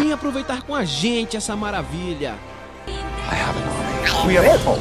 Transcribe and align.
Vem 0.00 0.12
aproveitar 0.12 0.62
com 0.62 0.74
a 0.74 0.82
gente 0.82 1.36
essa 1.36 1.54
maravilha. 1.54 2.34
We 4.26 4.38
are 4.38 4.48
Apple. 4.48 4.80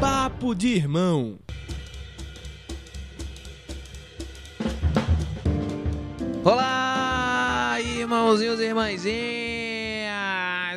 Papo 0.00 0.54
de 0.54 0.68
irmão. 0.68 1.38
Olá, 6.42 7.76
irmãozinhos 7.78 8.58
e 8.58 8.64
irmãzinhas! 8.64 9.20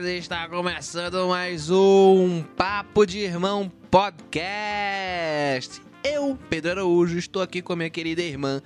Está 0.05 0.49
começando 0.49 1.29
mais 1.29 1.69
um 1.69 2.43
Papo 2.57 3.05
de 3.05 3.19
Irmão 3.19 3.71
Podcast. 3.89 5.81
Eu, 6.03 6.37
Pedro 6.49 6.71
Araújo, 6.71 7.17
estou 7.17 7.41
aqui 7.41 7.61
com 7.61 7.71
a 7.71 7.77
minha 7.77 7.89
querida 7.89 8.21
irmã 8.21 8.61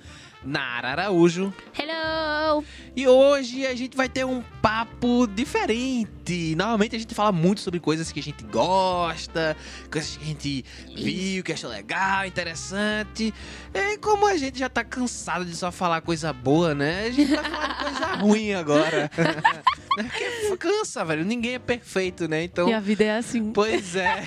Nara 0.48 0.92
Araújo. 0.92 1.52
Hello! 1.78 2.64
E 2.96 3.06
hoje 3.06 3.66
a 3.66 3.74
gente 3.74 3.94
vai 3.94 4.08
ter 4.08 4.24
um 4.24 4.42
papo 4.62 5.26
diferente. 5.26 6.54
Normalmente 6.56 6.96
a 6.96 6.98
gente 6.98 7.14
fala 7.14 7.30
muito 7.30 7.60
sobre 7.60 7.78
coisas 7.78 8.10
que 8.10 8.18
a 8.18 8.22
gente 8.22 8.42
gosta, 8.44 9.54
coisas 9.90 10.16
que 10.16 10.24
a 10.24 10.26
gente 10.26 10.64
viu, 10.96 11.44
que 11.44 11.52
achou 11.52 11.68
legal, 11.68 12.24
interessante. 12.24 13.34
E 13.74 13.98
como 13.98 14.26
a 14.26 14.38
gente 14.38 14.58
já 14.58 14.70
tá 14.70 14.82
cansado 14.82 15.44
de 15.44 15.54
só 15.54 15.70
falar 15.70 16.00
coisa 16.00 16.32
boa, 16.32 16.74
né? 16.74 17.04
A 17.04 17.10
gente 17.10 17.34
vai 17.34 17.44
falar 17.44 17.68
de 17.68 17.84
coisa 17.84 18.06
ruim 18.14 18.54
agora. 18.54 19.10
Porque 19.98 20.58
cansa, 20.58 21.04
velho. 21.04 21.24
Ninguém 21.24 21.54
é 21.54 21.58
perfeito, 21.58 22.28
né? 22.28 22.44
Então. 22.44 22.68
E 22.68 22.72
a 22.72 22.80
vida 22.80 23.04
é 23.04 23.16
assim. 23.18 23.52
Pois 23.52 23.96
é. 23.96 24.24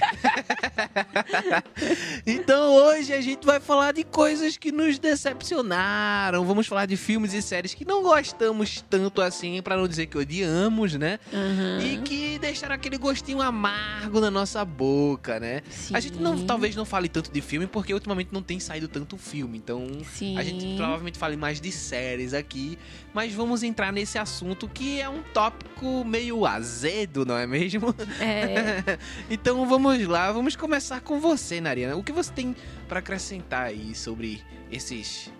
então 2.27 2.75
hoje 2.75 3.13
a 3.13 3.21
gente 3.21 3.45
vai 3.45 3.59
falar 3.59 3.93
de 3.93 4.03
coisas 4.03 4.57
que 4.57 4.71
nos 4.71 4.99
decepcionaram. 4.99 6.10
Vamos 6.45 6.67
falar 6.67 6.85
de 6.85 6.97
filmes 6.97 7.33
e 7.33 7.41
séries 7.41 7.73
que 7.73 7.85
não 7.85 8.03
gostamos 8.03 8.83
tanto 8.89 9.21
assim, 9.21 9.61
pra 9.61 9.77
não 9.77 9.87
dizer 9.87 10.07
que 10.07 10.17
odiamos, 10.17 10.95
né? 10.95 11.19
Uhum. 11.31 11.85
E 11.85 11.97
que 11.99 12.39
deixaram 12.39 12.75
aquele 12.75 12.97
gostinho 12.97 13.41
amargo 13.41 14.19
na 14.19 14.31
nossa 14.31 14.63
boca, 14.65 15.39
né? 15.39 15.61
A 15.93 15.99
gente 15.99 16.19
não, 16.19 16.37
Sim. 16.37 16.45
talvez 16.45 16.75
não 16.75 16.85
fale 16.85 17.07
tanto 17.07 17.31
de 17.31 17.41
filme 17.41 17.67
porque 17.67 17.93
ultimamente 17.93 18.29
não 18.31 18.41
tem 18.41 18.59
saído 18.59 18.87
tanto 18.87 19.17
filme. 19.17 19.57
Então 19.57 19.87
Sim. 20.13 20.37
a 20.37 20.43
gente 20.43 20.75
provavelmente 20.75 21.17
fale 21.17 21.35
mais 21.37 21.61
de 21.61 21.71
séries 21.71 22.33
aqui, 22.33 22.77
mas 23.13 23.33
vamos 23.33 23.63
entrar 23.63 23.91
nesse 23.91 24.17
assunto 24.17 24.67
que 24.67 24.99
é 24.99 25.09
um 25.09 25.21
tópico 25.33 26.03
meio 26.03 26.45
azedo, 26.45 27.25
não 27.25 27.37
é 27.37 27.47
mesmo? 27.47 27.93
É, 28.19 28.97
então 29.29 29.65
vamos 29.67 30.05
lá, 30.07 30.31
vamos 30.31 30.55
começar 30.55 31.01
com 31.01 31.19
você, 31.19 31.61
Nariana. 31.61 31.95
O 31.95 32.03
que 32.03 32.11
você 32.11 32.31
tem 32.31 32.55
pra 32.87 32.99
acrescentar 32.99 33.67
aí 33.67 33.95
sobre 33.95 34.41
esses 34.71 35.31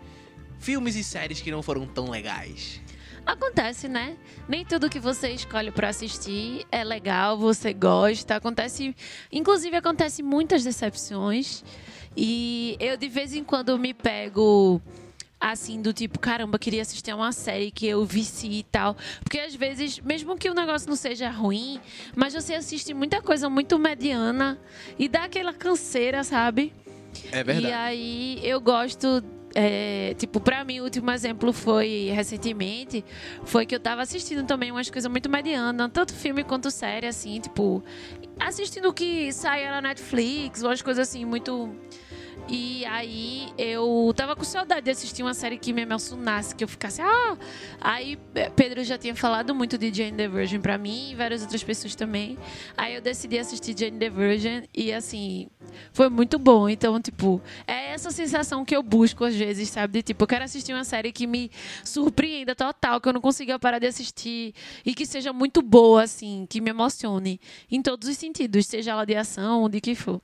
filmes 0.62 0.96
e 0.96 1.04
séries 1.04 1.42
que 1.42 1.52
não 1.52 1.62
foram 1.62 1.86
tão 1.86 2.10
legais? 2.10 2.80
acontece, 3.24 3.88
né? 3.88 4.18
Nem 4.48 4.66
tudo 4.66 4.90
que 4.90 5.00
você 5.00 5.30
escolhe 5.30 5.72
pra 5.72 5.90
assistir 5.90 6.66
é 6.72 6.84
legal, 6.84 7.38
você 7.38 7.72
gosta. 7.72 8.36
Acontece, 8.36 8.96
inclusive 9.32 9.76
acontece 9.76 10.24
muitas 10.24 10.64
decepções. 10.64 11.64
E 12.16 12.76
eu 12.80 12.98
de 12.98 13.08
vez 13.08 13.34
em 13.34 13.44
quando 13.44 13.78
me 13.78 13.94
pego 13.94 14.82
assim 15.40 15.82
do 15.82 15.92
tipo, 15.92 16.20
caramba, 16.20 16.60
queria 16.60 16.84
assistir 16.84 17.10
a 17.12 17.16
uma 17.16 17.32
série 17.32 17.72
que 17.72 17.88
eu 17.88 18.06
vici 18.06 18.52
e 18.52 18.64
tal. 18.64 18.96
Porque 19.24 19.40
às 19.40 19.56
vezes, 19.56 20.00
mesmo 20.00 20.38
que 20.38 20.50
o 20.50 20.54
negócio 20.54 20.88
não 20.88 20.96
seja 20.96 21.30
ruim, 21.30 21.80
mas 22.16 22.34
você 22.34 22.54
assiste 22.54 22.94
muita 22.94 23.22
coisa 23.22 23.50
muito 23.50 23.80
mediana 23.80 24.60
e 25.00 25.08
dá 25.08 25.24
aquela 25.24 25.54
canseira, 25.54 26.24
sabe? 26.24 26.74
É 27.32 27.44
E 27.60 27.72
aí 27.72 28.40
eu 28.44 28.62
gosto. 28.62 29.24
É, 29.54 30.14
tipo, 30.18 30.40
pra 30.40 30.64
mim, 30.64 30.80
o 30.80 30.84
último 30.84 31.12
exemplo 31.12 31.52
foi 31.52 32.12
recentemente. 32.14 33.04
Foi 33.44 33.66
que 33.66 33.76
eu 33.76 33.80
tava 33.80 34.02
assistindo 34.02 34.46
também 34.46 34.72
umas 34.72 34.90
coisas 34.90 35.10
muito 35.10 35.30
medianas, 35.30 35.90
tanto 35.94 36.14
filme 36.14 36.44
quanto 36.44 36.72
série, 36.72 37.08
assim, 37.08 37.40
tipo. 37.40 37.84
Assistindo 38.40 38.90
o 38.90 38.94
que 38.94 39.32
saia 39.32 39.72
na 39.72 39.82
Netflix, 39.82 40.64
umas 40.64 40.82
coisas 40.82 41.08
assim, 41.08 41.26
muito. 41.26 41.70
E 42.48 42.84
aí 42.86 43.54
eu 43.58 44.12
tava 44.16 44.36
com 44.36 44.44
saudade 44.44 44.82
de 44.82 44.92
assistir 44.92 45.22
uma 45.22 45.34
série 45.34 45.58
que 45.58 45.72
me 45.72 45.84
emocionasse, 45.84 46.56
que 46.56 46.64
eu 46.64 46.68
ficasse, 46.68 47.02
ah! 47.02 47.38
Aí 47.80 48.18
eh, 48.36 48.50
Pedro 48.50 48.84
já 48.84 48.98
tinha 48.98 49.16
falado 49.16 49.54
muito 49.54 49.78
de 49.78 49.94
Jane 49.94 50.18
the 50.18 50.28
Virgin 50.28 50.60
pra 50.60 50.78
mim 50.78 51.12
e 51.12 51.16
várias 51.16 51.44
outras 51.44 51.64
pessoas 51.64 51.96
também. 51.96 52.38
Aí 52.76 52.96
eu 52.96 53.02
decidi 53.02 53.38
assistir 53.38 53.78
Jane 53.78 54.00
the 54.00 54.10
Virgin 54.10 54.64
e 54.74 54.92
assim, 54.92 55.48
foi 55.94 56.10
muito 56.10 56.40
bom. 56.40 56.70
Então, 56.70 57.02
tipo, 57.02 57.42
é 57.68 57.92
essa 57.94 58.12
sensação 58.12 58.64
que 58.64 58.76
eu 58.76 58.82
busco 58.82 59.24
às 59.24 59.36
vezes, 59.36 59.70
sabe? 59.70 60.00
De 60.00 60.04
tipo, 60.04 60.24
eu 60.24 60.28
quero 60.28 60.44
assistir 60.44 60.74
uma 60.74 60.84
série 60.84 61.12
que 61.12 61.28
me 61.28 61.52
surpreenda 61.84 62.56
total, 62.56 63.00
que 63.02 63.10
eu 63.10 63.14
não 63.14 63.22
consiga 63.22 63.60
parar 63.60 63.80
de 63.80 63.88
assistir 63.88 64.54
e 64.86 64.94
que 64.94 65.06
seja 65.06 65.34
muito 65.34 65.62
boa, 65.62 66.04
assim, 66.04 66.46
que 66.50 66.62
me 66.62 66.70
emocione 66.70 67.40
em 67.70 67.82
todos 67.82 68.08
os 68.08 68.18
sentidos, 68.18 68.66
seja 68.66 68.92
ela 68.92 69.06
de 69.06 69.16
ação 69.16 69.70
de 69.70 69.82
que 69.82 69.96
for. 69.96 70.22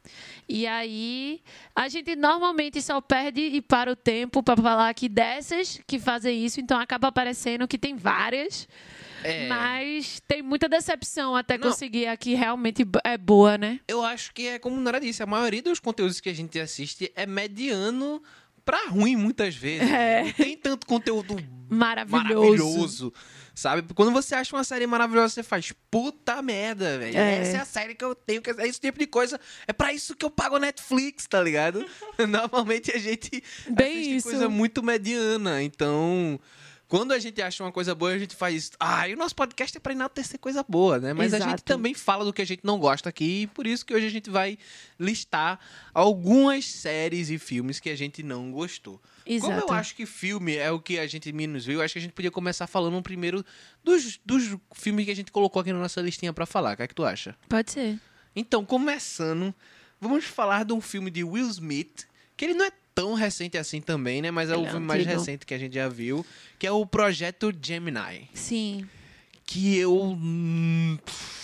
E 0.47 0.65
aí, 0.65 1.41
a 1.75 1.87
gente 1.87 2.15
normalmente 2.15 2.81
só 2.81 3.01
perde 3.01 3.41
e 3.41 3.61
para 3.61 3.91
o 3.91 3.95
tempo 3.95 4.41
para 4.41 4.61
falar 4.61 4.93
que 4.93 5.09
dessas 5.09 5.79
que 5.85 5.99
fazem 5.99 6.45
isso, 6.45 6.59
então 6.59 6.79
acaba 6.79 7.09
aparecendo 7.09 7.67
que 7.67 7.77
tem 7.77 7.95
várias, 7.95 8.67
É, 9.23 9.47
mas 9.47 10.21
tem 10.27 10.41
muita 10.41 10.69
decepção 10.69 11.35
até 11.35 11.57
Não. 11.57 11.69
conseguir 11.69 12.07
a 12.07 12.15
que 12.17 12.35
realmente 12.35 12.85
é 13.03 13.17
boa, 13.17 13.57
né? 13.57 13.79
eu 13.87 14.03
acho 14.03 14.33
que 14.33 14.47
é 14.47 14.59
como 14.59 14.79
Nara 14.79 14.99
disse, 14.99 15.21
a 15.23 15.25
maioria 15.25 15.61
dos 15.61 15.79
conteúdos 15.79 16.19
que 16.19 16.29
a 16.29 16.33
gente 16.33 16.59
assiste 16.59 17.11
é 17.15 17.25
mediano 17.25 18.21
pra 18.63 18.85
ruim 18.89 19.15
muitas 19.15 19.55
vezes. 19.55 19.89
É. 19.89 20.23
Não 20.23 20.31
tem 20.33 20.57
tanto 20.57 20.85
conteúdo 20.85 21.35
Maravilhoso. 21.69 22.33
maravilhoso. 22.33 23.13
Sabe? 23.55 23.91
Quando 23.95 24.11
você 24.11 24.35
acha 24.35 24.55
uma 24.55 24.63
série 24.63 24.85
maravilhosa, 24.85 25.33
você 25.33 25.41
faz 25.41 25.73
puta 25.89 26.41
merda, 26.43 26.99
velho. 26.99 27.17
É. 27.17 27.39
Essa 27.39 27.57
é 27.57 27.59
a 27.61 27.65
série 27.65 27.95
que 27.95 28.05
eu 28.05 28.13
tenho 28.13 28.39
que. 28.39 28.51
É 28.51 28.67
esse 28.67 28.79
tipo 28.79 28.99
de 28.99 29.07
coisa. 29.07 29.39
É 29.65 29.73
pra 29.73 29.91
isso 29.91 30.15
que 30.15 30.23
eu 30.23 30.29
pago 30.29 30.57
a 30.57 30.59
Netflix, 30.59 31.25
tá 31.27 31.41
ligado? 31.41 31.83
Normalmente 32.29 32.91
a 32.91 32.99
gente 32.99 33.43
Bem 33.67 33.93
assiste 33.93 34.15
isso. 34.17 34.29
coisa 34.29 34.47
muito 34.47 34.83
mediana. 34.83 35.63
Então. 35.63 36.39
Quando 36.87 37.11
a 37.11 37.19
gente 37.19 37.41
acha 37.41 37.63
uma 37.63 37.71
coisa 37.71 37.93
boa, 37.93 38.11
a 38.11 38.17
gente 38.17 38.33
faz. 38.33 38.71
Ah, 38.79 39.09
e 39.09 39.13
o 39.13 39.17
nosso 39.17 39.35
podcast 39.35 39.75
é 39.75 39.79
pra 39.79 39.91
enaltecer 39.91 40.39
coisa 40.39 40.63
boa, 40.67 40.99
né? 40.99 41.11
Mas 41.11 41.33
a 41.33 41.37
gente 41.37 41.47
Exato. 41.47 41.63
também 41.63 41.93
fala 41.93 42.23
do 42.23 42.31
que 42.31 42.41
a 42.41 42.45
gente 42.45 42.61
não 42.63 42.79
gosta 42.79 43.09
aqui. 43.09 43.41
E 43.41 43.47
por 43.47 43.67
isso 43.67 43.85
que 43.85 43.93
hoje 43.93 44.05
a 44.05 44.09
gente 44.09 44.29
vai 44.29 44.57
listar 44.97 45.59
algumas 45.93 46.65
séries 46.65 47.29
e 47.29 47.37
filmes 47.37 47.81
que 47.81 47.89
a 47.89 47.95
gente 47.95 48.23
não 48.23 48.51
gostou. 48.53 49.01
Exato. 49.25 49.51
Como 49.51 49.69
eu 49.69 49.75
acho 49.75 49.95
que 49.95 50.05
filme 50.05 50.55
é 50.55 50.71
o 50.71 50.79
que 50.79 50.97
a 50.97 51.05
gente 51.05 51.29
menos 51.33 51.65
viu, 51.65 51.81
acho 51.81 51.93
que 51.93 51.99
a 51.99 52.01
gente 52.01 52.13
podia 52.13 52.31
começar 52.31 52.67
falando 52.67 53.01
primeiro 53.01 53.43
dos, 53.83 54.17
dos 54.25 54.55
filmes 54.73 55.05
que 55.05 55.11
a 55.11 55.15
gente 55.15 55.31
colocou 55.31 55.61
aqui 55.61 55.73
na 55.73 55.79
nossa 55.79 55.99
listinha 55.99 56.31
pra 56.31 56.45
falar. 56.45 56.73
O 56.73 56.77
que 56.77 56.83
é 56.83 56.87
que 56.87 56.95
tu 56.95 57.03
acha? 57.03 57.35
Pode 57.49 57.71
ser. 57.71 57.99
Então, 58.33 58.63
começando, 58.63 59.53
vamos 59.99 60.23
falar 60.23 60.63
de 60.63 60.71
um 60.71 60.79
filme 60.79 61.11
de 61.11 61.23
Will 61.23 61.49
Smith, 61.49 62.07
que 62.37 62.45
ele 62.45 62.53
não 62.53 62.65
é 62.65 62.71
tão 62.97 63.13
recente 63.13 63.59
assim 63.59 63.79
também, 63.79 64.23
né? 64.23 64.31
Mas 64.31 64.49
é 64.49 64.57
o 64.57 64.65
é 64.65 64.69
filme 64.71 64.85
mais 64.87 65.05
recente 65.05 65.45
que 65.45 65.53
a 65.53 65.57
gente 65.59 65.75
já 65.75 65.87
viu, 65.87 66.25
que 66.57 66.65
é 66.65 66.71
o 66.71 66.83
Projeto 66.83 67.53
Gemini. 67.61 68.27
Sim, 68.33 68.89
Que 69.45 69.77
eu. 69.77 69.93
hum, 69.95 70.97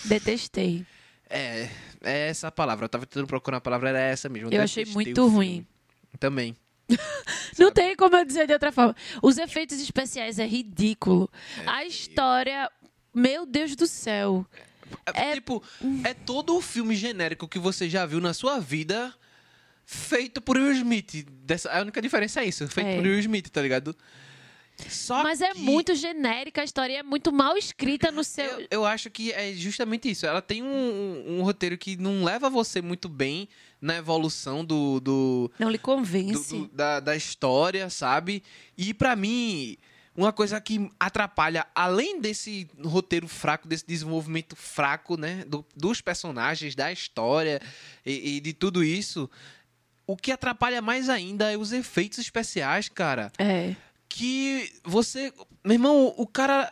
detestei. 0.05 0.83
É, 1.29 1.69
é 2.03 2.29
essa 2.29 2.47
a 2.47 2.51
palavra. 2.51 2.85
Eu 2.85 2.89
tava 2.89 3.05
tentando 3.05 3.27
procurar 3.27 3.57
a 3.57 3.61
palavra, 3.61 3.89
era 3.89 3.99
essa 4.01 4.27
mesmo. 4.27 4.49
Eu 4.51 4.61
achei 4.63 4.83
detestei 4.83 4.93
muito 5.05 5.21
o 5.21 5.29
filme. 5.29 5.35
ruim. 5.35 5.67
Também. 6.19 6.55
Não 7.57 7.71
tem 7.71 7.95
como 7.95 8.15
eu 8.15 8.25
dizer 8.25 8.47
de 8.47 8.53
outra 8.53 8.71
forma. 8.71 8.95
Os 9.21 9.37
efeitos 9.37 9.79
especiais 9.79 10.39
é 10.39 10.45
ridículo. 10.47 11.29
É 11.63 11.69
A 11.69 11.85
história, 11.85 12.69
meu 13.13 13.45
Deus 13.45 13.75
do 13.75 13.85
céu. 13.87 14.45
É, 15.05 15.31
É- 15.31 15.33
Tipo, 15.35 15.63
é 16.03 16.13
todo 16.13 16.55
o 16.57 16.61
filme 16.61 16.95
genérico 16.95 17.47
que 17.47 17.57
você 17.59 17.87
já 17.89 18.05
viu 18.05 18.19
na 18.19 18.33
sua 18.33 18.59
vida 18.59 19.13
feito 19.93 20.41
por 20.41 20.57
Will 20.57 20.71
Smith. 20.73 21.25
Dessa, 21.45 21.71
a 21.71 21.81
única 21.81 22.01
diferença 22.01 22.41
é 22.41 22.45
isso, 22.45 22.67
feito 22.67 22.87
É. 22.87 22.95
por 22.95 23.03
Will 23.05 23.19
Smith, 23.19 23.49
tá 23.49 23.61
ligado? 23.61 23.95
Só 24.89 25.21
Mas 25.21 25.39
é 25.39 25.51
que 25.51 25.59
muito 25.59 25.93
genérica, 25.93 26.61
a 26.61 26.63
história 26.63 26.97
é 26.97 27.03
muito 27.03 27.31
mal 27.31 27.55
escrita 27.55 28.11
no 28.11 28.23
seu. 28.23 28.43
Eu, 28.61 28.67
eu 28.71 28.85
acho 28.85 29.09
que 29.11 29.31
é 29.31 29.53
justamente 29.53 30.09
isso. 30.09 30.25
Ela 30.25 30.41
tem 30.41 30.63
um, 30.63 30.65
um- 30.67 31.39
um 31.39 31.43
roteiro 31.43 31.77
que 31.77 31.95
não 31.95 32.23
leva 32.23 32.49
você 32.49 32.81
muito 32.81 33.07
bem 33.07 33.47
na 33.79 33.95
evolução 33.97 34.65
do, 34.65 34.99
do, 34.99 35.51
Não 35.59 35.69
lhe 35.69 35.77
do- 35.77 35.81
convence. 35.81 36.57
do- 36.57 36.67
da, 36.69 36.99
da 36.99 37.15
história, 37.15 37.87
sabe? 37.89 38.41
E 38.75 38.95
pra 38.95 39.15
mim, 39.15 39.77
uma 40.15 40.33
coisa 40.33 40.59
que 40.59 40.89
atrapalha, 40.99 41.67
além 41.75 42.19
desse 42.19 42.67
roteiro 42.83 43.27
fraco, 43.27 43.67
desse 43.67 43.85
desenvolvimento 43.85 44.55
fraco, 44.55 45.15
né? 45.17 45.45
do- 45.47 45.63
dos 45.77 46.01
personagens, 46.01 46.73
da 46.73 46.91
história 46.91 47.61
e, 48.03 48.37
e 48.37 48.39
de 48.39 48.53
tudo 48.53 48.83
isso. 48.83 49.29
O 50.05 50.17
que 50.17 50.31
atrapalha 50.31 50.81
mais 50.81 51.07
ainda 51.09 51.51
é 51.51 51.57
os 51.57 51.71
efeitos 51.71 52.19
especiais, 52.19 52.89
cara 52.89 53.31
É. 53.37 53.75
que 54.09 54.71
você. 54.83 55.31
Meu 55.63 55.73
irmão, 55.75 56.13
o 56.17 56.27
cara. 56.27 56.71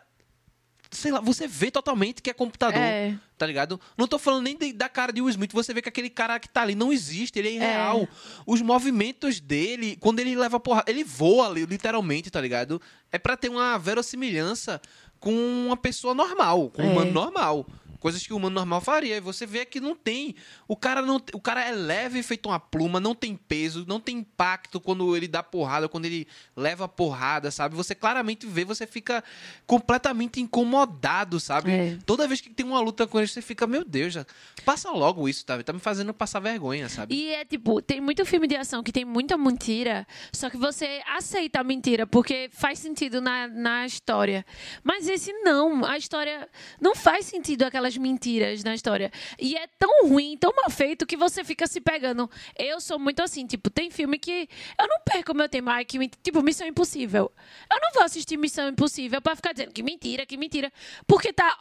Sei 0.93 1.09
lá, 1.09 1.21
você 1.21 1.47
vê 1.47 1.71
totalmente 1.71 2.21
que 2.21 2.29
é 2.29 2.33
computador, 2.33 2.77
É. 2.77 3.15
tá 3.37 3.45
ligado? 3.45 3.79
Não 3.97 4.05
tô 4.09 4.19
falando 4.19 4.43
nem 4.43 4.57
de- 4.57 4.73
da 4.73 4.89
cara 4.89 5.13
de 5.13 5.21
Will 5.21 5.29
Smith, 5.29 5.53
você 5.53 5.73
vê 5.73 5.81
que 5.81 5.87
aquele 5.87 6.09
cara 6.09 6.37
que 6.37 6.49
tá 6.49 6.63
ali 6.63 6.75
não 6.75 6.91
existe, 6.91 7.39
ele 7.39 7.47
é 7.47 7.51
irreal. 7.53 8.05
Os 8.45 8.61
movimentos 8.61 9.39
dele, 9.39 9.95
quando 10.01 10.19
ele 10.19 10.35
leva 10.35 10.59
porra, 10.59 10.83
ele 10.85 11.01
voa 11.05 11.47
ali, 11.47 11.65
literalmente, 11.65 12.29
tá 12.29 12.41
ligado? 12.41 12.81
É 13.09 13.17
pra 13.17 13.37
ter 13.37 13.47
uma 13.47 13.77
verossimilhança 13.79 14.81
com 15.17 15.33
uma 15.67 15.77
pessoa 15.77 16.13
normal, 16.13 16.69
com 16.71 16.81
um 16.81 16.89
É. 16.89 16.91
humano 16.91 17.11
normal. 17.13 17.65
Coisas 18.01 18.25
que 18.25 18.33
o 18.33 18.37
humano 18.37 18.55
normal 18.55 18.81
faria. 18.81 19.17
E 19.17 19.21
você 19.21 19.45
vê 19.45 19.63
que 19.63 19.79
não 19.79 19.95
tem. 19.95 20.35
O 20.67 20.75
cara 20.75 21.03
não, 21.03 21.21
o 21.33 21.39
cara 21.39 21.63
é 21.63 21.71
leve 21.71 22.23
feito 22.23 22.49
uma 22.49 22.59
pluma, 22.59 22.99
não 22.99 23.13
tem 23.13 23.35
peso, 23.35 23.85
não 23.87 23.99
tem 23.99 24.17
impacto 24.17 24.81
quando 24.81 25.15
ele 25.15 25.27
dá 25.27 25.43
porrada, 25.43 25.87
quando 25.87 26.05
ele 26.05 26.27
leva 26.55 26.87
porrada, 26.87 27.51
sabe? 27.51 27.75
Você 27.75 27.93
claramente 27.93 28.47
vê, 28.47 28.65
você 28.65 28.87
fica 28.87 29.23
completamente 29.67 30.41
incomodado, 30.41 31.39
sabe? 31.39 31.71
É. 31.71 31.97
Toda 32.03 32.27
vez 32.27 32.41
que 32.41 32.49
tem 32.49 32.65
uma 32.65 32.79
luta 32.79 33.05
com 33.05 33.19
ele, 33.19 33.27
você 33.27 33.39
fica, 33.39 33.67
meu 33.67 33.85
Deus, 33.85 34.13
já 34.13 34.25
passa 34.65 34.89
logo 34.89 35.29
isso, 35.29 35.45
tá? 35.45 35.61
Tá 35.61 35.71
me 35.71 35.79
fazendo 35.79 36.11
passar 36.11 36.39
vergonha, 36.39 36.89
sabe? 36.89 37.13
E 37.13 37.29
é 37.29 37.45
tipo, 37.45 37.83
tem 37.83 38.01
muito 38.01 38.25
filme 38.25 38.47
de 38.47 38.55
ação 38.55 38.81
que 38.81 38.91
tem 38.91 39.05
muita 39.05 39.37
mentira, 39.37 40.07
só 40.33 40.49
que 40.49 40.57
você 40.57 41.03
aceita 41.05 41.59
a 41.59 41.63
mentira 41.63 42.07
porque 42.07 42.49
faz 42.51 42.79
sentido 42.79 43.21
na, 43.21 43.47
na 43.47 43.85
história. 43.85 44.43
Mas 44.83 45.07
esse 45.07 45.31
não, 45.43 45.85
a 45.85 45.97
história 45.97 46.49
não 46.79 46.95
faz 46.95 47.27
sentido 47.27 47.63
mentiras 47.97 48.63
na 48.63 48.73
história. 48.73 49.11
E 49.39 49.55
é 49.55 49.67
tão 49.79 50.07
ruim, 50.07 50.37
tão 50.37 50.53
mal 50.55 50.69
feito 50.69 51.05
que 51.05 51.17
você 51.17 51.43
fica 51.43 51.67
se 51.67 51.81
pegando. 51.81 52.29
Eu 52.57 52.79
sou 52.79 52.99
muito 52.99 53.21
assim, 53.21 53.45
tipo, 53.45 53.69
tem 53.69 53.89
filme 53.89 54.17
que 54.17 54.47
eu 54.79 54.87
não 54.87 54.99
perco 55.03 55.33
meu 55.33 55.47
tempo, 55.47 55.69
que 55.87 56.09
tipo, 56.23 56.41
Missão 56.41 56.67
Impossível. 56.67 57.31
Eu 57.71 57.79
não 57.81 57.93
vou 57.93 58.03
assistir 58.03 58.37
Missão 58.37 58.69
Impossível 58.69 59.21
pra 59.21 59.35
ficar 59.35 59.53
dizendo 59.53 59.71
que 59.71 59.83
mentira, 59.83 60.25
que 60.25 60.37
mentira, 60.37 60.71
porque 61.07 61.33
tá 61.33 61.57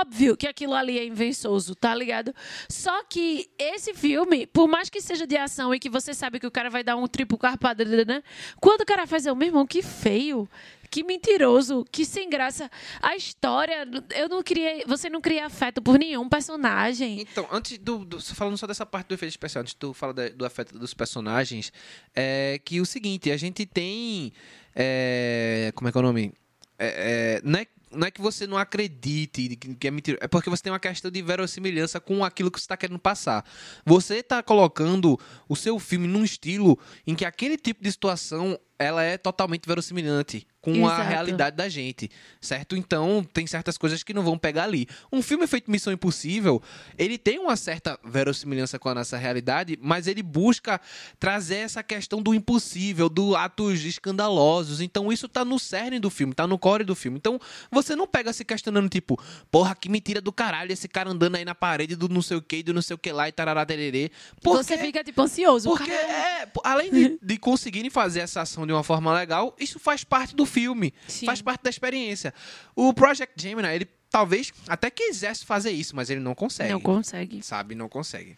óbvio 0.00 0.36
que 0.36 0.46
aquilo 0.46 0.74
ali 0.74 0.98
é 0.98 1.04
invencioso, 1.04 1.74
tá 1.74 1.94
ligado? 1.94 2.34
Só 2.68 3.04
que 3.04 3.48
esse 3.58 3.94
filme, 3.94 4.46
por 4.46 4.68
mais 4.68 4.90
que 4.90 5.00
seja 5.00 5.26
de 5.26 5.36
ação 5.36 5.74
e 5.74 5.78
que 5.78 5.88
você 5.88 6.14
sabe 6.14 6.40
que 6.40 6.46
o 6.46 6.50
cara 6.50 6.70
vai 6.70 6.82
dar 6.82 6.96
um 6.96 7.06
triplo 7.06 7.38
carpado, 7.38 7.84
né? 7.84 8.22
quando 8.60 8.82
o 8.82 8.86
cara 8.86 9.06
faz, 9.06 9.26
eu, 9.26 9.34
meu 9.34 9.48
irmão, 9.48 9.66
que 9.66 9.82
feio. 9.82 10.48
Que 10.90 11.02
mentiroso, 11.04 11.84
que 11.90 12.04
sem 12.04 12.28
graça. 12.30 12.70
A 13.02 13.16
história, 13.16 13.86
eu 14.14 14.28
não 14.28 14.42
criei. 14.42 14.84
Você 14.86 15.08
não 15.10 15.20
cria 15.20 15.46
afeto 15.46 15.82
por 15.82 15.98
nenhum 15.98 16.28
personagem. 16.28 17.20
Então, 17.20 17.46
antes 17.50 17.78
do, 17.78 18.04
do- 18.04 18.20
Falando 18.20 18.56
só 18.58 18.66
dessa 18.66 18.86
parte 18.86 19.08
do 19.08 19.14
efeito 19.14 19.30
especial, 19.32 19.62
antes 19.62 19.74
tu 19.74 19.92
falar 19.92 20.12
da- 20.12 20.28
do 20.28 20.44
afeto 20.44 20.78
dos 20.78 20.94
personagens, 20.94 21.72
é 22.14 22.60
que 22.64 22.80
o 22.80 22.86
seguinte, 22.86 23.30
a 23.30 23.36
gente 23.36 23.64
tem. 23.66 24.32
é, 24.74 25.72
como 25.74 25.88
é 25.88 25.92
que 25.92 25.98
é 25.98 26.00
o 26.00 26.02
nome? 26.04 26.32
É, 26.78 27.38
é, 27.38 27.40
não, 27.42 27.58
é, 27.58 27.66
não 27.90 28.06
é 28.06 28.10
que 28.10 28.20
você 28.20 28.46
não 28.46 28.58
acredite 28.58 29.56
que 29.56 29.88
é 29.88 29.90
mentira, 29.90 30.18
é 30.20 30.28
porque 30.28 30.50
você 30.50 30.62
tem 30.62 30.70
uma 30.72 30.78
questão 30.78 31.10
de 31.10 31.22
verossimilhança 31.22 31.98
com 31.98 32.22
aquilo 32.24 32.50
que 32.50 32.58
você 32.58 32.64
está 32.64 32.76
querendo 32.76 32.98
passar. 32.98 33.44
Você 33.84 34.16
está 34.16 34.42
colocando 34.42 35.18
o 35.48 35.56
seu 35.56 35.78
filme 35.78 36.06
num 36.06 36.22
estilo 36.22 36.78
em 37.06 37.14
que 37.14 37.24
aquele 37.24 37.56
tipo 37.56 37.82
de 37.82 37.90
situação 37.90 38.58
ela 38.78 39.02
é 39.02 39.16
totalmente 39.16 39.66
verossimilhante 39.66 40.46
com 40.60 40.86
a 40.88 40.94
Exato. 40.94 41.08
realidade 41.08 41.56
da 41.56 41.68
gente, 41.68 42.10
certo? 42.40 42.76
Então, 42.76 43.24
tem 43.32 43.46
certas 43.46 43.78
coisas 43.78 44.02
que 44.02 44.12
não 44.12 44.24
vão 44.24 44.36
pegar 44.36 44.64
ali. 44.64 44.88
Um 45.12 45.22
filme 45.22 45.46
feito 45.46 45.70
Missão 45.70 45.92
Impossível, 45.92 46.60
ele 46.98 47.16
tem 47.16 47.38
uma 47.38 47.56
certa 47.56 47.96
verossimilhança 48.04 48.76
com 48.76 48.88
a 48.88 48.94
nossa 48.96 49.16
realidade, 49.16 49.78
mas 49.80 50.08
ele 50.08 50.24
busca 50.24 50.80
trazer 51.20 51.58
essa 51.58 51.84
questão 51.84 52.20
do 52.20 52.34
impossível, 52.34 53.08
do 53.08 53.36
atos 53.36 53.84
escandalosos. 53.84 54.80
Então, 54.80 55.12
isso 55.12 55.28
tá 55.28 55.44
no 55.44 55.56
cerne 55.58 56.00
do 56.00 56.10
filme, 56.10 56.34
tá 56.34 56.48
no 56.48 56.58
core 56.58 56.82
do 56.82 56.96
filme. 56.96 57.16
Então, 57.16 57.38
você 57.70 57.94
não 57.94 58.06
pega 58.06 58.32
se 58.32 58.44
questionando, 58.44 58.88
tipo, 58.88 59.20
porra, 59.52 59.74
que 59.74 59.88
mentira 59.88 60.20
do 60.20 60.32
caralho, 60.32 60.72
esse 60.72 60.88
cara 60.88 61.10
andando 61.10 61.36
aí 61.36 61.44
na 61.44 61.54
parede 61.54 61.94
do 61.94 62.08
não 62.08 62.20
sei 62.22 62.36
o 62.38 62.42
que, 62.42 62.62
do 62.64 62.74
não 62.74 62.82
sei 62.82 62.94
o 62.94 62.98
que 62.98 63.12
lá 63.12 63.28
e 63.28 63.32
tarará 63.32 63.64
tererê. 63.64 64.10
Porque- 64.42 64.64
Você 64.64 64.76
fica, 64.78 65.04
tipo, 65.04 65.22
ansioso. 65.22 65.68
porque, 65.68 65.92
é, 65.92 66.48
além 66.64 66.90
de, 66.90 67.18
de 67.22 67.36
conseguirem 67.38 67.88
fazer 67.88 68.20
essa 68.20 68.40
ação 68.42 68.65
de 68.66 68.72
uma 68.72 68.82
forma 68.82 69.12
legal, 69.12 69.54
isso 69.58 69.78
faz 69.78 70.04
parte 70.04 70.34
do 70.34 70.44
filme. 70.44 70.92
Sim. 71.06 71.26
Faz 71.26 71.40
parte 71.40 71.62
da 71.62 71.70
experiência. 71.70 72.34
O 72.74 72.92
Project 72.92 73.40
Gemini, 73.40 73.68
ele 73.68 73.88
talvez 74.10 74.52
até 74.68 74.90
quisesse 74.90 75.44
fazer 75.44 75.70
isso, 75.70 75.94
mas 75.94 76.10
ele 76.10 76.20
não 76.20 76.34
consegue. 76.34 76.72
Não 76.72 76.80
consegue. 76.80 77.42
Sabe, 77.42 77.74
não 77.74 77.88
consegue. 77.88 78.36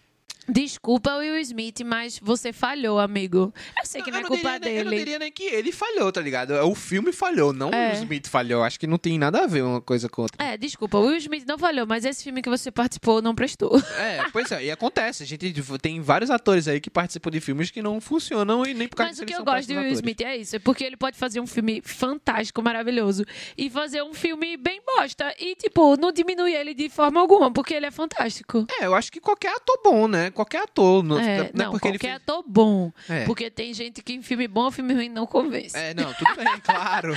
Desculpa, 0.49 1.17
Will 1.17 1.37
Smith, 1.41 1.81
mas 1.85 2.19
você 2.19 2.53
falhou, 2.53 2.99
amigo. 2.99 3.53
Eu 3.79 3.87
sei 3.87 4.03
que 4.03 4.11
não, 4.11 4.21
eu 4.21 4.25
é 4.25 4.29
culpa 4.29 4.59
diria, 4.59 4.59
nem- 4.61 4.77
Eu 4.79 4.85
não 4.85 4.91
dele. 4.91 5.05
diria 5.05 5.19
nem 5.19 5.31
que 5.33 5.43
ele 5.45 5.71
falhou, 5.73 6.11
tá 6.11 6.21
ligado? 6.21 6.53
O 6.67 6.75
filme 6.75 7.13
falhou, 7.13 7.53
não 7.53 7.71
É. 7.71 7.93
o 7.93 7.95
Smith 7.97 8.27
falhou. 8.29 8.63
Acho 8.65 8.81
que 8.81 8.87
não 8.87 8.99
tem 8.99 9.19
nada 9.19 9.45
a 9.45 9.47
ver 9.47 9.63
uma 9.63 9.81
coisa 9.81 10.09
com 10.09 10.23
outra. 10.23 10.43
É, 10.45 10.57
desculpa, 10.57 10.97
o 10.99 11.07
Will 11.07 11.17
Smith 11.19 11.45
não 11.47 11.59
falhou, 11.59 11.87
mas 11.87 12.05
esse 12.05 12.25
filme 12.25 12.41
que 12.41 12.49
você 12.49 12.71
participou 12.71 13.21
não 13.21 13.35
prestou. 13.35 13.79
É, 13.99 14.25
pois 14.33 14.51
é, 14.53 14.65
e 14.65 14.71
acontece. 14.71 15.23
A 15.23 15.27
gente 15.27 15.53
tem 15.81 16.01
vários 16.01 16.31
atores 16.31 16.67
aí 16.67 16.81
que 16.81 16.89
participam 16.91 17.31
de 17.31 17.41
filmes 17.41 17.71
que 17.71 17.83
não 17.83 18.01
funcionam 18.01 18.65
e 18.65 18.73
nem 18.73 18.89
por 18.89 18.97
causa 18.97 19.11
Mas 19.13 19.19
o 19.21 19.27
que 19.27 19.35
eu 19.35 19.45
gosto 19.45 19.67
de 19.69 19.75
Will 19.75 19.83
péssimos 19.83 19.99
Smith 19.99 20.21
é 20.23 20.37
isso, 20.37 20.57
é 20.57 20.59
porque 20.59 20.83
ele 20.85 20.97
pode 20.97 21.17
fazer 21.19 21.41
um 21.41 21.47
filme 21.47 21.83
fantástico, 21.85 22.63
maravilhoso, 22.63 23.25
e 23.57 23.69
fazer 23.69 24.03
um 24.03 24.15
filme 24.15 24.57
bem 24.57 24.81
bosta. 24.85 25.35
E, 25.39 25.55
tipo, 25.57 25.97
não 25.97 26.11
diminui 26.11 26.55
ele 26.55 26.73
de 26.75 26.89
forma 26.89 27.21
alguma, 27.21 27.53
porque 27.53 27.75
ele 27.75 27.87
é 27.87 27.91
fantástico. 27.91 28.67
É, 28.81 28.87
eu 28.87 28.95
acho 28.95 29.13
que 29.13 29.21
qualquer 29.21 29.55
ator 29.55 29.81
bom, 29.85 30.09
né? 30.09 30.31
Qualquer 30.39 30.63
ator. 30.63 31.03
Não, 31.03 31.19
É, 31.19 31.39
não 31.39 31.45
é 31.45 31.51
não, 31.53 31.71
porque 31.73 31.89
ele 31.89 31.99
qualquer 31.99 32.19
fez- 32.21 32.23
ator 32.23 32.45
bom. 32.47 32.93
É. 33.09 33.25
Porque 33.25 33.51
tem 33.51 33.75
gente 33.75 34.01
que 34.05 34.13
em 34.13 34.23
filme 34.23 34.47
bom 34.47 34.71
filme 34.71 34.95
ruim 34.95 35.09
não 35.09 35.27
convence. 35.27 35.77
É, 35.77 35.93
não, 35.95 36.15
tudo 36.15 36.37
bem, 36.37 36.47
claro. 36.63 37.13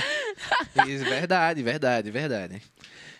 Isso, 0.88 1.04
verdade, 1.04 1.62
verdade, 1.62 2.10
verdade. 2.10 2.60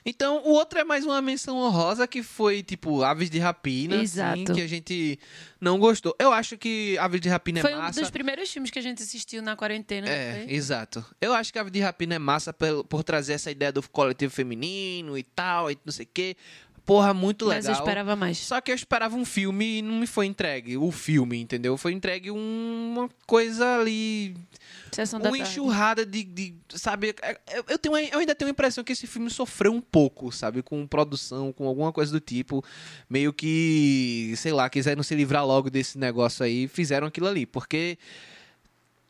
Então, 0.05 0.39
o 0.45 0.49
outro 0.51 0.81
é 0.81 0.83
mais 0.85 1.05
uma 1.07 1.23
menção 1.23 1.57
honrosa 1.59 2.09
que 2.09 2.25
foi, 2.25 2.61
tipo, 2.65 3.05
Aves 3.05 3.31
de 3.31 3.39
Rapina. 3.39 3.95
Assim, 3.95 4.03
Exato. 4.03 4.55
que 4.55 4.61
a 4.61 4.67
gente 4.67 5.17
não 5.61 5.79
gostou. 5.79 6.13
Eu 6.19 6.33
acho 6.33 6.59
que 6.59 6.99
Aves 6.99 7.21
de 7.21 7.29
Rapina 7.29 7.61
é 7.61 7.63
Foi 7.63 7.73
um 7.73 7.79
massa. 7.79 8.01
dos 8.01 8.11
primeiros 8.11 8.51
filmes 8.51 8.73
que 8.73 8.81
a 8.81 8.83
gente 8.83 9.01
assistiu 9.01 9.41
na 9.41 9.55
quarentena. 9.55 10.09
É, 10.09 10.43
foi? 10.45 10.53
exato. 10.55 11.07
Eu 11.21 11.33
acho 11.33 11.53
que 11.53 11.59
Aves 11.61 11.71
de 11.71 11.79
Rapina 11.79 12.17
é 12.17 12.19
massa 12.19 12.53
por, 12.53 12.83
por 12.83 13.05
trazer 13.05 13.35
essa 13.35 13.53
ideia 13.53 13.71
do 13.71 13.89
coletivo 13.91 14.33
feminino 14.35 15.17
e 15.17 15.23
tal, 15.23 15.71
e 15.71 15.79
não 15.85 15.93
sei 15.93 16.05
o 16.05 16.09
quê. 16.13 16.37
Porra, 16.85 17.15
muito 17.15 17.45
legal. 17.45 17.59
Mas 17.63 17.67
eu 17.67 17.73
esperava 17.75 18.17
mais. 18.17 18.39
Só 18.39 18.61
que 18.61 18.71
eu 18.71 18.75
esperava 18.75 19.17
um 19.17 19.25
filme 19.25 19.79
e 19.79 19.83
não 19.83 20.01
me 20.01 20.07
foi 20.07 20.27
entregue. 20.27 20.77
O 20.77 20.91
filme, 20.91 21.41
entendeu? 21.41 21.77
Foi 21.77 21.93
entregue 21.93 22.31
uma 22.31 23.09
coisa 23.27 23.77
ali 23.79 24.35
Sessão 24.91 25.21
da 25.21 25.29
uma 25.31 25.39
enxurrada 25.39 26.05
de, 26.05 26.23
de- 26.25 26.55
sabe, 26.75 27.15
é- 27.23 27.39
eu, 27.55 27.65
eu 27.69 27.79
tenho, 27.79 27.97
eu 27.97 28.19
ainda 28.19 28.35
tenho 28.35 28.49
a 28.49 28.53
impressão 28.53 28.83
que 28.85 28.93
esse 28.93 29.07
filme 29.07 29.31
sofreu 29.31 29.73
um 29.73 29.81
pouco, 29.81 30.31
sabe, 30.33 30.63
com 30.63 30.87
produção, 30.87 31.53
com 31.53 31.67
alguma 31.67 31.93
coisa 31.93 32.13
do 32.13 32.21
tipo, 32.21 32.63
meio 33.09 33.33
que, 33.33 34.35
sei 34.37 34.53
lá, 34.53 34.69
quiseram 34.69 35.03
se 35.03 35.15
livrar 35.15 35.47
logo 35.47 35.71
desse 35.71 35.97
negócio 35.97 36.45
aí, 36.45 36.69
fizeram 36.69 37.07
aquilo 37.07 37.27
ali, 37.29 37.47
porque 37.47 37.97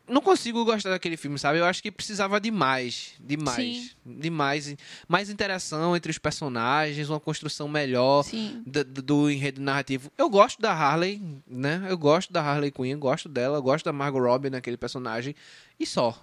não 0.09 0.21
consigo 0.21 0.65
gostar 0.65 0.91
daquele 0.91 1.17
filme, 1.17 1.39
sabe? 1.39 1.59
Eu 1.59 1.65
acho 1.65 1.83
que 1.83 1.91
precisava 1.91 2.41
de 2.41 2.51
mais, 2.51 3.13
de 3.21 3.37
mais, 3.37 3.97
de 4.05 4.31
mais, 4.31 4.77
mais 5.09 5.31
interação 5.31 5.97
entre 5.97 6.11
os 6.11 6.19
personagens, 6.19 7.09
uma 7.09 7.21
construção 7.21 7.69
melhor 7.69 8.23
do- 8.67 8.85
do 8.85 9.31
enredo 9.31 9.61
narrativo. 9.61 10.11
Eu 10.19 10.29
gosto 10.29 10.61
da 10.61 10.73
Harley, 10.73 11.23
né? 11.47 11.87
Eu 11.89 11.97
gosto 11.97 12.33
da 12.33 12.43
Harley 12.43 12.71
Quinn, 12.71 12.99
gosto 12.99 13.29
dela, 13.29 13.61
gosto 13.61 13.85
da 13.85 13.93
Margot 13.93 14.19
Robbie 14.21 14.51
naquele 14.51 14.77
personagem 14.77 15.35
e 15.79 15.87
só. 15.87 16.21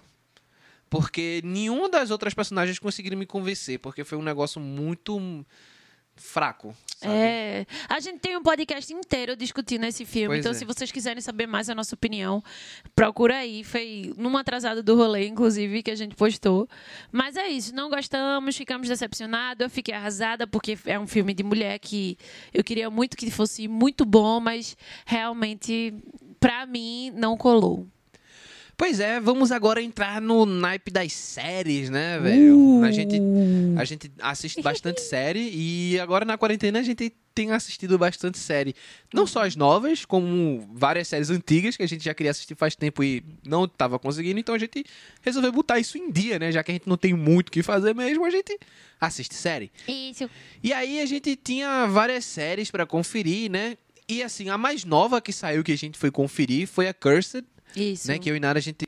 Porque 0.88 1.40
nenhuma 1.44 1.88
das 1.88 2.10
outras 2.10 2.34
personagens 2.34 2.78
conseguiram 2.78 3.16
me 3.16 3.24
convencer, 3.26 3.78
porque 3.78 4.02
foi 4.04 4.18
um 4.18 4.22
negócio 4.22 4.60
muito 4.60 5.44
fraco, 6.16 6.76
sabe? 7.00 7.14
É, 7.14 7.66
a 7.88 7.98
gente 8.00 8.18
tem 8.18 8.36
um 8.36 8.42
podcast 8.42 8.92
inteiro 8.92 9.34
discutindo 9.34 9.84
esse 9.84 10.04
filme, 10.04 10.28
Pois 10.28 10.40
então 10.40 10.52
é. 10.52 10.54
se 10.54 10.64
vocês 10.64 10.92
quiserem 10.92 11.20
saber 11.20 11.46
mais 11.46 11.68
a 11.70 11.74
nossa 11.74 11.94
opinião, 11.94 12.42
procura 12.94 13.38
aí. 13.38 13.64
Foi 13.64 14.12
num 14.16 14.36
atrasado 14.36 14.82
do 14.82 14.96
rolê, 14.96 15.26
inclusive, 15.26 15.82
que 15.82 15.90
a 15.90 15.94
gente 15.94 16.14
postou. 16.14 16.68
Mas 17.10 17.36
é 17.36 17.48
isso, 17.48 17.74
não 17.74 17.88
gostamos, 17.88 18.56
ficamos 18.56 18.88
decepcionados. 18.88 19.62
Eu 19.64 19.70
fiquei 19.70 19.94
arrasada 19.94 20.46
porque 20.46 20.78
é 20.86 20.98
um 20.98 21.06
filme 21.06 21.32
de 21.32 21.42
mulher 21.42 21.78
que 21.78 22.16
eu 22.52 22.62
queria 22.62 22.90
muito 22.90 23.16
que 23.16 23.30
fosse 23.30 23.66
muito 23.66 24.04
bom, 24.04 24.40
mas 24.40 24.76
realmente, 25.06 25.94
pra 26.38 26.66
mim, 26.66 27.12
não 27.16 27.36
colou. 27.36 27.86
Pois 28.80 28.98
é, 28.98 29.20
vamos 29.20 29.52
agora 29.52 29.82
entrar 29.82 30.22
no 30.22 30.46
naipe 30.46 30.90
das 30.90 31.12
séries, 31.12 31.90
né, 31.90 32.18
velho? 32.18 32.56
Uh. 32.56 32.82
A, 32.82 32.90
gente, 32.90 33.20
a 33.76 33.84
gente 33.84 34.10
assiste 34.18 34.62
bastante 34.62 35.02
série 35.04 35.50
e 35.52 36.00
agora 36.00 36.24
na 36.24 36.38
quarentena 36.38 36.78
a 36.78 36.82
gente 36.82 37.12
tenho 37.34 37.52
assistido 37.52 37.98
bastante 37.98 38.38
série. 38.38 38.74
Não 39.12 39.26
só 39.26 39.44
as 39.44 39.54
novas, 39.54 40.06
como 40.06 40.66
várias 40.72 41.08
séries 41.08 41.28
antigas 41.28 41.76
que 41.76 41.82
a 41.82 41.86
gente 41.86 42.02
já 42.02 42.14
queria 42.14 42.30
assistir 42.30 42.54
faz 42.54 42.74
tempo 42.74 43.04
e 43.04 43.22
não 43.46 43.68
tava 43.68 43.98
conseguindo. 43.98 44.40
Então 44.40 44.54
a 44.54 44.58
gente 44.58 44.82
resolveu 45.20 45.52
botar 45.52 45.78
isso 45.78 45.98
em 45.98 46.10
dia, 46.10 46.38
né? 46.38 46.50
Já 46.50 46.64
que 46.64 46.70
a 46.70 46.74
gente 46.74 46.88
não 46.88 46.96
tem 46.96 47.12
muito 47.12 47.48
o 47.48 47.52
que 47.52 47.62
fazer 47.62 47.94
mesmo, 47.94 48.24
a 48.24 48.30
gente 48.30 48.58
assiste 48.98 49.34
série. 49.34 49.70
Isso. 49.86 50.28
E 50.62 50.72
aí 50.72 51.02
a 51.02 51.06
gente 51.06 51.36
tinha 51.36 51.84
várias 51.84 52.24
séries 52.24 52.70
pra 52.70 52.86
conferir, 52.86 53.50
né? 53.50 53.76
E 54.08 54.22
assim, 54.22 54.48
a 54.48 54.56
mais 54.56 54.86
nova 54.86 55.20
que 55.20 55.34
saiu 55.34 55.62
que 55.62 55.70
a 55.70 55.76
gente 55.76 55.98
foi 55.98 56.10
conferir 56.10 56.66
foi 56.66 56.88
a 56.88 56.94
Cursed, 56.94 57.44
Isso. 57.76 58.08
né? 58.08 58.18
Que 58.18 58.30
eu 58.30 58.36
e 58.36 58.40
Nara 58.40 58.58
a 58.58 58.62
gente. 58.62 58.86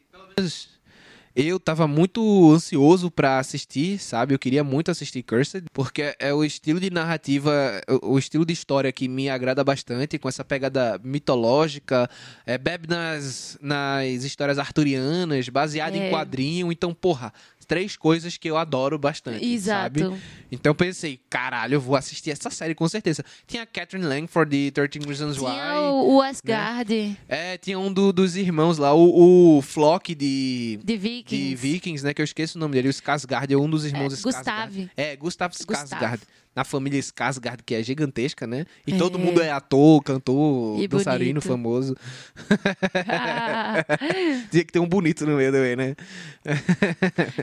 Eu 1.35 1.59
tava 1.59 1.87
muito 1.89 2.53
ansioso 2.53 3.11
pra 3.11 3.39
assistir, 3.39 3.99
sabe? 3.99 4.35
Eu 4.35 4.39
queria 4.39 4.63
muito 4.63 4.91
assistir 4.91 5.23
Cursed, 5.23 5.65
porque 5.73 6.15
é 6.19 6.33
o 6.35 6.45
estilo 6.45 6.79
de 6.79 6.91
narrativa, 6.91 7.81
o 8.03 8.19
estilo 8.19 8.45
de 8.45 8.53
história 8.53 8.93
que 8.93 9.09
me 9.09 9.31
agrada 9.31 9.65
bastante, 9.65 10.19
com 10.19 10.29
essa 10.29 10.45
pegada 10.45 11.01
mitológica, 11.03 12.07
é, 12.45 12.59
bebe 12.59 12.87
nas, 12.87 13.57
nas 13.63 14.25
histórias 14.25 14.59
arturianas, 14.59 15.49
baseada 15.49 15.97
em 15.97 16.03
É. 16.03 16.11
quadrinho. 16.11 16.71
Então, 16.71 16.93
porra, 16.93 17.33
três 17.73 17.97
coisas 17.97 18.37
que 18.37 18.51
eu 18.51 18.59
adoro 18.59 18.99
bastante. 18.99 19.43
Exato. 19.45 20.01
Sabe? 20.01 20.21
Então 20.51 20.75
pensei, 20.75 21.19
caralho, 21.31 21.75
eu 21.77 21.81
vou 21.81 21.97
assistir 21.97 22.31
essa 22.31 22.51
série 22.51 22.75
com 22.75 22.87
certeza. 22.87 23.25
Tinha 23.47 23.63
a 23.63 23.67
Catherine 23.67 24.07
Langford 24.07 24.51
de 24.51 24.71
13 24.71 24.99
Reasons 25.07 25.37
Tinha 25.39 25.49
Why. 25.51 25.79
o, 25.79 26.17
o 26.17 26.21
Asgard 26.23 27.19
É, 27.27 27.57
tinha 27.57 27.79
um 27.79 27.91
do- 27.91 28.13
dos 28.13 28.37
irmãos 28.37 28.77
lá, 28.77 28.93
o, 28.93 29.57
o 29.59 29.63
Flock 29.63 30.15
de, 30.15 30.79
de 30.85 30.97
Vikings. 30.99 31.49
de 31.49 31.55
Vikings, 31.55 32.05
né? 32.05 32.13
Que 32.13 32.21
eu 32.21 32.25
esqueço 32.25 32.59
o 32.59 32.61
nome 32.61 32.75
dele, 32.75 32.89
o 32.89 32.93
Skarsgård, 32.93 33.51
é 33.51 33.57
um 33.57 33.71
dos 33.71 33.87
irmãos 33.87 34.13
É, 34.13 34.17
Skarsgård. 34.17 34.35
Gustav. 34.35 34.91
É, 34.97 35.17
Gustav 35.17 35.53
Skarsgård. 35.53 36.21
Na 36.55 36.65
família 36.65 37.01
Skarsgård, 37.01 37.63
que 37.65 37.75
é 37.75 37.83
gigantesca, 37.83 38.47
né? 38.47 38.67
E 38.87 38.93
É. 38.93 38.99
todo 38.99 39.19
mundo 39.19 39.41
é 39.43 39.51
ator, 39.51 40.03
cantor, 40.03 40.79
E 40.81 40.87
dançarino 40.87 41.41
bonito. 41.41 41.49
famoso. 41.49 41.97
Ah, 43.09 43.85
Tinha 44.51 44.65
que 44.65 44.73
ter 44.73 44.79
um 44.79 44.87
bonito 44.87 45.25
no 45.27 45.37
meio 45.37 45.51
também, 45.51 45.77
né? 45.77 45.97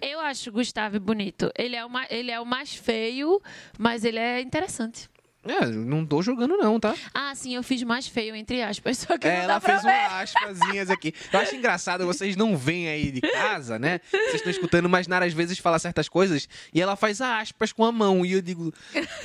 eu 0.01 0.19
acho 0.19 0.49
o 0.49 0.53
Gustavo 0.53 0.99
bonito. 0.99 1.51
Ele 1.57 1.75
é, 1.75 1.83
o 1.83 1.89
ma- 1.89 2.05
ele 2.09 2.31
é 2.31 2.39
o 2.39 2.45
mais 2.45 2.75
feio, 2.75 3.41
mas 3.77 4.03
ele 4.03 4.19
é 4.19 4.41
interessante. 4.41 5.09
É, 5.49 5.65
não 5.65 6.05
tô 6.05 6.21
jogando 6.21 6.55
não, 6.57 6.79
tá? 6.79 6.95
Ah, 7.13 7.33
sim, 7.33 7.55
eu 7.55 7.63
fiz 7.63 7.81
mais 7.83 8.07
feio, 8.07 8.35
entre 8.35 8.61
aspas. 8.61 8.99
Só 9.09 9.17
que 9.17 9.27
É, 9.27 9.37
não 9.37 9.43
ela 9.43 9.53
dá 9.55 9.59
pra 9.61 9.79
fez 9.79 9.83
ver. 9.83 9.99
umas 9.99 10.23
aspasinhas 10.35 10.89
aqui. 10.89 11.13
Eu 11.33 11.39
acho 11.39 11.55
engraçado, 11.55 12.05
vocês 12.05 12.35
não 12.35 12.55
veem 12.55 12.87
aí 12.87 13.11
de 13.11 13.21
casa, 13.21 13.79
né? 13.79 13.99
Vocês 14.11 14.35
estão 14.35 14.51
escutando, 14.51 14.87
mas 14.89 15.07
Nara 15.07 15.25
às 15.25 15.33
vezes 15.33 15.57
fala 15.57 15.79
certas 15.79 16.07
coisas 16.07 16.47
e 16.73 16.81
ela 16.81 16.95
faz 16.95 17.19
aspas 17.21 17.71
com 17.71 17.83
a 17.83 17.91
mão. 17.91 18.25
E 18.25 18.33
eu 18.33 18.41
digo, 18.41 18.73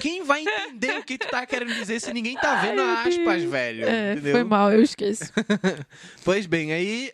quem 0.00 0.24
vai 0.24 0.42
entender 0.42 0.98
o 0.98 1.04
que 1.04 1.18
tu 1.18 1.28
tá 1.28 1.44
querendo 1.46 1.74
dizer 1.74 2.00
se 2.00 2.12
ninguém 2.12 2.36
tá 2.36 2.54
vendo 2.62 2.80
aspas, 2.80 3.42
velho? 3.42 3.84
É, 3.86 4.12
entendeu? 4.12 4.32
foi 4.32 4.44
mal, 4.44 4.72
eu 4.72 4.82
esqueço. 4.82 5.24
Pois 6.24 6.46
bem, 6.46 6.72
aí, 6.72 7.12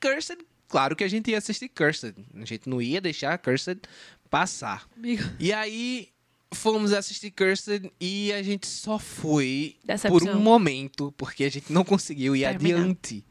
Cursed, 0.00 0.38
claro 0.68 0.96
que 0.96 1.04
a 1.04 1.08
gente 1.08 1.30
ia 1.30 1.38
assistir 1.38 1.68
Cursed. 1.68 2.14
A 2.40 2.44
gente 2.44 2.68
não 2.68 2.80
ia 2.82 3.00
deixar 3.00 3.38
Cursed 3.38 3.80
passar. 4.28 4.86
Amigo. 4.96 5.22
E 5.38 5.52
aí, 5.52 6.08
fomos 6.52 6.92
assistir 6.92 7.30
Cursed 7.30 7.90
e 8.00 8.32
a 8.32 8.42
gente 8.42 8.66
só 8.66 8.98
foi 8.98 9.76
Decepção. 9.84 10.18
por 10.18 10.28
um 10.28 10.40
momento, 10.40 11.12
porque 11.16 11.44
a 11.44 11.50
gente 11.50 11.72
não 11.72 11.84
conseguiu 11.84 12.34
ir 12.34 12.40
Terminar. 12.40 12.80
adiante. 12.80 13.24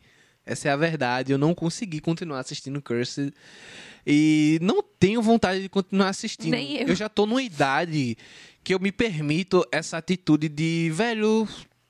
Essa 0.46 0.70
é 0.70 0.72
a 0.72 0.78
verdade. 0.78 1.32
Eu 1.32 1.38
não 1.38 1.54
consegui 1.54 2.00
continuar 2.00 2.40
assistindo 2.40 2.82
Cursed. 2.82 3.34
E 4.06 4.58
não 4.62 4.82
tenho 4.82 5.22
vontade 5.22 5.62
de 5.62 5.68
continuar 5.68 6.10
assistindo. 6.10 6.52
Nem 6.52 6.78
eu. 6.78 6.96
já 6.96 7.10
tô 7.10 7.26
numa 7.26 7.44
idade 7.44 8.18
que 8.64 8.74
eu 8.74 8.80
me 8.80 8.92
permito 8.92 9.66
essa 9.72 9.98
atitude 9.98 10.48
de, 10.48 10.90
velho, 10.94 11.46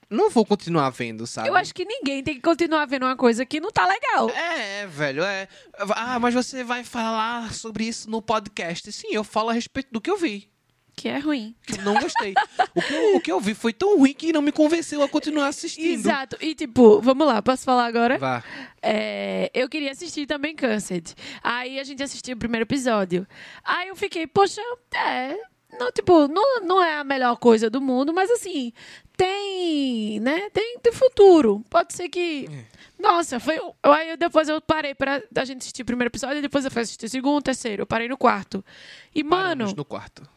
não 0.10 0.30
vou 0.32 0.44
continuar 0.44 0.90
vendo, 0.90 1.28
sabe? 1.28 1.50
Eu 1.50 1.56
acho 1.56 1.74
que 1.74 1.86
ninguém 1.86 2.24
tem 2.24 2.36
que 2.36 2.42
continuar 2.42 2.86
vendo 2.86 3.04
uma 3.04 3.16
coisa 3.16 3.46
que 3.46 3.60
não 3.60 3.72
tá 3.72 3.86
legal. 3.86 4.30
É, 4.32 4.88
velho, 4.88 5.22
é. 5.24 5.48
Ah, 5.92 6.18
mas 6.20 6.34
você 6.34 6.64
vai 6.64 6.84
falar 6.84 7.54
sobre 7.54 7.84
isso 7.84 8.10
no 8.10 8.22
podcast. 8.22 8.92
Sim, 8.92 9.10
eu 9.12 9.24
falo 9.24 9.50
a 9.50 9.54
respeito 9.54 9.90
do 9.92 10.02
que 10.02 10.10
eu 10.10 10.18
vi. 10.18 10.50
Que 10.98 11.10
é 11.10 11.20
ruim. 11.20 11.56
Que 11.64 11.80
eu 11.80 11.84
não 11.84 11.94
gostei. 11.94 12.34
o, 12.76 12.82
que 12.82 12.94
eu, 12.94 13.16
o 13.16 13.22
que 13.22 13.32
eu 13.32 13.40
vi 13.40 13.54
foi 13.54 13.72
tão 13.72 14.00
ruim 14.00 14.16
que 14.16 14.34
não 14.34 14.42
me 14.42 14.52
convenceu 14.52 15.04
a 15.04 15.08
continuar 15.08 15.48
assistindo. 15.48 15.94
Exato. 15.94 16.36
E 16.42 16.56
tipo, 16.56 17.00
vamos 17.00 17.28
lá, 17.28 17.40
posso 17.40 17.64
falar 17.64 17.86
agora? 17.86 18.18
Vá. 18.18 18.44
É, 18.82 19.52
eu 19.54 19.70
queria 19.70 19.92
assistir 19.92 20.26
também 20.26 20.56
Cansed. 20.56 21.14
Aí 21.44 21.80
a 21.80 21.84
gente 21.84 22.02
assistiu 22.02 22.36
o 22.36 22.40
primeiro 22.40 22.64
episódio. 22.64 23.28
Aí 23.64 23.90
eu 23.90 23.96
fiquei, 23.96 24.26
poxa, 24.26 24.60
é. 24.96 25.38
Não, 25.80 25.92
tipo, 25.92 26.28
não, 26.28 26.62
não 26.62 26.84
é 26.84 26.98
a 26.98 27.04
melhor 27.04 27.36
coisa 27.38 27.70
do 27.70 27.80
mundo, 27.80 28.12
mas 28.12 28.32
assim, 28.32 28.74
tem, 29.16 30.20
né? 30.20 30.50
Tem, 30.50 30.80
tem 30.80 30.94
futuro. 30.94 31.64
Pode 31.70 31.94
ser 31.94 32.10
que. 32.10 32.50
Nossa, 32.98 33.40
foi. 33.40 33.60
Aí 33.84 34.18
depois 34.18 34.50
eu 34.50 34.60
parei 34.60 34.96
pra 34.96 35.22
a 35.36 35.46
gente 35.46 35.60
assistir 35.60 35.84
o 35.84 35.86
primeiro 35.86 36.10
episódio, 36.10 36.42
depois 36.42 36.66
eu 36.66 36.72
fui 36.72 36.82
assistir 36.82 37.06
o 37.06 37.10
segundo, 37.10 37.38
o 37.38 37.42
terceiro. 37.44 37.84
Eu 37.84 37.88
parei 37.88 38.08
no 38.08 38.18
quarto. 38.18 38.66
E, 39.14 39.24
mano. 39.24 39.44
Paramos 39.44 39.74
no 39.76 39.86
quarto. 39.86 40.37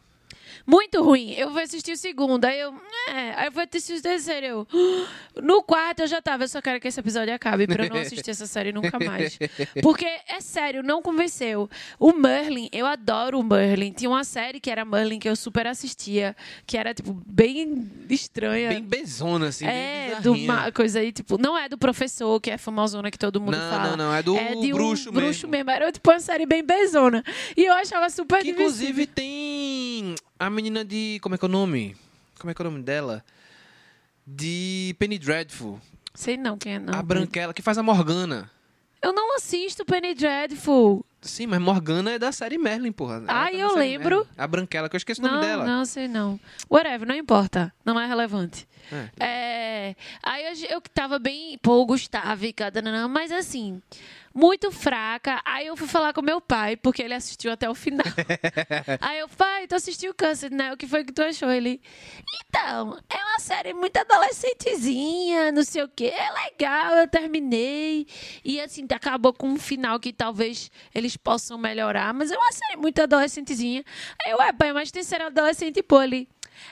Muito 0.65 1.01
ruim. 1.03 1.31
Eu 1.33 1.51
fui 1.51 1.63
assistir 1.63 1.91
o 1.93 1.97
segundo, 1.97 2.45
aí 2.45 2.59
eu. 2.59 2.73
É, 3.09 3.33
aí 3.35 3.45
eu 3.47 3.51
fui 3.51 3.63
assistir 3.63 3.93
o 3.97 4.01
terceiro. 4.01 4.45
Eu, 4.45 4.67
no 5.41 5.61
quarto 5.63 6.01
eu 6.01 6.07
já 6.07 6.21
tava. 6.21 6.43
Eu 6.43 6.47
só 6.47 6.61
quero 6.61 6.79
que 6.79 6.87
esse 6.87 6.99
episódio 6.99 7.33
acabe 7.33 7.67
pra 7.67 7.85
eu 7.85 7.89
não 7.89 7.97
assistir 8.01 8.29
essa 8.31 8.45
série 8.47 8.71
nunca 8.71 8.99
mais. 8.99 9.37
Porque, 9.81 10.05
é 10.05 10.39
sério, 10.39 10.83
não 10.83 11.01
convenceu. 11.01 11.69
O 11.99 12.13
Merlin, 12.13 12.69
eu 12.71 12.85
adoro 12.85 13.39
o 13.39 13.43
Merlin. 13.43 13.91
Tinha 13.91 14.09
uma 14.09 14.23
série 14.23 14.59
que 14.59 14.69
era 14.69 14.85
Merlin 14.85 15.19
que 15.19 15.27
eu 15.29 15.35
super 15.35 15.65
assistia, 15.67 16.35
que 16.65 16.77
era, 16.77 16.93
tipo, 16.93 17.13
bem 17.25 17.89
estranha. 18.09 18.69
Bem 18.69 18.83
bezona, 18.83 19.47
assim. 19.47 19.65
é, 19.65 20.09
bem 20.13 20.21
do 20.21 20.33
bizarrinha. 20.33 20.51
uma 20.53 20.71
coisa 20.71 20.99
aí, 20.99 21.11
tipo, 21.11 21.37
não 21.37 21.57
é 21.57 21.67
do 21.67 21.77
professor, 21.77 22.39
que 22.39 22.51
é 22.51 22.57
famosona 22.57 23.09
que 23.11 23.17
todo 23.17 23.39
mundo 23.41 23.57
Não, 23.57 23.69
fala. 23.69 23.89
não, 23.95 23.97
não. 23.97 24.13
É 24.13 24.21
do 24.21 24.33
de 24.61 24.73
um 24.73 24.75
bruxo, 24.77 25.11
bruxo 25.11 25.47
mesmo. 25.47 25.49
mesmo. 25.49 25.71
Era 25.71 25.91
tipo 25.91 26.09
uma 26.11 26.19
série 26.19 26.45
bem 26.45 26.63
bezona. 26.63 27.23
E 27.55 27.65
eu 27.65 27.73
achava 27.73 28.09
super 28.09 28.37
Que 28.39 28.45
divertido. 28.51 28.61
inclusive 28.63 29.07
tem 29.07 29.70
a 30.39 30.49
menina 30.49 30.83
de. 30.83 31.19
Como 31.21 31.35
é 31.35 31.37
que 31.37 31.45
é 31.45 31.47
o 31.47 31.51
nome? 31.51 31.95
Como 32.39 32.49
é 32.51 32.53
que 32.53 32.61
é 32.61 32.65
o 32.65 32.69
nome 32.71 32.83
dela? 32.83 33.23
De 34.25 34.95
Penny 34.99 35.19
Dreadful. 35.19 35.79
Sei 36.13 36.37
não 36.37 36.57
quem 36.57 36.75
é, 36.75 36.79
não. 36.79 36.93
a 36.93 37.01
branquela, 37.01 37.53
que 37.53 37.61
faz 37.61 37.77
a 37.77 37.83
Morgana. 37.83 38.49
Eu 39.01 39.13
não 39.13 39.35
assisto 39.35 39.83
Penny 39.83 40.13
Dreadful. 40.13 41.03
Sim, 41.21 41.47
mas 41.47 41.59
Morgana 41.59 42.11
é 42.11 42.19
da 42.19 42.31
série 42.31 42.57
Merlin, 42.57 42.91
porra. 42.91 43.23
Ah, 43.27 43.45
tá 43.45 43.53
eu 43.53 43.75
lembro. 43.75 44.17
Merlin. 44.17 44.29
A 44.37 44.47
branquela, 44.47 44.89
que 44.89 44.95
eu 44.95 44.99
esqueci 44.99 45.19
o 45.19 45.23
Não, 45.23 45.33
nome 45.35 45.45
dela. 45.45 45.65
não 45.65 45.85
sei 45.85 46.07
não. 46.07 46.39
Whatever, 46.69 47.07
não 47.07 47.15
importa. 47.15 47.73
Não 47.85 47.99
é 47.99 48.05
relevante. 48.05 48.67
É. 48.91 49.25
É, 49.25 49.95
aí 50.21 50.43
eu, 50.45 50.69
eu 50.69 50.81
tava 50.81 51.17
bem, 51.17 51.57
pô, 51.61 51.85
Gustavo, 51.85 52.43
não, 52.83 53.07
mas 53.07 53.31
assim, 53.31 53.81
muito 54.33 54.71
fraca. 54.71 55.41
Aí 55.45 55.67
eu 55.67 55.75
fui 55.75 55.87
falar 55.87 56.13
com 56.13 56.21
meu 56.21 56.39
pai, 56.39 56.75
porque 56.75 57.01
ele 57.01 57.13
assistiu 57.13 57.51
até 57.51 57.69
o 57.69 57.75
final. 57.75 58.05
aí 58.99 59.19
eu, 59.19 59.29
pai, 59.29 59.67
tu 59.67 59.75
assistiu 59.75 60.11
o 60.11 60.13
Câncer, 60.13 60.51
né? 60.51 60.73
O 60.73 60.77
que 60.77 60.87
foi 60.87 61.03
que 61.03 61.11
tu 61.11 61.21
achou? 61.21 61.51
Ele, 61.51 61.81
então, 62.45 62.97
é 63.09 63.17
uma 63.25 63.39
série 63.39 63.73
muito 63.73 63.97
adolescentezinha, 63.97 65.51
não 65.51 65.63
sei 65.63 65.83
o 65.83 65.89
quê. 65.89 66.13
É 66.15 66.31
legal, 66.43 66.95
eu 66.97 67.07
terminei. 67.07 68.07
E 68.43 68.59
assim, 68.61 68.85
acabou 68.91 69.33
com 69.33 69.49
um 69.49 69.57
final 69.57 69.99
que 69.99 70.13
talvez 70.13 70.71
eles 70.93 71.17
possam 71.17 71.57
melhorar, 71.57 72.13
mas 72.13 72.31
é 72.31 72.37
uma 72.37 72.51
série 72.51 72.77
muito 72.77 73.01
adolescentezinha. 73.01 73.83
Aí 74.25 74.31
eu, 74.31 74.37
ué, 74.37 74.53
pai, 74.53 74.73
mas 74.73 74.91
tem 74.91 75.03
série 75.03 75.23
adolescente, 75.23 75.81
pô, 75.83 75.97
ali. 75.97 76.27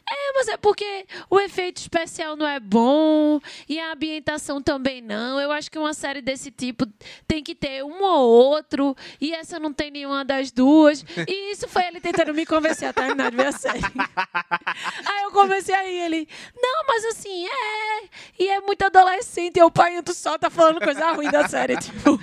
É, 0.10 0.34
mas 0.34 0.48
é 0.48 0.58
porque 0.58 1.06
o 1.30 1.40
efeito 1.40 1.78
especial 1.78 2.36
não 2.36 2.48
é 2.48 2.60
bom 2.60 3.40
e 3.68 3.80
a 3.80 3.94
ambientação 3.94 4.62
também 4.62 5.02
não. 5.02 5.40
Eu 5.40 5.52
acho 5.52 5.70
que 5.70 5.78
uma 5.78 5.94
série 5.94 6.22
desse 6.22 6.52
tipo 6.52 6.86
tem 7.28 7.44
que 7.44 7.54
ter 7.54 7.84
um 7.84 8.04
ou 8.04 8.30
outro 8.30 8.96
e 9.22 9.34
essa 9.34 9.60
não 9.60 9.72
tem 9.72 9.92
nenhuma 9.92 10.26
das 10.26 10.52
duas. 10.52 11.06
E 11.28 11.52
isso 11.52 11.68
foi 11.68 11.84
ele 11.86 12.00
tentando 12.00 12.34
me 12.34 12.46
convencer 12.46 12.90
a 12.90 12.94
terminar 12.94 13.30
de 13.32 13.38
ver 13.38 13.48
a 13.48 13.52
série. 13.52 13.80
Aí 15.06 15.24
eu 15.24 15.32
comecei 15.32 15.76
a 15.76 15.84
rir, 15.84 16.00
ele, 16.00 16.28
não, 16.56 16.84
mas 16.88 17.06
assim, 17.06 17.46
é. 17.46 18.04
E 18.38 18.48
é 18.48 18.60
muito 18.62 18.84
adolescente. 18.84 19.58
E 19.58 19.64
o 19.64 19.72
pai 19.72 20.02
tu 20.02 20.14
só 20.14 20.38
tá 20.38 20.50
falando 20.50 20.80
coisa 20.80 21.12
ruim 21.12 21.30
da 21.30 21.48
série. 21.48 21.78
Tipo, 21.90 22.20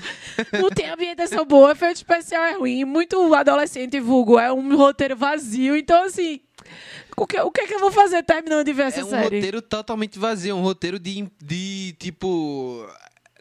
não 0.61 0.71
tem 0.71 0.89
ambientação 0.89 1.45
boa, 1.45 1.73
efeito 1.73 1.97
especial 1.97 2.45
é 2.45 2.53
ruim. 2.53 2.85
Muito 2.85 3.35
adolescente 3.35 3.97
e 3.97 4.01
vulgo. 4.01 4.39
É 4.39 4.53
um 4.53 4.77
roteiro 4.77 5.17
vazio. 5.17 5.77
Então, 5.77 6.05
assim. 6.05 6.41
O 7.19 7.27
que, 7.27 7.41
o 7.41 7.51
que, 7.51 7.63
é 7.63 7.67
que 7.67 7.75
eu 7.75 7.81
vou 7.81 7.91
fazer 7.91 8.23
terminando 8.23 8.65
de 8.65 8.73
ver 8.73 8.85
essa 8.85 9.01
É 9.01 9.05
um 9.05 9.09
série? 9.09 9.37
roteiro 9.37 9.63
totalmente 9.63 10.19
vazio, 10.19 10.55
um 10.55 10.63
roteiro 10.63 10.99
de, 10.99 11.27
de 11.43 11.95
tipo. 11.99 12.87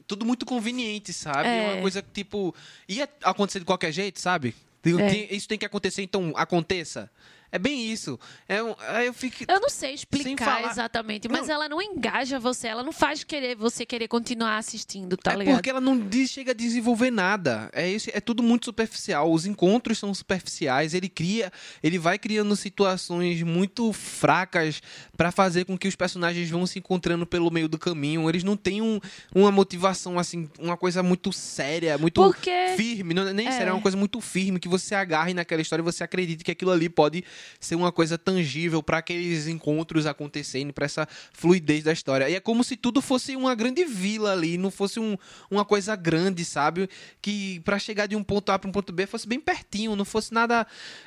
Tudo 0.07 0.25
muito 0.25 0.45
conveniente, 0.45 1.11
sabe? 1.11 1.49
É. 1.49 1.73
Uma 1.73 1.81
coisa 1.81 2.01
que, 2.01 2.09
tipo. 2.11 2.55
Ia 2.87 3.09
acontecer 3.23 3.59
de 3.59 3.65
qualquer 3.65 3.91
jeito, 3.91 4.19
sabe? 4.19 4.55
É. 4.85 5.33
isso 5.33 5.47
tem 5.47 5.57
que 5.57 5.65
acontecer, 5.65 6.03
então 6.03 6.31
aconteça. 6.35 7.09
É 7.55 7.59
bem 7.59 7.89
isso. 7.89 8.19
É 8.49 8.59
eu 8.59 9.13
fico. 9.13 9.45
Eu 9.47 9.61
não 9.61 9.69
sei 9.69 9.93
explicar 9.93 10.69
exatamente, 10.69 11.29
mas 11.29 11.47
Não. 11.47 11.55
ela 11.55 11.69
não 11.69 11.81
engaja 11.81 12.37
você, 12.37 12.67
ela 12.67 12.83
não 12.83 12.91
faz 12.91 13.23
querer 13.23 13.55
você 13.55 13.85
querer 13.85 14.09
continuar 14.09 14.57
assistindo, 14.57 15.15
tá 15.15 15.31
é 15.31 15.37
ligado? 15.37 15.55
porque 15.55 15.69
ela 15.69 15.79
não 15.79 15.97
diz- 15.97 16.31
chega 16.31 16.51
a 16.51 16.53
desenvolver 16.53 17.11
nada. 17.11 17.69
É 17.71 17.89
isso, 17.89 18.09
é 18.13 18.19
tudo 18.19 18.43
muito 18.43 18.65
superficial. 18.65 19.31
Os 19.31 19.45
encontros 19.45 19.97
são 19.97 20.13
superficiais. 20.13 20.93
Ele 20.93 21.07
cria, 21.07 21.49
ele 21.81 21.97
vai 21.97 22.19
criando 22.19 22.53
situações 22.57 23.41
muito 23.41 23.93
fracas 23.93 24.81
pra 25.15 25.31
fazer 25.31 25.63
com 25.65 25.77
que 25.77 25.87
os 25.87 25.95
personagens 25.95 26.49
vão 26.49 26.65
se 26.67 26.79
encontrando 26.79 27.25
pelo 27.25 27.49
meio 27.49 27.69
do 27.69 27.77
caminho. 27.79 28.27
Eles 28.29 28.43
não 28.43 28.57
têm 28.57 28.81
um- 28.81 28.99
uma 29.33 29.51
motivação 29.51 30.19
assim, 30.19 30.49
uma 30.59 30.75
coisa 30.75 31.01
muito 31.01 31.31
séria, 31.31 31.97
muito 31.97 32.21
Porque 32.21 32.73
firme, 32.75 33.13
não, 33.13 33.31
nem 33.33 33.47
É. 33.47 33.51
será 33.51 33.73
uma 33.73 33.81
coisa 33.81 33.95
muito 33.95 34.19
firme 34.19 34.59
que 34.59 34.67
você 34.67 34.93
agarre 34.93 35.33
naquela 35.33 35.61
história 35.61 35.81
e 35.81 35.85
você 35.85 36.03
acredite 36.03 36.43
que 36.43 36.51
aquilo 36.51 36.71
ali 36.71 36.89
pode 36.89 37.23
ser 37.59 37.75
uma 37.75 37.91
coisa 37.91 38.17
tangível 38.17 38.81
para 38.83 38.97
aqueles 38.99 39.47
encontros 39.47 40.05
acontecerem, 40.05 40.71
para 40.71 40.85
essa 40.85 41.07
fluidez 41.33 41.83
da 41.83 41.91
história. 41.91 42.29
E 42.29 42.35
é 42.35 42.39
como 42.39 42.63
se 42.63 42.75
tudo 42.75 43.01
fosse 43.01 43.35
uma 43.35 43.53
grande 43.55 43.83
vila 43.85 44.31
ali, 44.31 44.57
não 44.57 44.71
fosse 44.71 44.99
um- 44.99 45.17
uma 45.49 45.65
coisa 45.65 45.95
grande, 45.95 46.43
sabe? 46.45 46.89
Que 47.21 47.59
para 47.61 47.77
chegar 47.79 48.07
de 48.07 48.15
um 48.15 48.23
ponto 48.23 48.51
A 48.51 48.59
para 48.59 48.69
um 48.69 48.71
ponto 48.71 48.91
B 48.93 49.05
fosse 49.05 49.27
bem 49.27 49.39
pertinho, 49.39 49.95
não 49.95 50.05
fosse 50.05 50.33
nada 50.33 50.65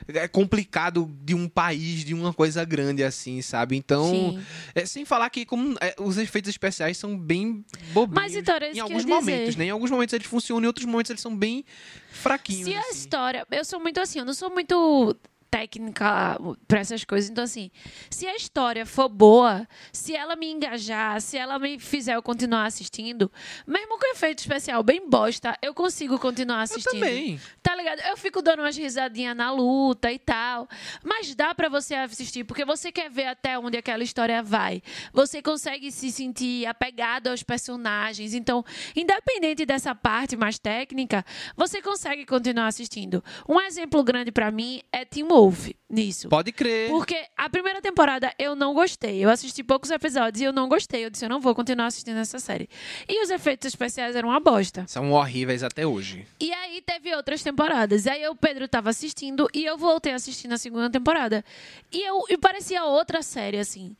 é, 0.08 0.26
complicado 0.28 1.10
de 1.24 1.34
um 1.34 1.48
país, 1.48 2.04
de 2.04 2.14
uma 2.14 2.32
coisa 2.32 2.64
grande 2.64 3.02
assim, 3.04 3.40
sabe? 3.42 3.76
Então, 3.76 4.38
é, 4.74 4.84
sem 4.86 5.04
falar 5.04 5.30
que 5.30 5.44
como 5.44 5.76
é, 5.80 5.94
os 5.98 6.16
efeitos 6.18 6.48
especiais 6.48 6.96
são 6.96 7.16
bem 7.18 7.64
bobinhos. 7.92 8.14
Mas 8.22 8.34
então 8.36 8.56
em 8.58 8.80
alguns 8.80 9.04
momentos, 9.04 9.56
né? 9.56 9.66
Em 9.66 9.70
alguns 9.70 9.90
momentos 9.90 10.12
eles 10.12 10.26
funcionam, 10.26 10.64
em 10.64 10.66
outros 10.66 10.86
momentos 10.86 11.10
eles 11.10 11.20
são 11.22 11.36
bem 11.36 11.64
fraquinhos. 12.10 12.64
Se 12.68 12.74
a 12.74 12.80
assim. 12.80 12.90
história. 12.98 13.46
Eu 13.50 13.64
sou 13.64 13.80
muito 13.80 14.00
assim, 14.00 14.18
eu 14.18 14.24
não 14.24 14.34
sou 14.34 14.50
muito 14.50 15.16
técnica 15.50 16.38
pra 16.66 16.80
essas 16.80 17.04
coisas. 17.04 17.30
Então, 17.30 17.44
assim, 17.44 17.70
se 18.10 18.26
a 18.26 18.34
história 18.36 18.84
for 18.86 19.08
boa, 19.08 19.66
se 19.92 20.14
ela 20.14 20.36
me 20.36 20.50
engajar, 20.50 21.20
se 21.20 21.36
ela 21.36 21.58
me 21.58 21.78
fizer 21.78 22.14
eu 22.16 22.22
continuar 22.22 22.66
assistindo, 22.66 23.30
mesmo 23.66 23.98
com 23.98 24.12
efeito 24.12 24.38
especial 24.40 24.82
bem 24.82 25.08
bosta, 25.08 25.56
eu 25.62 25.74
consigo 25.74 26.18
continuar 26.18 26.58
Eu 26.58 26.62
assistindo. 26.62 26.92
também. 26.92 27.40
Tá 27.62 27.74
ligado? 27.74 28.00
Eu 28.00 28.16
fico 28.16 28.40
dando 28.42 28.60
umas 28.60 28.76
risadinhas 28.76 29.36
na 29.36 29.50
luta 29.50 30.10
e 30.12 30.18
tal. 30.18 30.68
Mas 31.02 31.34
dá 31.34 31.54
pra 31.54 31.68
você 31.68 31.94
assistir, 31.94 32.44
porque 32.44 32.64
você 32.64 32.90
quer 32.92 33.10
ver 33.10 33.26
até 33.26 33.58
onde 33.58 33.76
aquela 33.76 34.02
história 34.02 34.42
vai. 34.42 34.82
Você 35.12 35.42
consegue 35.42 35.90
se 35.92 36.10
sentir 36.10 36.66
apegado 36.66 37.28
aos 37.28 37.42
personagens. 37.42 38.34
Então, 38.34 38.64
independente 38.94 39.64
dessa 39.66 39.94
parte 39.94 40.36
mais 40.36 40.58
técnica, 40.58 41.24
você 41.56 41.80
consegue 41.82 42.24
continuar 42.26 42.66
assistindo. 42.66 43.22
Um 43.48 43.60
exemplo 43.60 44.02
grande 44.02 44.30
pra 44.32 44.50
mim 44.50 44.80
é 44.92 45.04
Teen 45.04 45.24
Wolf 45.38 45.68
nisso. 45.88 46.28
Pode 46.28 46.50
crer. 46.50 46.90
Porque 46.90 47.16
a 47.36 47.48
primeira 47.48 47.80
temporada 47.80 48.32
eu 48.38 48.56
não 48.56 48.74
gostei. 48.74 49.24
Eu 49.24 49.30
assisti 49.30 49.62
poucos 49.62 49.90
episódios 49.90 50.40
e 50.40 50.44
eu 50.44 50.52
não 50.52 50.68
gostei. 50.68 51.04
Eu 51.04 51.10
disse, 51.10 51.24
eu 51.24 51.28
não 51.28 51.40
vou 51.40 51.54
continuar 51.54 51.86
assistindo 51.86 52.18
essa 52.18 52.38
série. 52.38 52.68
E 53.08 53.22
os 53.22 53.30
efeitos 53.30 53.68
especiais 53.68 54.16
eram 54.16 54.30
uma 54.30 54.40
bosta. 54.40 54.84
São 54.88 55.12
horríveis 55.12 55.62
até 55.62 55.86
hoje. 55.86 56.26
E 56.40 56.52
aí 56.52 56.82
teve 56.82 57.14
outras 57.14 57.42
temporadas. 57.42 58.04
E 58.06 58.10
aí 58.10 58.26
o 58.28 58.34
Pedro 58.34 58.66
tava 58.66 58.90
assistindo 58.90 59.48
e 59.54 59.64
eu 59.64 59.78
voltei 59.78 60.12
a 60.12 60.16
assistir 60.16 60.48
na 60.48 60.58
segunda 60.58 60.90
temporada. 60.90 61.44
E 61.92 62.02
eu 62.02 62.24
e 62.28 62.36
parecia 62.36 62.84
outra 62.84 63.22
série, 63.22 63.58
assim. 63.58 63.96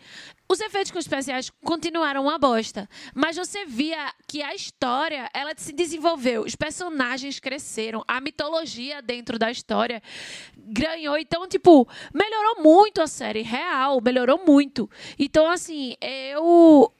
Os 0.50 0.60
efeitos 0.60 0.94
especiais 0.96 1.50
continuaram 1.62 2.22
uma 2.22 2.38
bosta. 2.38 2.88
Mas 3.14 3.36
você 3.36 3.66
via 3.66 4.12
que 4.26 4.42
a 4.42 4.54
história, 4.54 5.28
ela 5.34 5.52
se 5.54 5.72
desenvolveu. 5.74 6.42
Os 6.42 6.56
personagens 6.56 7.38
cresceram. 7.38 8.02
A 8.08 8.18
mitologia 8.18 9.02
dentro 9.02 9.38
da 9.38 9.50
história 9.50 10.02
ganhou. 10.56 11.18
Então, 11.18 11.46
tipo, 11.46 11.86
melhorou 12.14 12.62
muito 12.62 13.02
a 13.02 13.06
série. 13.06 13.42
Real, 13.42 14.00
melhorou 14.00 14.40
muito. 14.46 14.88
Então, 15.18 15.50
assim, 15.50 15.96
eu 16.00 16.90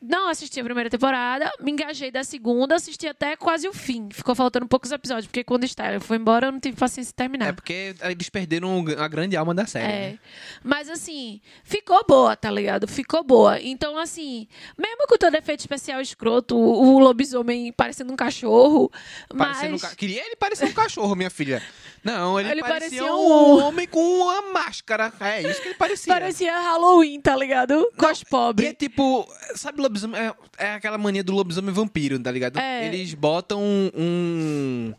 não 0.00 0.28
assisti 0.28 0.60
a 0.60 0.64
primeira 0.64 0.88
temporada, 0.90 1.50
me 1.60 1.70
engajei 1.72 2.10
da 2.10 2.22
segunda, 2.22 2.74
assisti 2.76 3.06
até 3.08 3.34
quase 3.36 3.66
o 3.68 3.72
fim. 3.72 4.08
Ficou 4.12 4.34
faltando 4.34 4.66
poucos 4.68 4.92
episódios, 4.92 5.26
porque 5.26 5.42
quando 5.42 5.62
o 5.62 5.66
Styler 5.66 6.00
foi 6.00 6.16
embora, 6.16 6.48
eu 6.48 6.52
não 6.52 6.60
tive 6.60 6.76
paciência 6.76 7.10
de 7.10 7.14
terminar. 7.14 7.48
É 7.48 7.52
porque 7.52 7.94
eles 8.02 8.28
perderam 8.28 8.84
a 8.98 9.08
grande 9.08 9.36
alma 9.36 9.54
da 9.54 9.66
série. 9.66 9.92
É. 9.92 10.10
né? 10.12 10.18
Mas 10.62 10.88
assim, 10.88 11.40
ficou 11.64 12.04
boa, 12.08 12.36
tá 12.36 12.50
ligado? 12.50 12.86
Ficou 12.86 13.24
boa. 13.24 13.60
Então, 13.60 13.98
assim, 13.98 14.46
mesmo 14.78 15.06
com 15.08 15.16
todo 15.16 15.34
efeito 15.34 15.60
especial 15.60 16.00
escroto, 16.00 16.56
o 16.56 16.98
lobisomem 16.98 17.72
parecendo 17.72 18.12
um 18.12 18.16
cachorro. 18.16 18.90
Parecendo 19.36 19.68
um 19.68 19.72
mas. 19.72 19.82
ca- 19.82 19.94
Queria 19.96 20.24
ele 20.24 20.36
parecer 20.36 20.66
um 20.66 20.72
cachorro, 20.72 21.14
minha 21.16 21.30
filha. 21.30 21.62
Não, 22.04 22.38
ele, 22.38 22.50
Ele 22.52 22.60
parecia, 22.60 23.00
parecia 23.00 23.12
um 23.12 23.56
um- 23.56 23.64
homem 23.64 23.86
com 23.88 23.98
uma 24.20 24.40
máscara. 24.52 25.12
É 25.18 25.42
isso 25.42 25.60
que 25.60 25.68
ele 25.68 25.74
parecia. 25.74 26.12
Parecia 26.14 26.56
Halloween, 26.60 27.20
tá 27.20 27.34
ligado? 27.34 27.90
Com 27.96 28.06
as 28.06 28.22
E 28.60 28.66
é 28.66 28.72
tipo, 28.72 29.28
sabe 29.56 29.80
lobisomem? 29.82 29.95
É, 30.04 30.34
é 30.58 30.74
aquela 30.74 30.98
mania 30.98 31.22
do 31.24 31.32
lobisomem 31.32 31.72
vampiro, 31.74 32.18
tá 32.18 32.30
ligado? 32.30 32.58
É. 32.58 32.86
Eles 32.86 33.14
botam 33.14 33.60
um. 33.62 34.94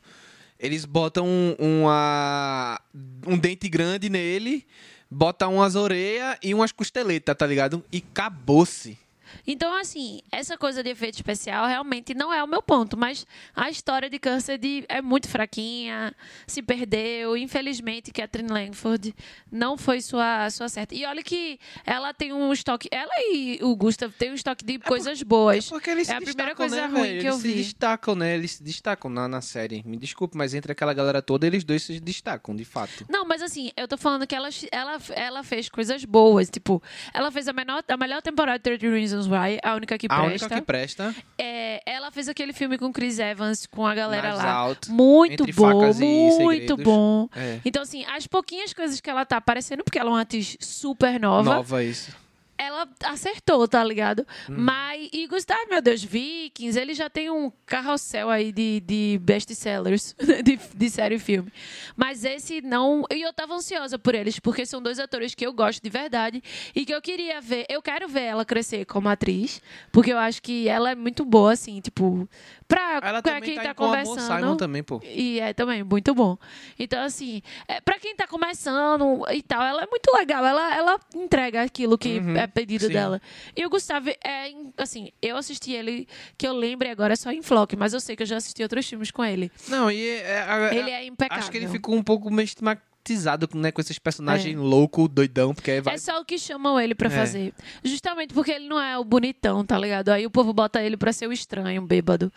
Eles 0.59 0.85
botam 0.85 1.27
uma. 1.59 2.79
um 3.25 3.37
dente 3.37 3.69
grande 3.69 4.09
nele, 4.09 4.65
botam 5.09 5.55
umas 5.55 5.75
orelhas 5.75 6.37
e 6.41 6.53
umas 6.53 6.71
costeletas, 6.71 7.35
tá 7.35 7.45
ligado? 7.45 7.83
E 7.91 8.03
acabou-se. 8.11 8.97
Então, 9.45 9.73
assim, 9.75 10.21
essa 10.31 10.57
coisa 10.57 10.83
de 10.83 10.89
efeito 10.89 11.15
especial 11.15 11.65
realmente 11.67 12.13
não 12.13 12.33
é 12.33 12.43
o 12.43 12.47
meu 12.47 12.61
ponto, 12.61 12.97
mas 12.97 13.25
a 13.55 13.69
história 13.69 14.09
de 14.09 14.19
câncer 14.19 14.57
de, 14.57 14.85
é 14.87 15.01
muito 15.01 15.27
fraquinha, 15.27 16.13
se 16.45 16.61
perdeu. 16.61 17.35
Infelizmente, 17.37 18.11
Catherine 18.11 18.51
Langford 18.51 19.15
não 19.51 19.77
foi 19.77 20.01
sua, 20.01 20.49
sua 20.49 20.69
certa. 20.69 20.93
E 20.95 21.05
olha 21.05 21.23
que 21.23 21.59
ela 21.85 22.13
tem 22.13 22.33
um 22.33 22.51
estoque. 22.51 22.87
Ela 22.91 23.11
e 23.31 23.59
o 23.61 23.75
Gustav 23.75 24.11
têm 24.11 24.31
um 24.31 24.35
estoque 24.35 24.63
de 24.63 24.79
coisas 24.79 25.21
boas. 25.23 25.67
Porque 25.69 25.89
eles 25.89 26.09
É 26.09 26.15
a 26.15 26.21
primeira 26.21 26.55
coisa 26.55 26.75
né, 26.75 26.85
ruim 26.87 27.19
que 27.19 27.25
eu 27.25 27.33
eles 27.33 27.41
vi. 27.43 27.49
se 27.51 27.57
destacam, 27.57 28.15
né? 28.15 28.35
Eles 28.35 28.51
se 28.51 28.63
destacam 28.63 29.09
na, 29.09 29.27
na 29.27 29.41
série. 29.41 29.83
Me 29.85 29.97
desculpe, 29.97 30.37
mas 30.37 30.53
entre 30.53 30.71
aquela 30.71 30.93
galera 30.93 31.21
toda, 31.21 31.47
eles 31.47 31.63
dois 31.63 31.83
se 31.83 31.99
destacam, 31.99 32.55
de 32.55 32.65
fato. 32.65 33.05
Não, 33.09 33.25
mas 33.25 33.41
assim, 33.41 33.71
eu 33.75 33.87
tô 33.87 33.97
falando 33.97 34.25
que 34.27 34.35
ela, 34.35 34.49
ela, 34.71 34.97
ela 35.09 35.43
fez 35.43 35.69
coisas 35.69 36.03
boas. 36.05 36.49
Tipo, 36.49 36.81
ela 37.13 37.31
fez 37.31 37.47
a, 37.47 37.53
menor, 37.53 37.83
a 37.87 37.97
melhor 37.97 38.21
temporada 38.21 38.57
de 38.59 38.63
30 38.77 38.87
Reasons 38.95 39.16
Why, 39.25 39.57
a 39.63 39.73
única 39.75 39.97
que 39.97 40.05
A 40.05 40.09
presta. 40.09 40.45
única 40.45 40.55
que 40.59 40.61
presta. 40.61 41.15
É, 41.37 41.81
ela 41.85 42.11
fez 42.11 42.27
aquele 42.29 42.53
filme 42.53 42.77
com 42.77 42.91
Chris 42.91 43.17
Evans, 43.17 43.65
com 43.65 43.85
a 43.87 43.95
galera 43.95 44.33
lá. 44.35 44.51
Out, 44.51 44.91
Muito 44.91 45.45
bom, 45.53 45.93
muito 46.41 46.77
bom. 46.77 47.29
É. 47.35 47.59
Então, 47.65 47.81
assim, 47.81 48.05
as 48.05 48.27
pouquinhas 48.27 48.73
coisas 48.73 49.01
que 49.01 49.09
ela 49.09 49.25
tá 49.25 49.37
aparecendo, 49.37 49.83
porque 49.83 49.97
ela 49.97 50.09
é 50.09 50.13
uma 50.13 50.21
atriz 50.21 50.57
super 50.59 51.19
nova, 51.19 51.55
Nova 51.55 51.83
isso. 51.83 52.11
Ela 52.57 52.87
acertou, 53.03 53.67
tá 53.67 53.83
ligado? 53.83 54.25
Uhum. 54.49 54.55
Mas, 54.57 55.09
e 55.13 55.27
Gustavo, 55.27 55.69
meu 55.69 55.81
Deus, 55.81 56.03
Vikings, 56.03 56.79
ele 56.79 56.93
já 56.93 57.09
tem 57.09 57.29
um 57.29 57.51
carrossel 57.65 58.29
aí 58.29 58.51
de, 58.51 58.79
de 58.81 59.19
best-sellers, 59.21 60.15
de, 60.43 60.59
de 60.75 60.89
série 60.89 61.15
e 61.15 61.19
filme. 61.19 61.51
Mas 61.95 62.23
esse 62.25 62.61
não. 62.61 63.03
E 63.11 63.21
eu 63.21 63.31
tava 63.33 63.53
ansiosa 63.53 63.99
por 63.99 64.15
eles, 64.15 64.39
porque 64.39 64.65
são 64.65 64.81
dois 64.81 64.99
atores 64.99 65.35
que 65.35 65.45
eu 65.45 65.53
gosto 65.53 65.81
de 65.81 65.89
verdade 65.89 66.41
e 66.75 66.85
que 66.85 66.93
eu 66.93 67.01
queria 67.01 67.39
ver. 67.39 67.65
Eu 67.69 67.81
quero 67.81 68.07
ver 68.07 68.23
ela 68.23 68.45
crescer 68.45 68.85
como 68.85 69.07
atriz, 69.07 69.61
porque 69.91 70.11
eu 70.11 70.17
acho 70.17 70.41
que 70.41 70.67
ela 70.67 70.91
é 70.91 70.95
muito 70.95 71.23
boa, 71.23 71.53
assim, 71.53 71.79
tipo. 71.79 72.27
Pra, 72.67 72.99
Ela 73.01 73.21
pra 73.21 73.39
quem 73.39 73.55
tá, 73.55 73.63
tá, 73.63 73.73
conversando. 73.73 74.19
Simon 74.19 74.57
também, 74.57 74.83
pô. 74.83 74.99
E 75.03 75.39
é 75.39 75.53
também 75.53 75.83
muito 75.83 76.13
bom. 76.13 76.37
Então, 76.77 77.01
assim, 77.01 77.41
é, 77.65 77.79
para 77.79 77.97
quem 77.97 78.13
tá 78.13 78.27
começando 78.27 79.23
e 79.31 79.41
tal, 79.41 79.63
ela 79.63 79.83
é 79.83 79.87
muito 79.87 80.11
legal. 80.13 80.45
Ela, 80.45 80.75
ela 80.75 80.99
entrega 81.15 81.61
aquilo 81.61 81.97
que 81.97 82.19
Uhum, 82.19 82.35
é 82.35 82.46
pedido 82.47 82.87
sim. 82.87 82.93
dela. 82.93 83.21
E 83.55 83.65
o 83.65 83.69
Gustavo 83.69 84.09
é, 84.09 84.51
assim, 84.77 85.11
eu 85.21 85.37
assisti 85.37 85.71
ele, 85.73 86.07
que 86.37 86.47
eu 86.47 86.53
lembre 86.53 86.89
agora, 86.89 87.13
é 87.13 87.15
só 87.15 87.31
em 87.31 87.41
Flock, 87.41 87.75
mas 87.75 87.93
eu 87.93 87.99
sei 87.99 88.15
que 88.15 88.23
eu 88.23 88.27
já 88.27 88.37
assisti 88.37 88.61
outros 88.63 88.87
filmes 88.87 89.11
com 89.11 89.23
ele. 89.23 89.51
Não, 89.67 89.89
e 89.91 90.07
é, 90.07 90.41
a- 90.41 90.73
Ele 90.75 90.89
é 90.91 91.05
impecável. 91.05 91.41
Acho 91.43 91.51
que 91.51 91.57
ele 91.57 91.67
ficou 91.67 91.95
um 91.95 92.03
pouco 92.03 92.29
meio 92.31 92.45
estigmatizado 92.45 93.47
né, 93.55 93.71
com 93.71 93.79
esses 93.79 93.97
personagens 93.97 94.53
louco, 94.57 95.07
doidão, 95.07 95.53
porque 95.55 95.79
vai. 95.79 95.95
É 95.95 95.97
só 95.97 96.19
o 96.19 96.25
que 96.25 96.37
chamam 96.37 96.77
ele 96.77 96.93
pra 96.93 97.07
É. 97.07 97.11
fazer. 97.11 97.53
Justamente 97.81 98.33
porque 98.33 98.51
ele 98.51 98.67
não 98.67 98.81
é 98.81 98.97
o 98.97 99.03
bonitão, 99.05 99.65
tá 99.65 99.77
ligado? 99.79 100.09
Aí 100.09 100.25
o 100.25 100.29
povo 100.29 100.51
bota 100.51 100.81
ele 100.83 100.97
pra 100.97 101.13
ser 101.13 101.25
o 101.27 101.31
estranho, 101.31 101.81
o 101.81 101.85
bêbado. 101.85 102.31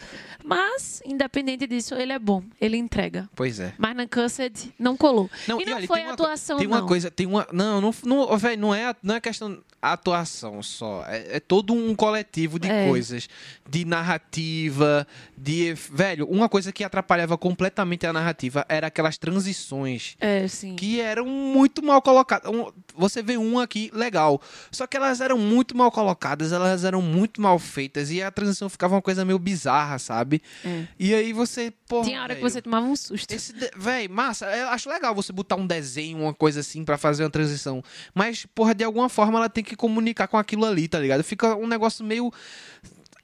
Mas, 0.45 1.03
independente 1.05 1.67
disso, 1.67 1.95
ele 1.95 2.13
é 2.13 2.19
bom. 2.19 2.43
Ele 2.61 2.77
entrega. 2.77 3.29
Pois 3.35 3.59
é. 3.61 3.75
Mas 3.79 3.97
na 3.97 4.07
Cursed 4.07 4.73
não 4.79 4.97
colou. 4.97 5.29
Não, 5.49 5.61
e 5.61 5.65
não 5.65 5.77
olha, 5.77 5.87
foi 5.87 6.03
a 6.03 6.13
atuação, 6.13 6.59
Tem 6.59 6.69
não. 6.69 6.77
uma 6.79 6.87
coisa, 6.87 7.11
tem 7.11 7.27
uma. 7.27 7.47
Não, 7.53 7.81
não, 7.81 7.93
não 8.05 8.39
velho, 8.39 8.61
não 8.61 8.75
é, 8.75 8.95
não 9.03 9.15
é 9.17 9.21
questão. 9.21 9.61
Atuação 9.83 10.63
só. 10.63 11.05
É, 11.07 11.37
é 11.37 11.41
todo 11.41 11.73
um 11.73 11.95
coletivo 11.95 12.59
de 12.59 12.69
É. 12.69 12.87
coisas. 12.89 13.29
De 13.69 13.85
narrativa, 13.85 15.07
de. 15.37 15.75
Velho, 15.93 16.27
uma 16.27 16.49
coisa 16.49 16.73
que 16.73 16.85
atrapalhava 16.85 17.37
completamente 17.39 18.07
a 18.07 18.13
narrativa 18.13 18.65
era 18.69 18.87
aquelas 18.89 19.17
transições 19.17 20.17
É, 20.21 20.47
sim. 20.49 20.77
que 20.77 21.01
eram 21.01 21.27
muito 21.27 21.83
mal 21.83 22.03
colocadas. 22.03 22.51
Você 22.95 23.23
vê 23.23 23.37
um 23.39 23.59
aqui 23.59 23.91
legal, 23.95 24.41
só 24.71 24.87
que 24.87 24.97
elas 24.97 25.21
eram 25.21 25.39
muito 25.39 25.77
mal 25.77 25.91
colocadas, 25.91 26.53
elas 26.53 26.85
eram 26.85 27.01
muito 27.01 27.41
mal 27.41 27.59
feitas 27.59 28.11
e 28.11 28.23
a 28.23 28.31
transição 28.31 28.69
ficava 28.69 28.95
uma 28.95 29.03
coisa 29.03 29.25
meio 29.25 29.39
bizarra, 29.39 29.99
sabe? 29.99 30.43
É. 30.65 30.85
E 30.99 31.15
aí 31.15 31.33
você, 31.33 31.73
porra, 31.89 32.05
Tinha 32.07 32.23
hora 32.23 32.35
que 32.35 32.41
velho, 32.41 32.53
você 32.53 32.61
tomava 32.63 32.87
um 32.87 32.97
susto. 32.97 33.33
esse 33.33 33.53
de... 33.53 33.71
Véi, 33.77 34.09
massa, 34.09 34.47
eu 34.57 34.69
acho 34.69 34.89
legal 34.89 35.15
você 35.15 35.33
botar 35.33 35.57
um 35.57 35.67
desenho, 35.67 36.19
uma 36.19 36.35
coisa 36.35 36.61
assim 36.61 36.85
pra 36.85 36.99
fazer 36.99 37.23
uma 37.25 37.31
transição, 37.31 37.83
mas 38.15 38.45
porra, 38.55 38.75
de 38.75 38.85
alguma 38.85 39.09
forma 39.09 39.39
ela 39.39 39.49
tem 39.49 39.63
que 39.65 39.70
comunicar 39.77 40.29
com 40.29 40.37
aquilo 40.37 40.65
ali, 40.65 40.89
tá 40.89 40.99
ligado? 40.99 41.23
Fica 41.23 41.57
um 41.57 41.67
negócio 41.67 42.05
meio 42.05 42.33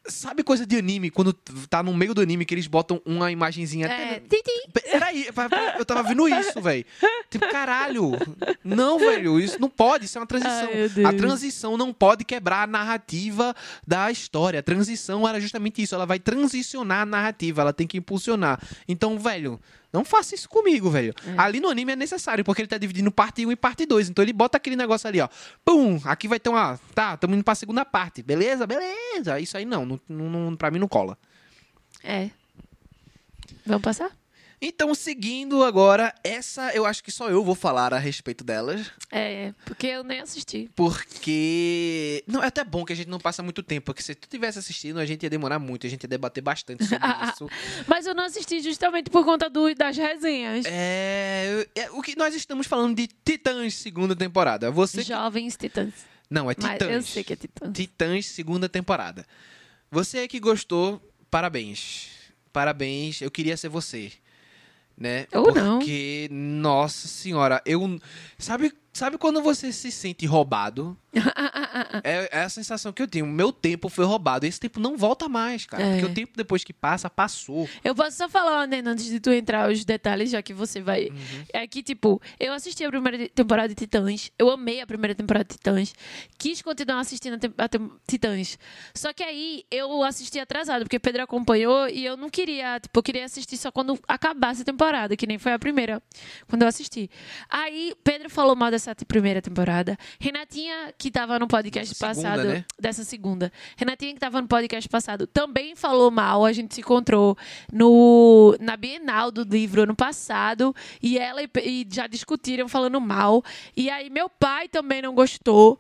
Sabe 0.09 0.45
coisa 0.45 0.65
de 0.65 0.77
anime, 0.77 1.11
quando 1.11 1.33
tá 1.33 1.83
no 1.83 1.93
meio 1.93 2.15
do 2.15 2.21
anime 2.21 2.45
que 2.45 2.55
eles 2.55 2.67
botam 2.67 3.03
uma 3.05 3.33
imagenzinha 3.33 3.89
É. 3.89 4.21
Peraí, 4.93 5.27
eu 5.79 5.85
tava 5.85 6.03
vendo 6.05 6.29
isso, 6.29 6.61
velho. 6.61 6.85
Tipo, 7.29 7.49
caralho. 7.51 8.13
Não, 8.63 8.99
velho, 8.99 9.41
isso 9.41 9.61
não 9.61 9.69
pode, 9.69 10.05
isso 10.05 10.17
é 10.17 10.21
uma 10.21 10.27
transição. 10.27 10.69
Ai, 10.73 11.05
a 11.05 11.13
transição 11.13 11.77
não 11.77 11.93
pode 11.93 12.25
quebrar 12.25 12.63
a 12.63 12.67
narrativa 12.67 13.55
da 13.87 14.11
história. 14.11 14.61
A 14.61 14.63
transição 14.63 15.27
era 15.27 15.41
justamente 15.41 15.83
isso, 15.83 15.95
ela 15.95 16.07
vai 16.07 16.21
transicionar 16.21 17.01
a 17.01 17.07
narrativa, 17.07 17.63
ela 17.63 17.73
tem 17.73 17.87
que 17.87 17.99
impulsionar. 17.99 18.61
Então, 18.87 19.19
velho, 19.19 19.61
não 19.97 20.05
faça 20.05 20.35
isso 20.35 20.49
comigo, 20.49 20.91
velho. 20.91 21.15
Ali 21.39 21.59
no 21.59 21.69
anime 21.69 21.93
é 21.93 21.97
necessário, 21.97 22.45
porque 22.45 22.61
ele 22.61 22.69
tá 22.69 22.77
dividindo 22.77 23.11
parte 23.11 23.47
1 23.47 23.53
e 23.53 23.57
parte 23.57 23.87
2. 23.87 24.11
Então 24.11 24.23
ele 24.23 24.33
bota 24.33 24.59
aquele 24.59 24.77
negócio 24.77 25.09
ali, 25.09 25.21
ó. 25.21 25.29
Pum, 25.65 25.99
aqui 26.05 26.29
vai 26.29 26.39
ter 26.39 26.51
uma. 26.51 26.79
Tá, 26.95 27.17
tamo 27.17 27.35
indo 27.35 27.43
pra 27.43 27.55
segunda 27.55 27.83
parte. 27.83 28.23
Beleza? 28.23 28.67
Beleza. 28.67 29.41
Isso 29.41 29.57
aí 29.57 29.65
não, 29.65 29.87
não, 29.87 30.01
não, 30.07 30.29
não 30.29 30.57
pra 30.57 30.71
mim 30.71 30.79
não 30.79 30.87
cola. 30.87 31.17
É. 32.05 32.29
Vamos 33.65 33.83
passar? 33.83 34.11
Então, 34.61 34.95
seguindo 34.95 35.63
agora, 35.63 36.15
essa 36.25 36.75
eu 36.75 36.87
acho 36.87 37.05
que 37.05 37.11
só 37.13 37.29
eu 37.29 37.45
vou 37.45 37.55
falar 37.55 37.93
a 37.93 37.99
respeito 37.99 38.43
delas, 38.43 38.91
É, 39.13 39.53
porque 39.67 39.87
eu 39.87 40.03
nem 40.03 40.21
assisti. 40.21 40.71
porque. 40.75 42.25
Não, 42.27 42.43
é 42.43 42.47
até 42.47 42.65
bom 42.65 42.85
que 42.85 42.93
a 42.93 42.97
gente 42.97 43.09
não 43.09 43.19
passa 43.19 43.43
muito 43.43 43.63
tempo, 43.63 43.87
porque 43.87 44.03
se 44.03 44.15
tu 44.15 44.29
tivesse 44.29 44.59
assistindo, 44.59 44.99
a 44.99 45.05
gente 45.07 45.23
ia 45.23 45.31
demorar 45.31 45.59
muito, 45.59 45.87
a 45.87 45.91
gente 45.91 46.05
ia 46.05 46.09
debater 46.09 46.43
bastante 46.43 46.85
sobre 46.87 47.07
isso. 47.33 47.49
Mas 47.87 48.07
eu 48.07 48.15
não 48.15 48.25
assisti 48.25 48.61
justamente 48.61 49.11
por 49.11 49.25
conta 49.25 49.51
do, 49.51 49.75
das 49.75 49.97
resenhas. 49.97 50.65
É, 50.67 51.67
é, 51.75 51.91
O 51.91 52.01
que 52.01 52.17
nós 52.17 52.35
estamos 52.35 52.67
falando 52.67 52.97
de 52.97 53.07
Titãs 53.07 53.75
segunda 53.75 54.17
temporada. 54.17 54.71
Você. 54.71 54.99
que- 54.99 55.09
Jovens 55.09 55.57
Titãs. 55.57 55.93
Não, 56.31 56.51
é 56.51 56.55
Mas 56.59 56.73
Titãs. 56.73 56.91
eu 56.93 57.03
sei 57.03 57.23
que 57.25 57.33
é 57.33 57.37
Titãs. 57.37 57.73
Titãs 57.73 58.27
segunda 58.27 58.69
temporada. 58.69 59.27
Você 59.91 60.27
que 60.27 60.41
gostou, 60.41 61.01
parabéns. 61.31 62.09
Parabéns, 62.53 63.21
eu 63.21 63.31
queria 63.31 63.57
ser 63.57 63.69
você. 63.69 64.11
Né? 64.99 65.27
Ou 65.35 65.55
não. 65.55 65.79
Porque, 65.79 66.29
nossa 66.31 67.07
senhora, 67.07 67.61
eu. 67.67 68.01
Sabe, 68.39 68.73
sabe 68.97 69.19
quando 69.19 69.43
você 69.43 69.73
se 69.73 69.91
sente 69.91 70.27
roubado? 70.27 70.97
é, 72.05 72.29
é 72.39 72.43
a 72.43 72.49
sensação 72.49 72.93
que 72.93 73.03
eu 73.03 73.09
tenho. 73.09 73.27
Meu 73.27 73.53
tempo 73.53 73.89
foi 73.89 74.05
roubado. 74.05 74.47
Esse 74.47 74.61
tempo 74.61 74.81
não 74.81 74.97
volta 74.97 75.29
mais, 75.29 75.65
cara. 75.67 75.83
É. 75.83 75.93
Porque 75.93 76.07
o 76.07 76.15
tempo 76.15 76.33
depois 76.37 76.63
que 76.65 76.73
passa, 76.73 77.09
passou. 77.09 77.69
Eu 77.83 77.95
posso 77.95 78.17
só 78.17 78.29
falar, 78.29 78.67
né, 78.67 78.83
antes 78.85 79.07
de 79.07 79.21
tu 79.21 79.31
entrar 79.31 79.71
os 79.71 79.85
detalhes, 79.85 80.31
já 80.31 80.43
que 80.43 80.53
você 80.53 80.81
vai. 80.81 81.07
Uhum. 81.07 81.45
É 81.53 81.67
que, 81.67 81.83
tipo, 81.83 82.21
eu 82.39 82.53
assisti 82.53 82.85
a 82.85 82.89
primeira 82.89 83.19
te- 83.19 83.29
temporada 83.29 83.69
de 83.69 83.75
Titãs. 83.75 84.31
Eu 84.39 84.51
amei 84.51 84.81
a 84.81 84.87
primeira 84.87 85.15
temporada 85.15 85.45
de 85.45 85.55
Titãs. 85.57 85.95
Quis 86.39 86.63
continuar 86.63 87.01
assistindo 87.01 87.35
a, 87.59 87.65
a 87.65 87.69
Titãs. 88.09 88.59
Só 88.95 89.13
que 89.13 89.23
aí 89.23 89.65
eu 89.71 90.03
assisti 90.03 90.39
atrasado, 90.39 90.83
porque 90.83 90.99
Pedro 90.99 91.23
acompanhou 91.23 91.89
e 91.89 92.05
eu 92.05 92.17
não 92.17 92.29
queria, 92.29 92.79
tipo, 92.81 92.99
eu 92.99 93.03
queria 93.03 93.25
assistir 93.25 93.57
só 93.57 93.71
quando 93.71 93.99
acabasse 94.07 94.63
a 94.63 94.65
temporada, 94.65 95.17
que 95.17 95.27
nem 95.27 95.39
foi 95.39 95.53
a 95.53 95.59
primeira, 95.59 96.03
quando 96.47 96.63
eu 96.63 96.69
assisti. 96.69 97.11
Aí 97.49 97.95
Pedro 98.05 98.29
falou 98.31 98.55
mal 98.55 98.71
dessa 98.71 98.86
te- 98.95 99.05
primeira 99.05 99.41
temporada. 99.43 99.97
Renatinha, 100.21 100.93
que 100.97 101.11
tava 101.11 101.39
no 101.39 101.47
podcast 101.49 101.95
Segunda, 101.95 102.15
passado, 102.15 102.45
né? 102.49 102.65
dessa 102.79 103.05
segunda. 103.05 103.53
Renatinha, 103.77 104.13
que 104.13 104.17
estava 104.19 104.41
no 104.41 104.49
podcast 104.49 104.89
passado, 104.89 105.27
também 105.27 105.75
falou 105.75 106.11
mal. 106.11 106.45
A 106.45 106.53
gente 106.53 106.75
se 106.75 106.81
encontrou 106.81 107.37
no, 107.73 108.57
na 108.61 108.77
Bienal 108.77 109.31
do 109.31 109.43
livro 109.43 109.83
ano 109.83 109.95
passado. 109.95 110.75
E 111.03 111.19
ela 111.19 111.43
e, 111.43 111.49
e 111.65 111.87
já 111.91 112.07
discutiram 112.07 112.69
falando 112.69 113.01
mal. 113.01 113.43
E 113.77 113.89
aí, 113.91 114.11
meu 114.11 114.29
pai 114.29 114.69
também 114.69 115.03
não 115.03 115.15
gostou. 115.15 115.79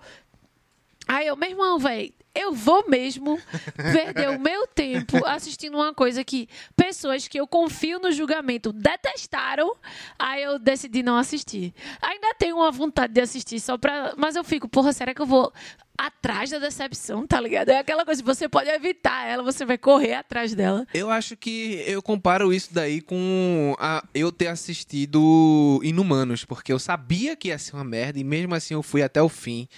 Aí 1.08 1.26
eu, 1.28 1.36
meu 1.36 1.50
irmão, 1.50 1.78
velho, 1.78 2.12
eu 2.36 2.52
vou 2.52 2.88
mesmo 2.88 3.40
perder 3.76 4.28
o 4.28 4.38
meu 4.38 4.66
tempo 4.66 5.24
assistindo 5.26 5.76
uma 5.76 5.94
coisa 5.94 6.22
que 6.22 6.48
pessoas 6.76 7.26
que 7.26 7.40
eu 7.40 7.46
confio 7.46 7.98
no 7.98 8.12
julgamento 8.12 8.72
detestaram. 8.72 9.74
Aí 10.18 10.42
eu 10.42 10.58
decidi 10.58 11.02
não 11.02 11.16
assistir. 11.16 11.74
Ainda 12.00 12.34
tenho 12.34 12.56
uma 12.56 12.70
vontade 12.70 13.12
de 13.14 13.20
assistir 13.20 13.58
só 13.58 13.78
pra. 13.78 14.14
Mas 14.16 14.36
eu 14.36 14.44
fico, 14.44 14.68
porra, 14.68 14.92
será 14.92 15.14
que 15.14 15.22
eu 15.22 15.26
vou 15.26 15.52
atrás 15.98 16.50
da 16.50 16.58
decepção, 16.58 17.26
tá 17.26 17.40
ligado? 17.40 17.70
É 17.70 17.78
aquela 17.78 18.04
coisa, 18.04 18.22
você 18.22 18.48
pode 18.48 18.68
evitar 18.68 19.26
ela, 19.26 19.42
você 19.42 19.64
vai 19.64 19.78
correr 19.78 20.14
atrás 20.14 20.54
dela. 20.54 20.86
Eu 20.92 21.10
acho 21.10 21.36
que 21.36 21.82
eu 21.86 22.02
comparo 22.02 22.52
isso 22.52 22.72
daí 22.72 23.00
com 23.00 23.74
a- 23.78 24.04
eu 24.14 24.30
ter 24.32 24.48
assistido 24.48 25.80
Inumanos, 25.82 26.44
porque 26.44 26.72
eu 26.72 26.78
sabia 26.78 27.36
que 27.36 27.48
ia 27.48 27.58
ser 27.58 27.74
uma 27.74 27.84
merda 27.84 28.18
e 28.18 28.24
mesmo 28.24 28.54
assim 28.54 28.74
eu 28.74 28.82
fui 28.82 29.02
até 29.02 29.20
o 29.22 29.28
fim. 29.28 29.68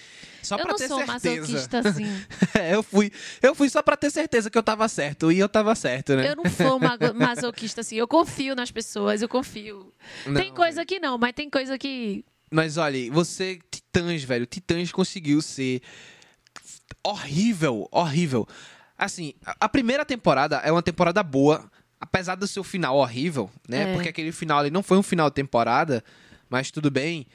Só 0.41 0.55
eu 0.57 0.65
pra 0.65 0.73
ter 0.75 0.87
certeza. 0.87 1.79
assim. 1.79 2.05
É, 2.59 2.73
eu 2.75 2.81
fui, 2.83 3.11
eu 3.41 3.53
fui 3.53 3.69
só 3.69 3.81
pra 3.81 3.95
ter 3.95 4.09
certeza 4.09 4.49
que 4.49 4.57
eu 4.57 4.63
tava 4.63 4.87
certo 4.87 5.31
e 5.31 5.39
eu 5.39 5.47
tava 5.49 5.75
certo, 5.75 6.15
né? 6.15 6.31
Eu 6.31 6.35
não 6.35 6.45
sou 6.49 6.79
masoquista 7.13 7.81
assim. 7.81 7.95
Eu 7.95 8.07
confio 8.07 8.55
nas 8.55 8.71
pessoas, 8.71 9.21
eu 9.21 9.29
confio. 9.29 9.93
tem 10.23 10.49
Não, 10.49 10.55
coisa 10.55 10.85
que 10.85 10.99
não, 10.99 11.17
mas 11.17 11.33
tem 11.33 11.49
coisa 11.49 11.77
que. 11.77 12.23
Mas 12.51 12.77
olha, 12.77 13.11
você, 13.11 13.59
Titãs, 13.71 14.23
velho, 14.23 14.45
Titãs 14.45 14.91
conseguiu 14.91 15.41
ser 15.41 15.81
horrível, 17.03 17.87
horrível. 17.91 18.47
Assim, 18.97 19.33
a- 19.45 19.69
primeira 19.69 20.03
temporada 20.05 20.57
é 20.57 20.71
uma 20.71 20.81
temporada 20.83 21.23
boa, 21.23 21.69
apesar 21.99 22.35
do 22.35 22.47
seu 22.47 22.63
final 22.63 22.97
horrível, 22.97 23.49
né? 23.67 23.83
É. 23.91 23.93
Porque 23.93 24.09
aquele 24.09 24.31
final 24.31 24.59
ali 24.59 24.69
não 24.69 24.83
foi 24.83 24.97
um 24.97 25.03
final 25.03 25.29
de 25.29 25.35
temporada, 25.35 26.03
mas 26.49 26.71
tudo 26.71 26.89
bem. 26.91 27.25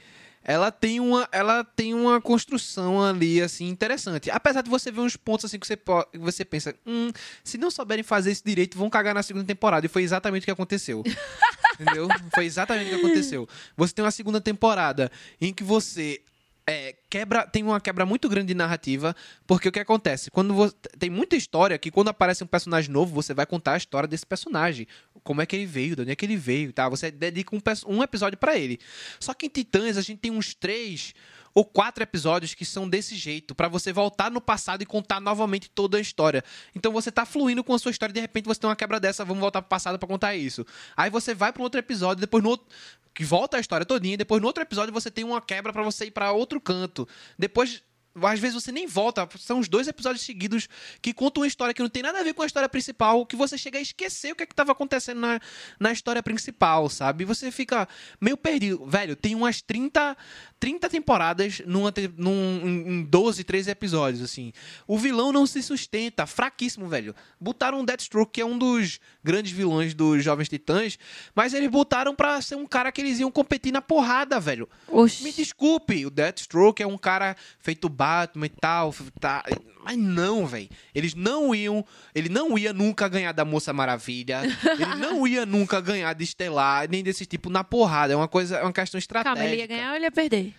Ela 0.47 0.71
tem 0.71 0.99
uma, 0.99 1.27
ela 1.31 1.63
tem 1.63 1.95
uma 1.95 2.21
construção 2.21 3.03
ali 3.03 3.41
assim 3.41 3.67
interessante. 3.67 4.29
Apesar 4.29 4.61
de 4.61 4.69
você 4.69 4.91
ver 4.91 4.99
uns 5.01 5.15
pontos 5.17 5.45
assim 5.45 5.57
que 5.57 5.65
você, 5.65 5.75
você 6.19 6.45
pensa, 6.45 6.75
hum, 6.85 7.09
se 7.43 7.57
não 7.57 7.71
souberem 7.71 8.03
fazer 8.03 8.31
isso 8.31 8.43
direito, 8.45 8.77
vão 8.77 8.87
cagar 8.87 9.15
na 9.15 9.23
segunda 9.23 9.43
temporada. 9.45 9.87
E 9.87 9.89
foi 9.89 10.03
exatamente 10.03 10.43
o 10.43 10.45
que 10.45 10.51
aconteceu. 10.51 11.01
Entendeu? 11.79 12.07
Foi 12.33 12.45
exatamente 12.45 12.87
o 12.87 12.99
que 12.99 13.05
aconteceu. 13.05 13.47
Você 13.75 13.93
tem 13.93 14.03
uma 14.03 14.11
segunda 14.11 14.39
temporada 14.41 15.11
em 15.39 15.53
que 15.53 15.63
você 15.63 16.21
é, 16.67 16.95
quebra, 17.09 17.45
tem 17.45 17.63
uma 17.63 17.79
quebra 17.79 18.05
muito 18.05 18.27
grande 18.27 18.47
de 18.47 18.53
narrativa, 18.55 19.15
porque 19.45 19.69
o 19.69 19.71
que 19.71 19.79
acontece? 19.79 20.31
Quando 20.31 20.53
você, 20.53 20.75
tem 20.97 21.09
muita 21.09 21.35
história 21.35 21.77
que 21.77 21.91
quando 21.91 22.07
aparece 22.07 22.43
um 22.43 22.47
personagem 22.47 22.91
novo, 22.91 23.13
você 23.13 23.33
vai 23.33 23.45
contar 23.45 23.73
a 23.73 23.77
história 23.77 24.07
desse 24.07 24.25
personagem. 24.25 24.87
Como 25.23 25.41
é 25.41 25.45
que 25.45 25.55
ele 25.55 25.65
veio, 25.65 25.95
de 25.95 26.01
onde 26.01 26.11
é 26.11 26.15
que 26.15 26.25
ele 26.25 26.37
veio, 26.37 26.73
tá? 26.73 26.89
Você 26.89 27.11
dedica 27.11 27.55
um, 27.55 27.61
um 27.87 28.01
episódio 28.01 28.37
pra 28.37 28.57
ele. 28.57 28.79
Só 29.19 29.33
que 29.33 29.45
em 29.45 29.49
Titãs 29.49 29.97
a 29.97 30.01
gente 30.01 30.19
tem 30.19 30.31
uns 30.31 30.55
três 30.55 31.13
ou 31.55 31.63
quatro 31.63 32.03
episódios 32.03 32.53
que 32.53 32.65
são 32.65 32.87
desse 32.87 33.15
jeito, 33.15 33.55
pra 33.55 33.69
você 33.69 33.93
voltar 33.93 34.29
no 34.29 34.41
passado 34.41 34.81
e 34.81 34.85
contar 34.85 35.21
novamente 35.21 35.69
toda 35.69 35.97
a 35.97 36.01
história. 36.01 36.43
Então 36.75 36.91
você 36.91 37.09
tá 37.09 37.25
fluindo 37.25 37.63
com 37.63 37.73
a 37.73 37.79
sua 37.79 37.91
história 37.91 38.13
de 38.13 38.19
repente 38.19 38.45
você 38.45 38.59
tem 38.59 38.69
uma 38.69 38.75
quebra 38.75 38.99
dessa, 38.99 39.23
vamos 39.23 39.39
voltar 39.39 39.61
pro 39.61 39.69
passado 39.69 39.97
pra 39.97 40.07
contar 40.07 40.35
isso. 40.35 40.65
Aí 40.97 41.09
você 41.09 41.33
vai 41.33 41.53
pra 41.53 41.61
um 41.61 41.63
outro 41.63 41.79
episódio, 41.79 42.19
depois 42.19 42.43
no 42.43 42.49
outro 42.49 42.67
que 43.13 43.23
volta 43.23 43.55
a 43.55 43.59
história 43.61 43.85
todinha, 43.85 44.17
depois 44.17 44.41
no 44.41 44.47
outro 44.47 44.61
episódio 44.61 44.93
você 44.93 45.09
tem 45.09 45.23
uma 45.23 45.41
quebra 45.41 45.71
pra 45.71 45.81
você 45.81 46.05
ir 46.05 46.11
pra 46.11 46.33
outro 46.33 46.59
canto. 46.59 47.07
Depois 47.39 47.81
às 48.21 48.39
vezes 48.39 48.55
você 48.61 48.71
nem 48.71 48.87
volta, 48.87 49.27
são 49.37 49.59
os 49.59 49.67
dois 49.67 49.87
episódios 49.87 50.23
seguidos 50.25 50.67
que 51.01 51.13
contam 51.13 51.41
uma 51.41 51.47
história 51.47 51.73
que 51.73 51.81
não 51.81 51.89
tem 51.89 52.01
nada 52.03 52.19
a 52.19 52.23
ver 52.23 52.33
com 52.33 52.41
a 52.41 52.45
história 52.45 52.69
principal, 52.69 53.25
que 53.25 53.35
você 53.35 53.57
chega 53.57 53.77
a 53.77 53.81
esquecer 53.81 54.31
o 54.31 54.35
que 54.35 54.43
é 54.43 54.45
que 54.45 54.55
tava 54.55 54.71
acontecendo 54.71 55.19
na, 55.19 55.39
na 55.79 55.91
história 55.91 56.21
principal, 56.23 56.89
sabe? 56.89 57.25
Você 57.25 57.51
fica 57.51 57.87
meio 58.21 58.37
perdido. 58.37 58.85
Velho, 58.85 59.15
tem 59.15 59.35
umas 59.35 59.61
30, 59.61 60.15
30 60.59 60.89
temporadas 60.89 61.61
numa, 61.65 61.93
num, 62.17 62.61
em- 62.63 62.89
em 62.99 63.03
12, 63.03 63.43
13 63.43 63.69
episódios, 63.71 64.21
assim. 64.23 64.51
O 64.87 64.97
vilão 64.97 65.31
não 65.31 65.45
se 65.45 65.61
sustenta, 65.61 66.25
fraquíssimo, 66.25 66.87
velho. 66.87 67.13
Botaram 67.39 67.79
um 67.79 67.85
Deathstroke, 67.85 68.31
que 68.33 68.41
é 68.41 68.45
um 68.45 68.57
dos 68.57 68.99
grandes 69.23 69.51
vilões 69.51 69.93
dos 69.93 70.23
Jovens 70.23 70.49
Titãs, 70.49 70.97
mas 71.35 71.53
eles 71.53 71.69
botaram 71.69 72.15
pra 72.15 72.41
ser 72.41 72.55
um 72.55 72.65
cara 72.65 72.91
que 72.91 73.01
eles 73.01 73.19
iam 73.19 73.31
competir 73.31 73.71
na 73.73 73.81
porrada, 73.81 74.39
velho. 74.39 74.69
Oxi. 74.87 75.23
Me 75.23 75.31
desculpe, 75.31 76.05
o 76.05 76.09
Deathstroke 76.09 76.81
é 76.81 76.87
um 76.87 76.97
cara 76.97 77.35
feito 77.59 77.89
Batman 78.05 78.45
e 78.45 78.49
tal, 78.49 78.93
tá, 79.19 79.43
mas 79.83 79.97
não, 79.97 80.45
velho. 80.45 80.69
Eles 80.93 81.15
não 81.15 81.55
iam, 81.55 81.83
ele 82.13 82.29
não 82.29 82.57
ia 82.57 82.71
nunca 82.71 83.07
ganhar 83.07 83.31
da 83.31 83.43
Moça 83.43 83.73
Maravilha, 83.73 84.41
ele 84.43 84.95
não 85.01 85.27
ia 85.27 85.45
nunca 85.45 85.81
ganhar 85.81 86.13
de 86.13 86.23
Estelar, 86.23 86.87
nem 86.89 87.03
desse 87.03 87.25
tipo 87.25 87.49
na 87.49 87.63
porrada, 87.63 88.13
é 88.13 88.15
uma 88.15 88.27
coisa, 88.27 88.57
é 88.57 88.63
uma 88.63 88.73
questão 88.73 88.99
estratégica. 88.99 89.35
Calma, 89.35 89.51
ele 89.51 89.61
ia 89.61 89.67
ganhar 89.67 89.89
ou 89.89 89.95
ele 89.95 90.05
ia 90.05 90.11
perder? 90.11 90.53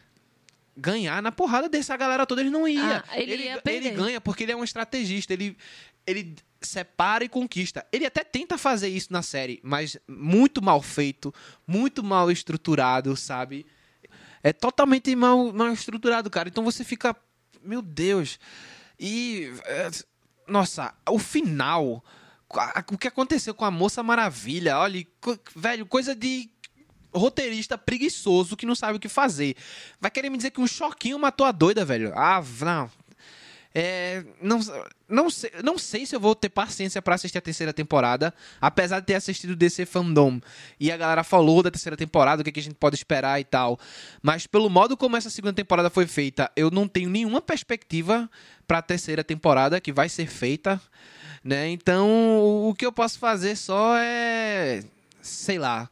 ganhar 0.78 1.22
na 1.22 1.32
porrada 1.32 1.70
dessa 1.70 1.96
galera 1.96 2.26
toda, 2.26 2.42
ele 2.42 2.50
não 2.50 2.68
ia. 2.68 3.02
Ah, 3.08 3.18
ele 3.18 3.44
ia 3.44 3.62
perder. 3.62 3.88
ele 3.88 3.96
ganha 3.96 4.20
porque 4.20 4.42
ele 4.42 4.52
é 4.52 4.56
um 4.56 4.62
estrategista, 4.62 5.32
ele, 5.32 5.56
ele 6.06 6.34
separa 6.60 7.24
e 7.24 7.28
conquista. 7.28 7.86
Ele 7.90 8.04
até 8.04 8.22
tenta 8.22 8.58
fazer 8.58 8.88
isso 8.88 9.10
na 9.10 9.22
série, 9.22 9.58
mas 9.62 9.96
muito 10.06 10.62
mal 10.62 10.82
feito, 10.82 11.32
muito 11.66 12.04
mal 12.04 12.30
estruturado, 12.30 13.16
sabe? 13.16 13.64
É 14.42 14.52
totalmente 14.52 15.14
mal, 15.16 15.52
mal 15.52 15.72
estruturado, 15.72 16.30
cara. 16.30 16.48
Então 16.48 16.62
você 16.62 16.84
fica, 16.84 17.16
meu 17.66 17.82
Deus. 17.82 18.38
E 18.98 19.52
é, 19.64 19.90
nossa, 20.46 20.94
o 21.08 21.18
final, 21.18 22.04
o 22.90 22.98
que 22.98 23.08
aconteceu 23.08 23.54
com 23.54 23.64
a 23.64 23.70
Moça 23.70 24.02
Maravilha, 24.02 24.78
olha, 24.78 25.06
velho, 25.54 25.86
coisa 25.86 26.14
de 26.14 26.50
roteirista 27.12 27.76
preguiçoso 27.78 28.56
que 28.56 28.66
não 28.66 28.74
sabe 28.74 28.96
o 28.96 29.00
que 29.00 29.08
fazer. 29.08 29.56
Vai 30.00 30.10
querer 30.10 30.30
me 30.30 30.36
dizer 30.36 30.50
que 30.50 30.60
um 30.60 30.66
choquinho 30.66 31.18
matou 31.18 31.46
a 31.46 31.52
doida, 31.52 31.84
velho? 31.84 32.12
Ah, 32.14 32.42
não. 32.60 32.90
É, 33.78 34.24
não, 34.40 34.58
não, 35.06 35.28
sei, 35.28 35.50
não 35.62 35.76
sei 35.76 36.06
se 36.06 36.16
eu 36.16 36.20
vou 36.20 36.34
ter 36.34 36.48
paciência 36.48 37.02
pra 37.02 37.14
assistir 37.14 37.36
a 37.36 37.42
terceira 37.42 37.74
temporada, 37.74 38.32
apesar 38.58 39.00
de 39.00 39.06
ter 39.06 39.12
assistido 39.12 39.54
DC 39.54 39.84
Fandom 39.84 40.40
e 40.80 40.90
a 40.90 40.96
galera 40.96 41.22
falou 41.22 41.62
da 41.62 41.70
terceira 41.70 41.94
temporada, 41.94 42.40
o 42.40 42.44
que, 42.44 42.52
que 42.52 42.60
a 42.60 42.62
gente 42.62 42.76
pode 42.76 42.96
esperar 42.96 43.38
e 43.38 43.44
tal. 43.44 43.78
Mas 44.22 44.46
pelo 44.46 44.70
modo 44.70 44.96
como 44.96 45.14
essa 45.14 45.28
segunda 45.28 45.52
temporada 45.52 45.90
foi 45.90 46.06
feita, 46.06 46.50
eu 46.56 46.70
não 46.70 46.88
tenho 46.88 47.10
nenhuma 47.10 47.42
perspectiva 47.42 48.30
pra 48.66 48.80
terceira 48.80 49.22
temporada 49.22 49.78
que 49.78 49.92
vai 49.92 50.08
ser 50.08 50.26
feita, 50.26 50.80
né? 51.44 51.68
Então, 51.68 52.08
o 52.66 52.74
que 52.74 52.86
eu 52.86 52.92
posso 52.92 53.18
fazer 53.18 53.56
só 53.56 53.98
é, 53.98 54.84
sei 55.20 55.58
lá, 55.58 55.90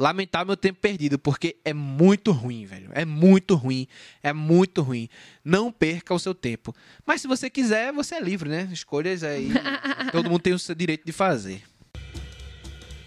lamentar 0.00 0.46
meu 0.46 0.56
tempo 0.56 0.80
perdido, 0.80 1.18
porque 1.18 1.58
é 1.62 1.74
muito 1.74 2.32
ruim, 2.32 2.64
velho. 2.64 2.90
É 2.94 3.04
muito 3.04 3.54
ruim. 3.54 3.86
É 4.22 4.32
muito 4.32 4.80
ruim. 4.80 5.10
Não 5.44 5.70
perca 5.70 6.14
o 6.14 6.18
seu 6.18 6.34
tempo. 6.34 6.74
Mas 7.04 7.20
se 7.20 7.28
você 7.28 7.50
quiser, 7.50 7.92
você 7.92 8.14
é 8.14 8.20
livre, 8.20 8.48
né? 8.48 8.66
Escolhas 8.72 9.22
aí. 9.22 9.50
todo 10.10 10.30
mundo 10.30 10.40
tem 10.40 10.54
o 10.54 10.58
seu 10.58 10.74
direito 10.74 11.04
de 11.04 11.12
fazer. 11.12 11.62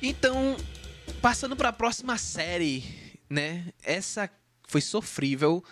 Então, 0.01 0.55
passando 1.19 1.55
para 1.55 1.69
a 1.69 1.73
próxima 1.73 2.15
série, 2.17 2.83
né? 3.27 3.65
Essa 3.83 4.29
foi 4.67 4.79
sofrível. 4.81 5.63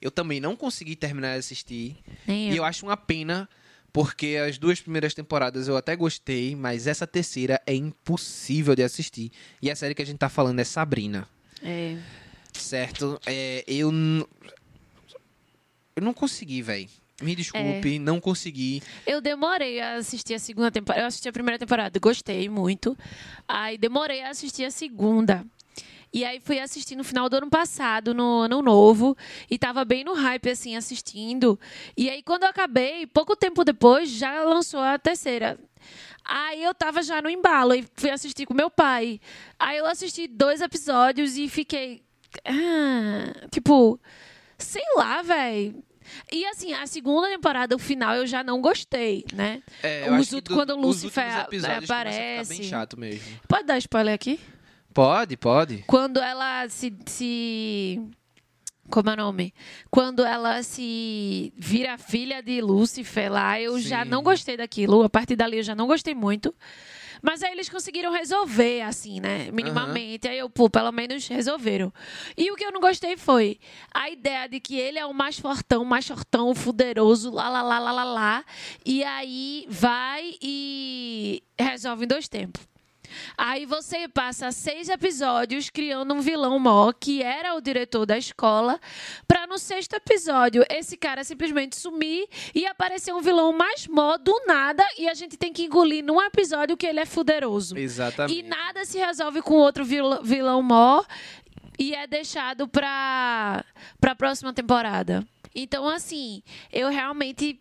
Eu 0.00 0.10
também 0.10 0.40
não 0.40 0.56
consegui 0.56 0.96
terminar 0.96 1.32
de 1.34 1.40
assistir. 1.40 1.98
Nem 2.26 2.46
E 2.48 2.50
eu. 2.52 2.56
eu 2.58 2.64
acho 2.64 2.86
uma 2.86 2.96
pena, 2.96 3.46
porque 3.92 4.38
as 4.46 4.58
duas 4.58 4.80
primeiras 4.80 5.14
temporadas 5.14 5.68
eu 5.68 5.76
até 5.76 5.94
gostei, 5.96 6.54
mas 6.54 6.86
essa 6.86 7.06
terceira 7.06 7.60
é 7.66 7.74
impossível 7.74 8.74
de 8.74 8.82
assistir. 8.82 9.30
E 9.60 9.70
a 9.70 9.76
série 9.76 9.94
que 9.94 10.02
a 10.02 10.06
gente 10.06 10.18
tá 10.18 10.28
falando 10.28 10.58
é 10.60 10.64
Sabrina, 10.64 11.28
É. 11.62 11.96
certo? 12.52 13.20
É, 13.26 13.64
eu. 13.66 13.90
Eu 15.96 16.02
não 16.02 16.14
consegui, 16.14 16.62
velho. 16.62 16.88
Me 17.22 17.34
desculpe, 17.36 17.98
não 17.98 18.18
consegui. 18.18 18.82
Eu 19.06 19.20
demorei 19.20 19.78
a 19.78 19.96
assistir 19.96 20.32
a 20.32 20.38
segunda 20.38 20.70
temporada. 20.70 21.02
Eu 21.04 21.06
assisti 21.06 21.28
a 21.28 21.32
primeira 21.32 21.58
temporada, 21.58 21.98
gostei 22.00 22.48
muito. 22.48 22.96
Aí 23.46 23.76
demorei 23.76 24.22
a 24.22 24.30
assistir 24.30 24.64
a 24.64 24.70
segunda. 24.70 25.44
E 26.12 26.24
aí 26.24 26.40
fui 26.40 26.58
assistir 26.58 26.96
no 26.96 27.04
final 27.04 27.28
do 27.28 27.36
ano 27.36 27.48
passado, 27.48 28.12
no 28.12 28.40
ano 28.40 28.60
novo, 28.62 29.16
e 29.50 29.56
tava 29.58 29.84
bem 29.84 30.02
no 30.04 30.12
hype, 30.14 30.50
assim, 30.50 30.76
assistindo. 30.76 31.58
E 31.96 32.10
aí, 32.10 32.22
quando 32.22 32.42
eu 32.42 32.48
acabei, 32.48 33.06
pouco 33.06 33.36
tempo 33.36 33.62
depois, 33.64 34.08
já 34.10 34.42
lançou 34.42 34.80
a 34.80 34.98
terceira. 34.98 35.56
Aí 36.24 36.62
eu 36.62 36.74
tava 36.74 37.02
já 37.02 37.22
no 37.22 37.30
embalo 37.30 37.74
e 37.74 37.84
fui 37.94 38.10
assistir 38.10 38.44
com 38.44 38.52
meu 38.54 38.68
pai. 38.70 39.20
Aí 39.58 39.78
eu 39.78 39.86
assisti 39.86 40.26
dois 40.26 40.60
episódios 40.60 41.36
e 41.36 41.48
fiquei. 41.48 42.02
Ah, 42.44 43.46
tipo, 43.50 43.98
sei 44.58 44.82
lá, 44.96 45.22
velho. 45.22 45.82
E 46.32 46.44
assim, 46.46 46.72
a 46.72 46.86
segunda 46.88 47.28
temporada, 47.28 47.74
o 47.76 47.78
final, 47.78 48.16
eu 48.16 48.26
já 48.26 48.42
não 48.42 48.60
gostei, 48.60 49.24
né? 49.32 49.62
É, 49.82 50.08
eu 50.08 50.14
Os 50.14 50.20
acho 50.20 50.30
que 50.36 50.40
do- 50.40 50.54
quando 50.54 50.70
o 50.70 50.78
os 50.80 50.86
Lucifer 51.02 51.24
últimos 51.24 51.44
episódios 51.44 51.62
começa 51.66 51.78
a 51.78 51.80
ficar 51.82 51.94
aparece. 52.34 52.58
bem 52.58 52.62
chato 52.68 52.98
mesmo. 52.98 53.40
Pode 53.48 53.64
dar 53.64 53.78
spoiler 53.78 54.14
aqui? 54.14 54.40
Pode, 54.92 55.36
pode. 55.36 55.84
Quando 55.86 56.20
ela 56.20 56.68
se. 56.68 56.92
se... 57.06 58.00
Como 58.90 59.08
é 59.08 59.12
o 59.12 59.16
nome? 59.16 59.54
Quando 59.88 60.24
ela 60.24 60.64
se 60.64 61.52
vira 61.56 61.96
filha 61.96 62.42
de 62.42 62.60
Lúcifer 62.60 63.30
lá, 63.30 63.60
eu 63.60 63.78
já 63.78 64.02
Sim. 64.02 64.10
não 64.10 64.20
gostei 64.20 64.56
daquilo. 64.56 65.04
A 65.04 65.08
partir 65.08 65.36
dali 65.36 65.58
eu 65.58 65.62
já 65.62 65.76
não 65.76 65.86
gostei 65.86 66.12
muito. 66.12 66.52
Mas 67.22 67.42
aí 67.42 67.52
eles 67.52 67.68
conseguiram 67.68 68.10
resolver, 68.10 68.82
assim, 68.82 69.20
né? 69.20 69.50
Minimamente. 69.52 70.26
Aí 70.26 70.38
eu, 70.38 70.48
pô, 70.48 70.68
pelo 70.68 70.90
menos 70.90 71.26
resolveram. 71.28 71.92
E 72.36 72.50
o 72.50 72.56
que 72.56 72.64
eu 72.64 72.72
não 72.72 72.80
gostei 72.80 73.16
foi 73.16 73.58
a 73.92 74.08
ideia 74.10 74.48
de 74.48 74.58
que 74.58 74.76
ele 74.76 74.98
é 74.98 75.06
o 75.06 75.14
mais 75.14 75.38
fortão, 75.38 75.84
mais 75.84 76.06
fortão, 76.08 76.54
fuderoso, 76.54 77.30
lá, 77.30 77.48
lá, 77.48 77.62
lá, 77.62 77.78
lá, 77.78 77.92
lá, 77.92 78.04
lá. 78.04 78.44
E 78.84 79.04
aí 79.04 79.66
vai 79.68 80.34
e 80.42 81.42
resolve 81.58 82.04
em 82.04 82.08
dois 82.08 82.26
tempos. 82.26 82.62
Aí 83.36 83.66
você 83.66 84.08
passa 84.08 84.50
seis 84.52 84.88
episódios 84.88 85.70
criando 85.70 86.14
um 86.14 86.20
vilão 86.20 86.58
mó, 86.58 86.92
que 86.92 87.22
era 87.22 87.54
o 87.54 87.60
diretor 87.60 88.06
da 88.06 88.16
escola, 88.18 88.80
pra 89.26 89.46
no 89.46 89.58
sexto 89.58 89.94
episódio 89.94 90.64
esse 90.70 90.96
cara 90.96 91.24
simplesmente 91.24 91.76
sumir 91.76 92.28
e 92.54 92.66
aparecer 92.66 93.12
um 93.14 93.20
vilão 93.20 93.52
mais 93.52 93.86
mó 93.86 94.16
do 94.16 94.34
nada 94.46 94.84
e 94.98 95.08
a 95.08 95.14
gente 95.14 95.36
tem 95.36 95.52
que 95.52 95.64
engolir 95.64 96.04
num 96.04 96.20
episódio 96.20 96.76
que 96.76 96.86
ele 96.86 97.00
é 97.00 97.06
fuderoso. 97.06 97.76
Exatamente. 97.76 98.38
E 98.38 98.42
nada 98.42 98.84
se 98.84 98.98
resolve 98.98 99.42
com 99.42 99.54
outro 99.54 99.84
vil- 99.84 100.22
vilão 100.22 100.62
mó 100.62 101.02
e 101.78 101.94
é 101.94 102.06
deixado 102.06 102.68
pra, 102.68 103.64
pra 104.00 104.14
próxima 104.14 104.52
temporada. 104.52 105.26
Então, 105.54 105.88
assim, 105.88 106.42
eu 106.72 106.88
realmente. 106.90 107.58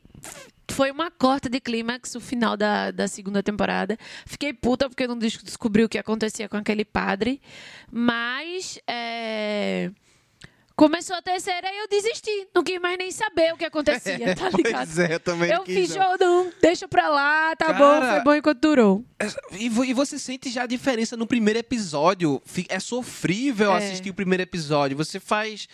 Foi 0.80 0.92
uma 0.92 1.12
corta 1.12 1.50
de 1.50 1.60
clímax 1.60 2.16
o 2.16 2.22
final 2.22 2.56
da, 2.56 2.90
da 2.92 3.06
segunda 3.06 3.44
temporada. 3.44 3.98
Fiquei 4.26 4.54
puta 4.54 4.88
porque 4.88 5.04
eu 5.04 5.10
não 5.10 5.18
des- 5.18 5.36
descobri 5.44 5.84
o 5.84 5.90
que 5.90 5.98
acontecia 5.98 6.48
com 6.48 6.56
aquele 6.56 6.86
padre. 6.86 7.42
Mas. 7.92 8.80
é, 8.88 9.92
Começou 10.78 11.14
a 11.18 11.22
terceira 11.22 11.68
e 11.70 11.78
eu 11.80 11.90
desisti. 11.90 12.48
Não 12.56 12.64
quis 12.64 12.80
mais 12.80 12.98
nem 12.98 13.12
saber 13.12 13.54
o 13.54 13.58
que 13.58 13.66
acontecia, 13.66 14.18
tá 14.34 14.50
ligado? 14.50 14.88
Pois 14.88 14.98
é, 15.00 15.20
também 15.20 15.52
Eu 15.52 15.66
fiz, 15.66 15.94
não. 15.94 16.16
não, 16.18 16.54
deixa 16.62 16.88
pra 16.88 17.10
lá, 17.10 17.54
tá 17.58 17.74
bom, 17.74 17.80
Cara, 18.00 18.14
foi 18.14 18.24
bom 18.24 18.34
enquanto 18.36 18.62
durou. 18.62 19.04
E, 19.52 19.66
e 19.66 19.94
você 19.94 20.18
sente 20.18 20.50
já 20.50 20.64
a 20.64 20.66
diferença 20.66 21.18
no 21.18 21.28
primeiro 21.28 21.60
episódio. 21.60 22.42
É 22.70 22.80
sofrível 22.80 23.74
É. 23.74 23.80
assistir 23.80 24.10
o 24.10 24.14
primeiro 24.14 24.42
episódio. 24.44 24.96
Você 24.96 25.20
faz. 25.20 25.68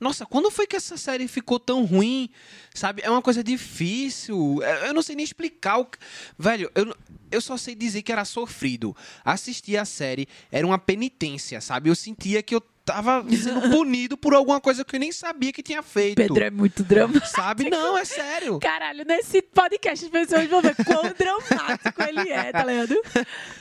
Nossa, 0.00 0.24
quando 0.26 0.50
foi 0.50 0.66
que 0.66 0.76
essa 0.76 0.96
série 0.96 1.26
ficou 1.26 1.58
tão 1.58 1.84
ruim? 1.84 2.30
Sabe? 2.74 3.02
É 3.04 3.10
uma 3.10 3.22
coisa 3.22 3.42
difícil. 3.42 4.60
É- 4.62 4.88
Eu 4.88 4.94
não 4.94 5.02
sei 5.02 5.16
nem 5.16 5.24
explicar. 5.24 5.78
O... 5.78 5.84
que- 5.86 5.98
Velho, 6.38 6.70
eu, 6.74 6.94
eu 7.30 7.40
só 7.40 7.56
sei 7.56 7.74
dizer 7.74 8.02
que 8.02 8.12
era 8.12 8.24
sofrido. 8.24 8.96
Assistir 9.24 9.76
a 9.76 9.84
série 9.84 10.28
era 10.52 10.66
uma 10.66 10.78
penitência, 10.78 11.60
sabe? 11.60 11.90
Eu 11.90 11.94
sentia 11.94 12.42
que 12.42 12.54
eu 12.54 12.60
tava 12.84 13.22
sendo 13.30 13.60
punido 13.68 14.16
por 14.16 14.32
alguma 14.34 14.60
coisa 14.60 14.82
que 14.84 14.96
eu 14.96 15.00
nem 15.00 15.12
sabia 15.12 15.52
que 15.52 15.62
tinha 15.62 15.82
feito. 15.82 16.16
Pedro 16.16 16.42
é 16.44 16.50
muito 16.50 16.82
dramático. 16.84 17.26
Sabe? 17.26 17.68
Não, 17.70 17.98
é 17.98 18.04
sério. 18.04 18.58
Caralho, 18.60 19.04
nesse 19.04 19.42
podcast 19.42 20.04
as 20.06 20.10
pessoas 20.10 20.48
vão 20.48 20.62
ver 20.62 20.74
quão 20.76 21.02
dramático 21.12 22.02
ele 22.02 22.30
é, 22.30 22.52
tá 22.52 22.64
ligado? 22.64 23.02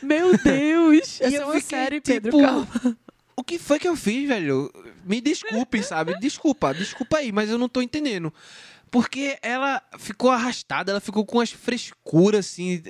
Meu 0.02 0.38
Deus! 0.38 1.20
Essa 1.20 1.36
é 1.36 1.46
uma 1.46 1.60
série, 1.60 2.00
Pedro, 2.00 2.32
tipo, 2.32 2.42
calma. 2.44 2.98
O 3.40 3.44
que 3.44 3.60
foi 3.60 3.78
que 3.78 3.88
eu 3.88 3.96
fiz, 3.96 4.28
velho? 4.28 4.72
Me 5.06 5.22
desculpe, 5.22 5.82
sabe? 5.84 6.20
Desculpa, 6.20 6.74
desculpa 6.74 7.18
aí, 7.18 7.32
mas 7.32 7.50
eu 7.50 7.58
não 7.58 7.70
tô 7.70 7.84
entendendo. 7.84 8.34
Porque 8.92 9.38
ela 9.42 9.82
ficou 9.98 10.32
arrastada, 10.32 10.92
ela 10.92 11.02
ficou 11.02 11.26
com 11.26 11.40
as 11.40 11.52
frescuras, 11.52 12.46
assim. 12.46 12.82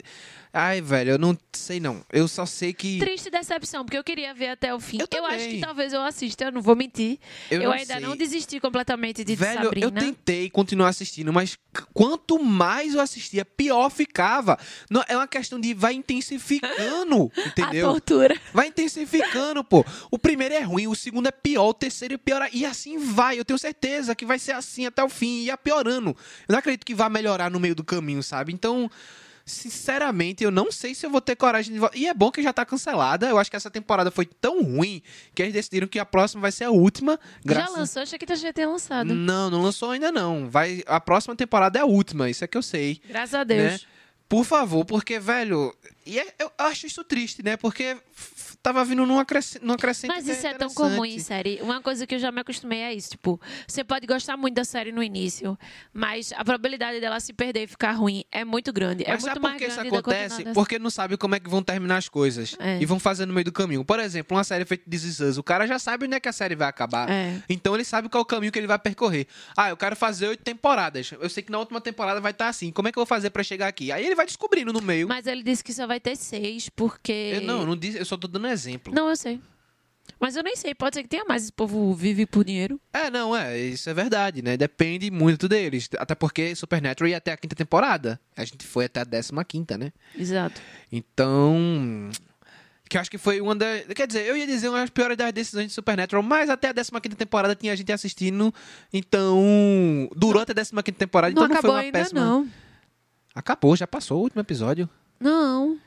Ai, 0.54 0.82
velho, 0.82 1.12
eu 1.12 1.18
não 1.20 1.38
sei 1.54 1.80
não. 1.80 2.04
Eu 2.12 2.28
só 2.28 2.46
sei 2.46 2.74
que. 2.74 2.98
Triste 3.00 3.30
decepção, 3.30 3.84
porque 3.86 3.98
eu 3.98 4.04
queria 4.04 4.34
ver 4.34 4.50
até 4.50 4.74
o 4.74 4.80
fim. 4.80 4.98
Eu 5.00 5.08
Eu, 5.18 5.26
acho 5.26 5.50
que 5.50 5.60
talvez 5.60 5.94
eu 5.94 6.02
assista, 6.02 6.46
eu 6.46 6.52
não 6.52 6.62
vou 6.62 6.76
mentir. 6.76 7.20
Eu 7.52 7.62
Eu, 7.62 7.70
não 7.70 7.76
ainda 7.78 7.94
sei. 7.98 8.00
não 8.00 8.16
desisti 8.16 8.60
completamente 8.60 9.24
de 9.24 9.36
Velho, 9.36 9.64
Sabrina. 9.66 9.86
eu 9.86 9.92
tentei 9.92 10.50
continuar 10.50 10.88
assistindo, 10.88 11.32
mas 11.32 11.58
quanto 11.94 12.40
mais 12.44 12.96
eu 12.96 13.02
assistia, 13.02 13.46
pior 13.46 13.90
ficava. 13.92 14.58
Não, 14.90 15.04
é 15.08 15.16
uma 15.16 15.28
questão 15.28 15.60
de 15.60 15.74
vai 15.76 15.94
intensificando, 15.94 17.32
entendeu? 17.46 17.90
A 17.90 17.92
tortura. 17.92 18.42
Vai 18.54 18.68
intensificando, 18.68 19.64
pô. 19.64 19.86
O 20.10 20.18
primeiro 20.18 20.56
é 20.56 20.62
ruim, 20.62 20.88
o 20.88 20.96
segundo 20.96 21.28
é 21.28 21.32
pior, 21.32 21.68
o 21.70 21.74
terceiro 21.74 22.16
é 22.16 22.18
pior. 22.18 22.48
E 22.52 22.66
assim 22.66 22.98
vai. 22.98 23.38
Eu 23.40 23.46
tenho 23.46 23.60
certeza 23.60 24.16
que 24.16 24.26
vai 24.26 24.40
ser 24.40 24.54
assim 24.54 24.86
até 24.86 25.04
o 25.04 25.10
fim. 25.10 25.28
E 25.42 25.46
ia 25.46 25.58
piorando. 25.88 26.10
Eu 26.48 26.54
não 26.54 26.60
acredito 26.60 26.86
que 26.86 26.94
vá 26.94 27.10
melhorar 27.10 27.50
no 27.50 27.60
meio 27.60 27.74
do 27.76 27.84
caminho, 27.84 28.22
sabe? 28.22 28.54
Então, 28.54 28.90
sinceramente, 29.46 30.44
eu 30.44 30.52
não 30.52 30.72
sei 30.72 30.94
se 30.94 31.06
eu 31.06 31.10
vou 31.10 31.22
ter 31.22 31.36
coragem 31.36 31.74
de. 31.74 31.80
vo- 31.80 31.90
E 31.94 32.08
é 32.08 32.14
bom 32.14 32.32
que 32.32 32.44
já 32.44 32.52
tá 32.52 32.66
cancelada. 32.66 33.28
Eu 33.28 33.38
acho 33.38 33.50
que 33.50 33.56
essa 33.56 33.72
temporada 33.72 34.12
foi 34.12 34.26
tão 34.26 34.62
ruim 34.62 35.02
que 35.34 35.42
eles 35.42 35.54
decidiram 35.54 35.88
que 35.88 36.00
a 36.00 36.06
próxima 36.06 36.42
vai 36.42 36.52
ser 36.52 36.66
a 36.66 36.72
última. 36.72 37.20
Graças... 37.46 37.74
Já 37.74 37.80
lançou? 37.80 38.02
Achei 38.04 38.20
que 38.20 38.36
já 38.36 38.54
tinha 38.54 38.68
lançado. 38.68 39.14
Não, 39.14 39.50
não 39.50 39.62
lançou 39.62 39.92
ainda 39.92 40.12
não. 40.12 40.50
Vai, 40.50 40.84
a 40.86 41.00
próxima 41.00 41.36
temporada 41.36 41.80
é 41.80 41.82
a 41.82 41.86
última, 41.86 42.30
isso 42.30 42.44
é 42.44 42.48
que 42.48 42.58
eu 42.58 42.62
sei. 42.64 43.00
Graças 43.08 43.34
a 43.34 43.44
Deus. 43.44 43.72
Né? 43.74 43.80
Por 44.30 44.44
favor, 44.44 44.84
porque, 44.84 45.20
velho. 45.20 45.74
E 46.06 46.20
é- 46.20 46.36
eu 46.40 46.52
acho 46.58 46.86
isso 46.86 47.02
triste, 47.04 47.42
né? 47.42 47.56
Porque 47.56 47.96
tava 48.68 48.84
vindo 48.84 49.06
numa 49.06 49.24
crescente. 49.24 49.64
Numa 49.64 49.78
crescente 49.78 50.10
Mas 50.10 50.28
isso 50.28 50.46
é 50.46 50.54
tão 50.54 50.70
comum 50.70 51.06
em 51.06 51.20
série. 51.20 51.60
Uma 51.62 51.82
coisa 51.82 52.06
que 52.06 52.16
eu 52.16 52.20
já 52.20 52.32
me 52.32 52.42
acostumei 52.42 52.80
é 52.80 52.94
isso. 52.94 53.12
Tipo, 53.12 53.40
você 53.66 53.84
pode 53.84 54.06
gostar 54.06 54.36
muito 54.36 54.56
da 54.56 54.66
série 54.66 54.92
no 54.92 55.02
início, 55.02 55.58
mas 55.94 56.34
a 56.34 56.44
probabilidade 56.44 57.00
dela 57.00 57.20
se 57.20 57.32
perder 57.34 57.64
e 57.64 57.68
ficar 57.68 57.94
ruim 57.94 58.26
é 58.32 58.44
muito 58.44 58.74
grande. 58.74 59.04
é 59.04 59.12
Mas 59.12 59.22
muito 59.22 59.34
sabe 59.34 59.48
por 59.48 59.58
que 59.58 59.66
isso 59.66 59.80
acontece? 59.80 60.44
Porque 60.54 60.80
não 60.80 60.90
sabe 60.90 61.18
como 61.18 61.36
é 61.36 61.40
que 61.40 61.50
vão 61.50 61.64
terminar 61.64 61.98
as 61.98 62.10
coisas. 62.10 62.56
É. 62.60 62.82
E 62.82 62.86
vão 62.86 63.00
fazer 63.00 63.26
no 63.26 63.34
meio 63.34 63.46
do 63.46 63.52
caminho. 63.52 63.86
Por 63.86 64.00
exemplo, 64.00 64.36
uma 64.36 64.44
série 64.44 64.66
feita 64.66 64.84
de 64.86 64.98
Us, 64.98 65.38
o 65.38 65.44
cara 65.44 65.66
já 65.66 65.80
sabe 65.80 66.06
onde 66.06 66.16
é 66.16 66.20
que 66.20 66.28
a 66.28 66.34
série 66.34 66.56
vai 66.56 66.68
acabar. 66.68 67.10
É. 67.10 67.42
Então 67.50 67.74
ele 67.74 67.86
sabe 67.86 68.10
qual 68.10 68.22
é 68.22 68.24
o 68.24 68.26
caminho 68.26 68.52
que 68.52 68.60
ele 68.60 68.68
vai 68.68 68.80
percorrer. 68.80 69.28
Ah, 69.56 69.70
eu 69.70 69.78
quero 69.78 69.96
fazer 69.96 70.28
oito 70.28 70.44
temporadas. 70.44 71.12
Eu 71.20 71.30
sei 71.30 71.42
que 71.42 71.52
na 71.52 71.60
última 71.60 71.80
temporada 71.80 72.20
vai 72.20 72.32
estar 72.32 72.50
assim. 72.50 72.72
Como 72.72 72.88
é 72.88 72.92
que 72.92 72.98
eu 72.98 73.02
vou 73.02 73.08
fazer 73.08 73.30
pra 73.30 73.44
chegar 73.44 73.68
aqui? 73.68 73.92
Aí 73.92 74.06
ele 74.06 74.16
vai 74.16 74.26
descobrindo 74.26 74.74
no 74.74 74.82
meio. 74.82 75.08
Mas 75.08 75.26
ele 75.26 75.42
disse 75.42 75.64
que 75.64 75.74
só 75.74 75.88
vai 75.88 76.00
ter 76.00 76.18
seis, 76.18 76.68
porque. 76.70 77.32
Eu, 77.36 77.42
não, 77.42 77.62
eu 77.62 77.66
não 77.66 77.78
disse, 77.78 77.98
eu 77.98 78.06
só 78.06 78.18
tô 78.18 78.28
dando 78.28 78.48
exemplo. 78.48 78.57
Não, 78.94 79.10
eu 79.10 79.16
sei. 79.16 79.40
Mas 80.20 80.36
eu 80.36 80.44
nem 80.44 80.56
sei, 80.56 80.74
pode 80.74 80.96
ser 80.96 81.04
que 81.04 81.10
tenha 81.10 81.26
mais. 81.26 81.44
Esse 81.44 81.52
povo 81.52 81.94
vive 81.94 82.26
por 82.26 82.44
dinheiro. 82.44 82.80
É, 82.92 83.10
não, 83.10 83.36
é, 83.36 83.58
isso 83.58 83.90
é 83.90 83.94
verdade, 83.94 84.42
né? 84.42 84.58
Depende 84.58 85.12
muito 85.12 85.48
deles. 85.48 85.90
Até 85.98 86.16
porque 86.16 86.56
Supernatural 86.56 87.10
ia 87.10 87.18
até 87.18 87.32
a 87.32 87.38
quinta 87.38 87.56
temporada. 87.56 88.20
A 88.36 88.44
gente 88.44 88.66
foi 88.66 88.86
até 88.86 89.02
a 89.02 89.04
décima 89.04 89.44
quinta, 89.46 89.78
né? 89.78 89.92
Exato. 90.18 90.60
Então. 90.92 92.10
Que 92.90 92.96
eu 92.96 93.02
acho 93.02 93.12
que 93.12 93.18
foi 93.18 93.42
uma 93.42 93.54
das. 93.54 93.86
Quer 93.88 94.08
dizer, 94.08 94.26
eu 94.26 94.36
ia 94.36 94.48
dizer 94.48 94.70
uma 94.70 94.80
das 94.80 94.90
piores 94.90 95.18
das 95.18 95.32
decisões 95.34 95.68
de 95.68 95.74
Supernatural, 95.74 96.24
mas 96.24 96.50
até 96.50 96.70
a 96.70 96.74
15 96.74 97.00
temporada 97.16 97.54
tinha 97.54 97.76
gente 97.76 97.92
assistindo. 97.92 98.54
Então. 98.92 100.10
Durou 100.16 100.42
até 100.42 100.54
a 100.54 100.56
15 100.56 100.82
temporada, 100.94 101.36
não 101.36 101.44
então 101.44 101.56
não 101.56 101.62
foi 101.62 101.70
uma 101.70 101.80
ainda, 101.80 102.00
péssima. 102.00 102.22
não. 102.22 102.48
Acabou, 103.36 103.76
já 103.76 103.86
passou 103.86 104.20
o 104.20 104.22
último 104.24 104.42
episódio. 104.42 104.90
Não. 105.20 105.78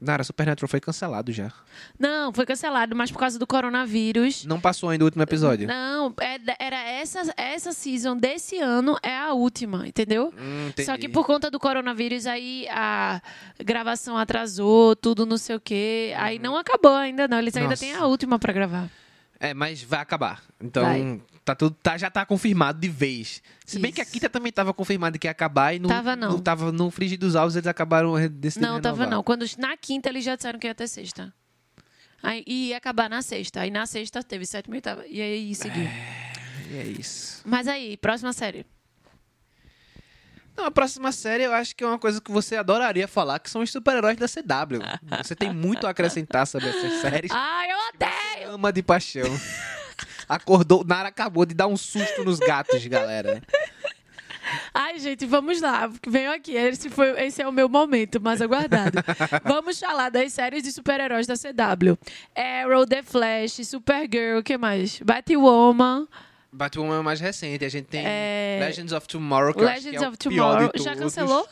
Nara, 0.00 0.22
Supernatural 0.22 0.68
foi 0.68 0.80
cancelado 0.80 1.32
já. 1.32 1.50
Não, 1.98 2.32
foi 2.32 2.44
cancelado, 2.44 2.94
mas 2.94 3.10
por 3.10 3.18
causa 3.18 3.38
do 3.38 3.46
coronavírus. 3.46 4.44
Não 4.44 4.60
passou 4.60 4.90
ainda 4.90 5.04
o 5.04 5.06
último 5.06 5.22
episódio. 5.22 5.66
Não, 5.66 6.12
é 6.20 6.36
era 6.58 6.76
essa, 6.76 7.32
essa 7.36 7.72
season 7.72 8.16
desse 8.16 8.58
ano 8.58 8.98
é 9.02 9.16
a 9.16 9.32
última, 9.32 9.86
entendeu? 9.88 10.32
Hum. 10.38 10.70
Só 10.84 10.96
que 10.98 11.08
por 11.08 11.24
conta 11.24 11.50
do 11.50 11.58
coronavírus, 11.58 12.26
aí 12.26 12.66
a 12.70 13.22
gravação 13.58 14.18
atrasou, 14.18 14.94
tudo 14.94 15.24
não 15.24 15.38
sei 15.38 15.56
o 15.56 15.60
quê. 15.60 16.12
Aí 16.16 16.38
não 16.38 16.56
acabou 16.56 16.94
ainda, 16.94 17.26
não. 17.26 17.38
Eles 17.38 17.56
ainda 17.56 17.70
Nossa. 17.70 17.80
têm 17.84 17.94
a 17.94 18.06
última 18.06 18.38
pra 18.38 18.52
gravar. 18.52 18.88
É, 19.40 19.54
mas 19.54 19.82
vai 19.82 20.00
acabar. 20.00 20.42
Então, 20.60 20.82
Vai. 20.82 21.20
Tá 21.46 21.54
tudo, 21.54 21.76
tá, 21.80 21.96
já 21.96 22.10
tá 22.10 22.26
confirmado 22.26 22.78
de 22.80 22.88
vez. 22.88 23.40
Se 23.64 23.78
bem 23.78 23.92
que 23.92 24.00
a 24.00 24.04
quinta 24.04 24.28
também 24.28 24.50
tava 24.52 24.74
confirmado 24.74 25.16
que 25.18 25.28
ia 25.28 25.30
acabar 25.30 25.72
e 25.72 25.78
não, 25.78 25.88
Tava, 25.88 26.16
não. 26.16 26.38
tava 26.40 26.72
no 26.72 26.90
frigir 26.90 27.16
dos 27.18 27.36
ovos, 27.36 27.54
eles 27.54 27.68
acabaram 27.68 28.14
decidindo 28.28 28.66
não, 28.72 28.80
tava 28.80 28.96
renovar. 28.98 29.16
não. 29.16 29.22
Quando, 29.22 29.46
na 29.56 29.76
quinta 29.76 30.08
eles 30.08 30.24
já 30.24 30.34
disseram 30.34 30.58
que 30.58 30.66
ia 30.66 30.74
ter 30.74 30.88
sexta. 30.88 31.32
Aí 32.22 32.42
e 32.46 32.68
ia 32.70 32.76
acabar 32.76 33.08
na 33.08 33.22
sexta. 33.22 33.60
Aí 33.60 33.70
na 33.70 33.86
sexta 33.86 34.22
teve 34.24 34.44
sétima 34.44 34.74
e 34.74 34.78
oitava. 34.78 35.06
E 35.06 35.20
aí 35.20 35.54
seguiu. 35.54 35.84
E 36.70 36.76
é 36.78 36.82
isso. 36.82 37.42
Mas 37.44 37.68
aí, 37.68 37.96
próxima 37.96 38.32
série. 38.32 38.66
Não, 40.56 40.64
a 40.64 40.70
próxima 40.70 41.12
série 41.12 41.44
eu 41.44 41.52
acho 41.52 41.76
que 41.76 41.84
é 41.84 41.86
uma 41.86 41.98
coisa 41.98 42.20
que 42.20 42.30
você 42.32 42.56
adoraria 42.56 43.06
falar, 43.06 43.38
que 43.38 43.48
são 43.50 43.60
os 43.62 43.70
super-heróis 43.70 44.16
da 44.16 44.26
CW. 44.26 44.80
Você 45.22 45.36
tem 45.36 45.52
muito 45.52 45.86
a 45.86 45.90
acrescentar 45.90 46.46
sobre 46.46 46.68
essas 46.70 46.94
séries. 47.02 47.30
Ai, 47.30 47.70
eu 47.70 47.76
odeio! 47.94 48.54
Ama 48.54 48.72
de 48.72 48.82
paixão. 48.82 49.28
Acordou, 50.28 50.84
Nara 50.84 51.08
acabou 51.08 51.46
de 51.46 51.54
dar 51.54 51.66
um 51.66 51.76
susto 51.76 52.24
nos 52.24 52.38
gatos, 52.38 52.84
galera. 52.86 53.42
Ai, 54.72 54.98
gente, 54.98 55.26
vamos 55.26 55.60
lá. 55.60 55.90
Venham 56.06 56.32
aqui. 56.32 56.52
Esse, 56.54 56.88
foi, 56.88 57.10
esse 57.24 57.42
é 57.42 57.48
o 57.48 57.52
meu 57.52 57.68
momento 57.68 58.20
mais 58.20 58.40
aguardado. 58.40 58.98
vamos 59.44 59.78
falar 59.78 60.08
das 60.08 60.32
séries 60.32 60.62
de 60.62 60.70
super-heróis 60.72 61.26
da 61.26 61.34
CW. 61.34 61.98
Arrow, 62.34 62.86
The 62.86 63.02
Flash, 63.02 63.66
Supergirl, 63.66 64.38
o 64.38 64.42
que 64.42 64.56
mais? 64.56 65.00
Batwoman, 65.00 66.06
Batwoman 66.52 67.00
é 67.00 67.02
mais 67.02 67.20
recente, 67.20 67.64
a 67.64 67.68
gente 67.68 67.86
tem 67.86 68.02
É. 68.04 68.58
Legends 68.60 68.92
of 68.92 69.06
Tomorrow, 69.08 69.52
que 69.52 69.60
Legends 69.64 70.02
é 70.02 70.08
of 70.08 70.16
Tomorrow. 70.16 70.70
de 70.74 70.82
Já 70.82 70.94
cancelou? 70.96 71.46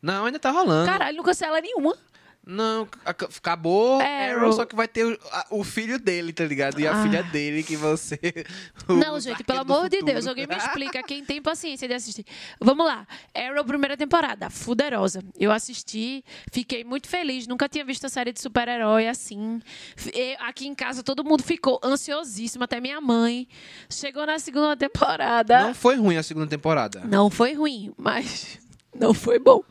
Não, 0.00 0.26
ainda 0.26 0.38
tá 0.38 0.50
rolando. 0.50 0.90
Caralho, 0.90 1.16
não 1.16 1.24
cancela 1.24 1.60
nenhuma. 1.60 1.96
Não, 2.44 2.88
ac- 3.04 3.24
acabou 3.38 4.00
Arrow. 4.00 4.38
Arrow, 4.40 4.52
só 4.52 4.64
que 4.64 4.74
vai 4.74 4.88
ter 4.88 5.04
o, 5.06 5.18
a- 5.30 5.46
o 5.50 5.62
filho 5.62 5.98
dele, 5.98 6.32
tá 6.32 6.44
ligado? 6.44 6.80
E 6.80 6.86
a 6.86 6.92
Ah. 6.98 7.02
filha 7.04 7.22
dele 7.22 7.62
que 7.62 7.76
os 7.76 8.10
Não, 8.88 9.20
gente, 9.20 9.44
pelo 9.44 9.60
amor 9.60 9.88
de 9.88 9.98
futuro. 9.98 10.12
Deus, 10.12 10.26
alguém 10.26 10.46
me 10.48 10.56
explica 10.56 11.02
quem 11.06 11.24
tem 11.24 11.40
paciência 11.40 11.86
de 11.86 11.94
assistir. 11.94 12.24
Vamos 12.60 12.84
lá. 12.84 13.06
Arrow, 13.34 13.64
primeira 13.64 13.96
temporada, 13.96 14.50
fuderosa. 14.50 15.22
Eu 15.38 15.52
assisti, 15.52 16.24
fiquei 16.50 16.82
muito 16.82 17.08
feliz. 17.08 17.46
Nunca 17.46 17.68
tinha 17.68 17.84
visto 17.84 18.06
a 18.06 18.08
série 18.08 18.32
de 18.32 18.40
super-herói 18.40 19.06
assim. 19.06 19.60
F- 19.96 20.10
e 20.14 20.36
Aqui 20.40 20.66
em 20.66 20.74
casa 20.74 21.02
todo 21.02 21.22
mundo 21.24 21.42
ficou 21.44 21.80
ansiosíssimo, 21.84 22.64
até 22.64 22.80
minha 22.80 23.00
mãe. 23.00 23.46
Chegou 23.88 24.26
na 24.26 24.38
segunda 24.40 24.76
temporada. 24.76 25.62
Não 25.62 25.74
foi 25.74 25.96
ruim 25.96 26.16
a 26.16 26.22
segunda 26.22 26.46
temporada. 26.48 27.02
Não 27.04 27.30
foi 27.30 27.54
ruim, 27.54 27.92
mas 27.96 28.58
não 29.02 29.12
foi 29.12 29.38
bom. 29.38 29.62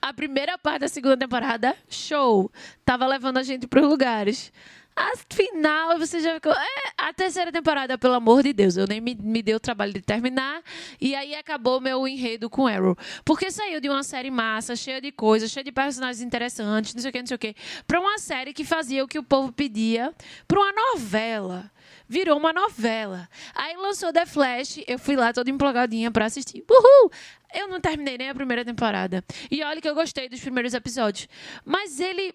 A 0.00 0.12
primeira 0.12 0.56
parte 0.56 0.80
da 0.80 0.88
segunda 0.88 1.16
temporada, 1.16 1.76
show. 1.88 2.50
Tava 2.84 3.06
levando 3.06 3.36
a 3.36 3.42
gente 3.42 3.66
pros 3.66 3.86
lugares. 3.86 4.50
Afinal, 4.96 5.98
você 5.98 6.20
já 6.20 6.34
ficou. 6.34 6.52
É, 6.52 6.92
a 6.98 7.12
terceira 7.12 7.52
temporada, 7.52 7.96
pelo 7.96 8.14
amor 8.14 8.42
de 8.42 8.52
Deus, 8.52 8.76
eu 8.76 8.86
nem 8.86 9.00
me, 9.00 9.14
me 9.14 9.42
dei 9.42 9.54
o 9.54 9.60
trabalho 9.60 9.92
de 9.92 10.02
terminar. 10.02 10.62
E 11.00 11.14
aí 11.14 11.34
acabou 11.34 11.80
meu 11.80 12.06
enredo 12.08 12.50
com 12.50 12.66
Arrow. 12.66 12.96
Porque 13.24 13.50
saiu 13.50 13.80
de 13.80 13.88
uma 13.88 14.02
série 14.02 14.30
massa, 14.30 14.74
cheia 14.74 15.00
de 15.00 15.12
coisas, 15.12 15.50
cheia 15.50 15.64
de 15.64 15.72
personagens 15.72 16.22
interessantes, 16.22 16.94
não 16.94 17.00
sei 17.00 17.10
o 17.10 17.12
que, 17.12 17.20
não 17.20 17.26
sei 17.26 17.34
o 17.34 17.38
que, 17.38 17.54
pra 17.86 18.00
uma 18.00 18.18
série 18.18 18.52
que 18.52 18.64
fazia 18.64 19.04
o 19.04 19.08
que 19.08 19.18
o 19.18 19.22
povo 19.22 19.52
pedia, 19.52 20.12
pra 20.46 20.58
uma 20.58 20.72
novela. 20.72 21.70
Virou 22.10 22.36
uma 22.36 22.52
novela. 22.52 23.28
Aí 23.54 23.76
lançou 23.76 24.12
The 24.12 24.26
Flash, 24.26 24.80
eu 24.88 24.98
fui 24.98 25.14
lá 25.14 25.32
toda 25.32 25.48
empolgadinha 25.48 26.10
pra 26.10 26.24
assistir. 26.24 26.64
Uhul! 26.68 27.12
Eu 27.54 27.68
não 27.68 27.80
terminei 27.80 28.18
nem 28.18 28.28
a 28.28 28.34
primeira 28.34 28.64
temporada. 28.64 29.24
E 29.48 29.62
olha 29.62 29.80
que 29.80 29.88
eu 29.88 29.94
gostei 29.94 30.28
dos 30.28 30.40
primeiros 30.40 30.74
episódios. 30.74 31.28
Mas 31.64 32.00
ele. 32.00 32.34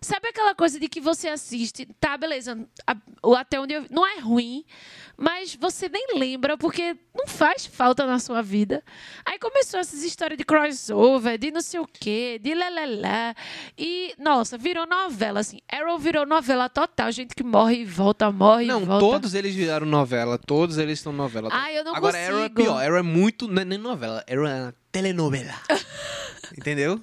Sabe 0.00 0.28
aquela 0.28 0.54
coisa 0.54 0.78
de 0.78 0.88
que 0.88 1.00
você 1.00 1.28
assiste, 1.28 1.86
tá, 2.00 2.16
beleza, 2.16 2.58
até 3.36 3.60
onde 3.60 3.74
eu, 3.74 3.84
não 3.90 4.06
é 4.06 4.18
ruim, 4.18 4.64
mas 5.16 5.54
você 5.54 5.88
nem 5.88 6.18
lembra 6.18 6.56
porque 6.56 6.96
não 7.14 7.26
faz 7.26 7.66
falta 7.66 8.06
na 8.06 8.18
sua 8.18 8.42
vida. 8.42 8.82
Aí 9.24 9.38
começou 9.38 9.78
essas 9.78 10.02
histórias 10.02 10.38
de 10.38 10.44
crossover, 10.44 11.38
de 11.38 11.50
não 11.50 11.60
sei 11.60 11.80
o 11.80 11.86
quê, 11.86 12.40
de 12.42 12.54
lelelé. 12.54 13.34
E, 13.76 14.14
nossa, 14.18 14.56
virou 14.58 14.86
novela, 14.86 15.40
assim. 15.40 15.58
Arrow 15.70 15.98
virou 15.98 16.26
novela 16.26 16.68
total, 16.68 17.12
gente 17.12 17.34
que 17.34 17.42
morre 17.44 17.80
e 17.80 17.84
volta, 17.84 18.30
morre 18.32 18.66
Não, 18.66 18.82
e 18.82 18.84
volta. 18.84 19.04
todos 19.06 19.34
eles 19.34 19.54
viraram 19.54 19.86
novela. 19.86 20.38
Todos 20.38 20.78
eles 20.78 21.00
são 21.00 21.12
novela. 21.12 21.48
Ah, 21.52 21.72
eu 21.72 21.84
não 21.84 21.94
Agora, 21.94 22.18
Arrow 22.18 22.38
é 22.38 22.48
consigo. 22.48 22.54
pior. 22.62 22.82
Arrow 22.82 22.96
é 22.98 23.02
muito... 23.02 23.46
Não 23.46 23.62
é 23.62 23.64
nem 23.64 23.78
novela. 23.78 24.24
Arrow 24.30 24.46
é 24.46 24.62
uma 24.62 24.74
telenovela. 24.90 25.54
Entendeu? 26.56 27.00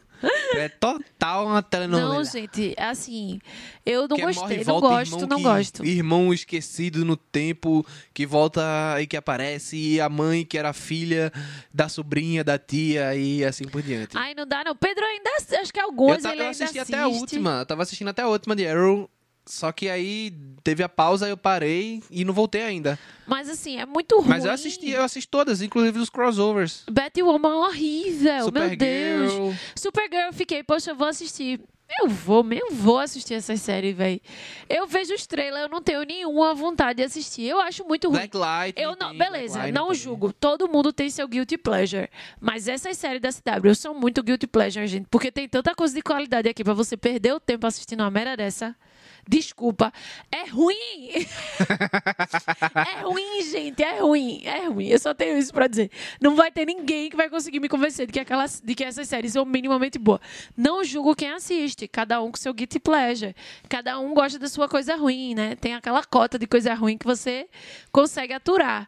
É 0.56 0.68
total 0.68 1.46
uma 1.48 1.64
telenovela. 1.64 2.16
Não, 2.16 2.24
gente, 2.26 2.76
assim, 2.78 3.40
eu 3.86 4.06
não 4.08 4.18
Que 4.18 4.22
é 4.22 4.26
gostei, 4.26 4.64
não 4.66 4.82
gosto, 4.82 5.14
irmão 5.14 5.28
não 5.30 5.38
que- 5.38 5.44
gosto. 5.44 5.86
Irmão 5.86 6.34
esquecido 6.34 7.06
no 7.06 7.16
tempo, 7.16 7.86
que 8.14 8.26
volta 8.26 8.62
e 9.00 9.08
que 9.08 9.16
aparece, 9.16 9.78
e 9.78 10.02
a 10.02 10.10
mãe 10.10 10.44
que 10.44 10.58
era 10.58 10.74
filha 10.74 11.32
da 11.74 11.88
sobrinha, 11.88 12.44
da 12.44 12.58
tia, 12.60 13.16
e 13.16 13.46
assim 13.46 13.64
por 13.66 13.82
diante. 13.82 14.18
Ai, 14.18 14.34
não 14.36 14.46
dá 14.46 14.62
não. 14.66 14.76
Pedro 14.76 15.06
ainda, 15.06 15.30
acho 15.62 15.72
que 15.72 15.80
alguns 15.80 16.18
eu, 16.18 16.22
ta- 16.22 16.34
ele 16.34 16.42
eu 16.44 16.50
assisti 16.50 16.80
até 16.80 16.98
a 17.00 17.08
última, 17.08 17.60
eu 17.60 17.66
tava 17.66 17.84
assistindo 17.84 18.10
até 18.10 18.22
a 18.22 18.28
última 18.28 18.56
de 18.58 18.68
Arrow, 18.68 19.10
só 19.50 19.72
que 19.72 19.90
aí 19.90 20.32
teve 20.64 20.84
a 20.84 20.88
pausa, 20.88 21.28
eu 21.28 21.36
parei 21.36 22.04
e 22.12 22.24
não 22.24 22.32
voltei 22.34 22.62
ainda. 22.62 23.00
Mas 23.26 23.50
assim, 23.50 23.78
é 23.80 23.86
muito 23.86 24.18
ruim. 24.20 24.30
Mas 24.30 24.46
eu 24.46 24.52
assisti, 24.52 24.92
eu 24.92 25.04
assisti 25.04 25.28
todas, 25.28 25.64
inclusive 25.64 25.98
os 25.98 26.10
crossovers. 26.10 26.84
Batwoman 26.90 27.50
é 27.50 27.56
horrível, 27.56 28.52
meu 28.52 28.78
Deus. 28.78 29.56
Supergirl. 29.76 30.28
Eu 30.28 30.34
fiquei, 30.34 30.62
poxa, 30.64 30.92
eu 30.92 30.96
vou 30.96 31.08
assistir. 31.08 31.60
Eu 32.00 32.08
vou, 32.08 32.46
eu 32.54 32.68
vou 32.70 33.00
assistir 33.00 33.34
essa 33.34 33.58
série, 33.58 33.92
velho. 33.92 34.22
Eu 34.70 34.86
vejo 34.86 35.16
os 35.16 35.26
trailers, 35.26 35.64
eu 35.64 35.70
não 35.70 35.82
tenho 35.82 36.04
nenhuma 36.04 36.54
vontade 36.54 36.98
de 36.98 37.04
assistir. 37.04 37.46
Eu 37.46 37.60
acho 37.60 37.84
muito 37.84 38.08
ruim. 38.08 38.18
Black 38.18 38.38
Light. 38.38 38.80
Eu 38.80 38.96
não, 38.96 39.10
tem 39.10 39.18
beleza, 39.18 39.32
Black 39.32 39.58
Lightning 39.58 39.72
não 39.72 39.88
também. 39.88 40.00
julgo. 40.00 40.32
Todo 40.32 40.70
mundo 40.70 40.94
tem 40.94 41.10
seu 41.10 41.28
guilty 41.28 41.58
pleasure. 41.58 42.08
Mas 42.40 42.68
essas 42.68 42.96
séries 42.96 43.20
da 43.20 43.30
CW 43.32 43.74
são 43.74 43.96
muito 43.96 44.22
guilty 44.22 44.46
pleasure, 44.46 44.86
gente. 44.86 45.08
Porque 45.10 45.32
tem 45.32 45.50
tanta 45.50 45.74
coisa 45.74 45.96
de 45.96 46.04
qualidade 46.04 46.48
aqui 46.48 46.64
pra 46.64 46.76
você 46.76 46.96
perder 46.96 47.34
o 47.34 47.40
tempo 47.40 47.66
assistindo 47.66 48.02
uma 48.02 48.12
merda 48.12 48.38
dessa. 48.38 48.76
Desculpa. 49.30 49.94
É 50.32 50.46
ruim. 50.50 50.76
é 52.76 53.02
ruim, 53.04 53.44
gente. 53.44 53.84
É 53.84 54.00
ruim. 54.00 54.42
É 54.44 54.66
ruim. 54.68 54.88
Eu 54.88 54.98
só 54.98 55.14
tenho 55.14 55.38
isso 55.38 55.54
pra 55.54 55.68
dizer. 55.68 55.92
Não 56.20 56.36
vai 56.36 56.52
ter 56.52 56.66
ninguém 56.66 57.12
que 57.12 57.16
vai 57.16 57.30
conseguir 57.30 57.60
me 57.60 57.70
convencer 57.70 58.08
de 58.08 58.14
que, 58.14 58.20
aquelas, 58.20 58.60
de 58.60 58.74
que 58.74 58.84
essas 58.84 59.08
séries 59.08 59.34
são 59.34 59.46
minimamente 59.46 60.00
boas. 60.00 60.20
Não 60.58 60.84
julgo 60.84 61.16
quem 61.16 61.30
assiste. 61.30 61.88
Cada 61.88 62.20
um 62.24 62.32
com 62.32 62.38
seu 62.38 62.52
guilty 62.54 62.80
pleasure. 62.80 63.36
Cada 63.70 64.00
um 64.00 64.16
gosta 64.16 64.40
da 64.40 64.48
sua 64.48 64.68
coisa 64.68 64.96
ruim, 64.96 65.36
né? 65.36 65.56
Tem 65.56 65.76
aquela 65.76 66.04
cota 66.04 66.40
de 66.40 66.48
coisa 66.48 66.74
ruim 66.74 66.98
que 66.98 67.06
você 67.06 67.48
consegue 67.92 68.34
aturar. 68.34 68.88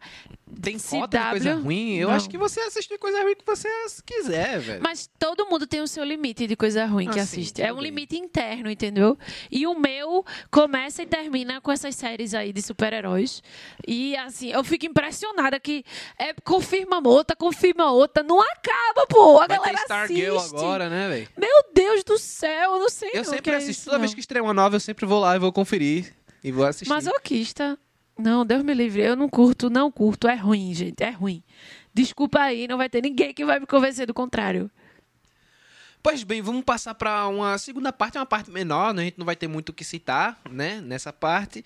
Tem 0.61 0.77
cota 0.77 1.17
de 1.17 1.29
coisa 1.29 1.53
ruim? 1.55 1.93
Eu 1.95 2.09
Não. 2.09 2.15
acho 2.15 2.29
que 2.29 2.37
você 2.37 2.59
assiste 2.61 2.97
coisa 2.97 3.21
ruim 3.23 3.35
que 3.35 3.45
você 3.45 3.69
quiser, 4.05 4.59
velho. 4.59 4.81
Mas 4.83 5.09
todo 5.17 5.45
mundo 5.45 5.65
tem 5.65 5.79
o 5.81 5.87
seu 5.87 6.03
limite 6.03 6.45
de 6.45 6.57
coisa 6.57 6.85
ruim 6.85 7.05
que 7.05 7.11
Ah, 7.19 7.25
sim, 7.25 7.39
assiste. 7.39 7.53
tudo 7.55 7.65
É 7.65 7.71
um 7.71 7.75
bem. 7.77 7.85
limite 7.85 8.17
interno, 8.17 8.69
entendeu? 8.69 9.17
E 9.49 9.65
o 9.65 9.79
meu 9.79 10.25
começa 10.49 11.03
e 11.03 11.05
termina 11.05 11.59
com 11.61 11.71
essas 11.71 11.95
séries 11.95 12.33
aí 12.33 12.51
de 12.53 12.61
super-heróis. 12.61 13.41
E 13.87 14.15
assim, 14.17 14.51
eu 14.51 14.63
fico 14.63 14.85
impressionada 14.85 15.59
que 15.59 15.83
é, 16.17 16.33
confirma 16.43 17.01
outra, 17.07 17.35
confirma 17.35 17.91
outra, 17.91 18.23
não 18.23 18.39
acaba, 18.41 19.07
pô. 19.07 19.35
A 19.41 19.47
Vai 19.47 19.47
ter 19.47 19.55
galera 19.57 19.81
Stargirl 19.83 20.37
assiste. 20.37 20.55
agora, 20.55 20.89
né, 20.89 21.09
velho? 21.09 21.27
Meu 21.37 21.63
Deus 21.73 22.03
do 22.03 22.17
céu, 22.17 22.73
eu 22.73 22.79
não 22.79 22.89
sei 22.89 23.11
Eu 23.13 23.23
sempre 23.25 23.51
é 23.51 23.55
assisto. 23.55 23.71
isso, 23.71 23.85
Toda 23.85 23.99
vez 23.99 24.11
não. 24.11 24.15
que 24.15 24.19
estreia 24.21 24.43
uma 24.43 24.53
nova, 24.53 24.75
eu 24.75 24.79
sempre 24.79 25.05
vou 25.05 25.19
lá 25.19 25.35
e 25.35 25.39
vou 25.39 25.51
conferir. 25.51 26.13
E 26.43 26.51
vou 26.51 26.65
assistir. 26.65 26.89
Masoquista. 26.89 27.77
Não, 28.17 28.45
Deus 28.45 28.63
me 28.63 28.73
livre. 28.73 29.01
Eu 29.01 29.15
não 29.15 29.29
curto, 29.29 29.69
não 29.69 29.91
curto. 29.91 30.27
É 30.27 30.35
ruim, 30.35 30.73
gente. 30.73 31.01
É 31.03 31.09
ruim. 31.11 31.43
Desculpa 31.93 32.39
aí, 32.39 32.67
não 32.67 32.77
vai 32.77 32.89
ter 32.89 33.01
ninguém 33.01 33.33
que 33.33 33.43
vai 33.45 33.59
me 33.59 33.65
convencer 33.65 34.07
do 34.07 34.13
contrário. 34.13 34.69
Pois 36.03 36.23
bem, 36.23 36.41
vamos 36.41 36.63
passar 36.63 36.95
para 36.95 37.27
uma 37.27 37.57
segunda 37.59 37.93
parte, 37.93 38.17
uma 38.17 38.25
parte 38.25 38.49
menor, 38.49 38.93
né? 38.93 39.03
A 39.03 39.05
gente 39.05 39.19
não 39.19 39.25
vai 39.25 39.35
ter 39.35 39.47
muito 39.47 39.69
o 39.69 39.73
que 39.73 39.83
citar, 39.83 40.39
né? 40.49 40.81
Nessa 40.81 41.13
parte, 41.13 41.63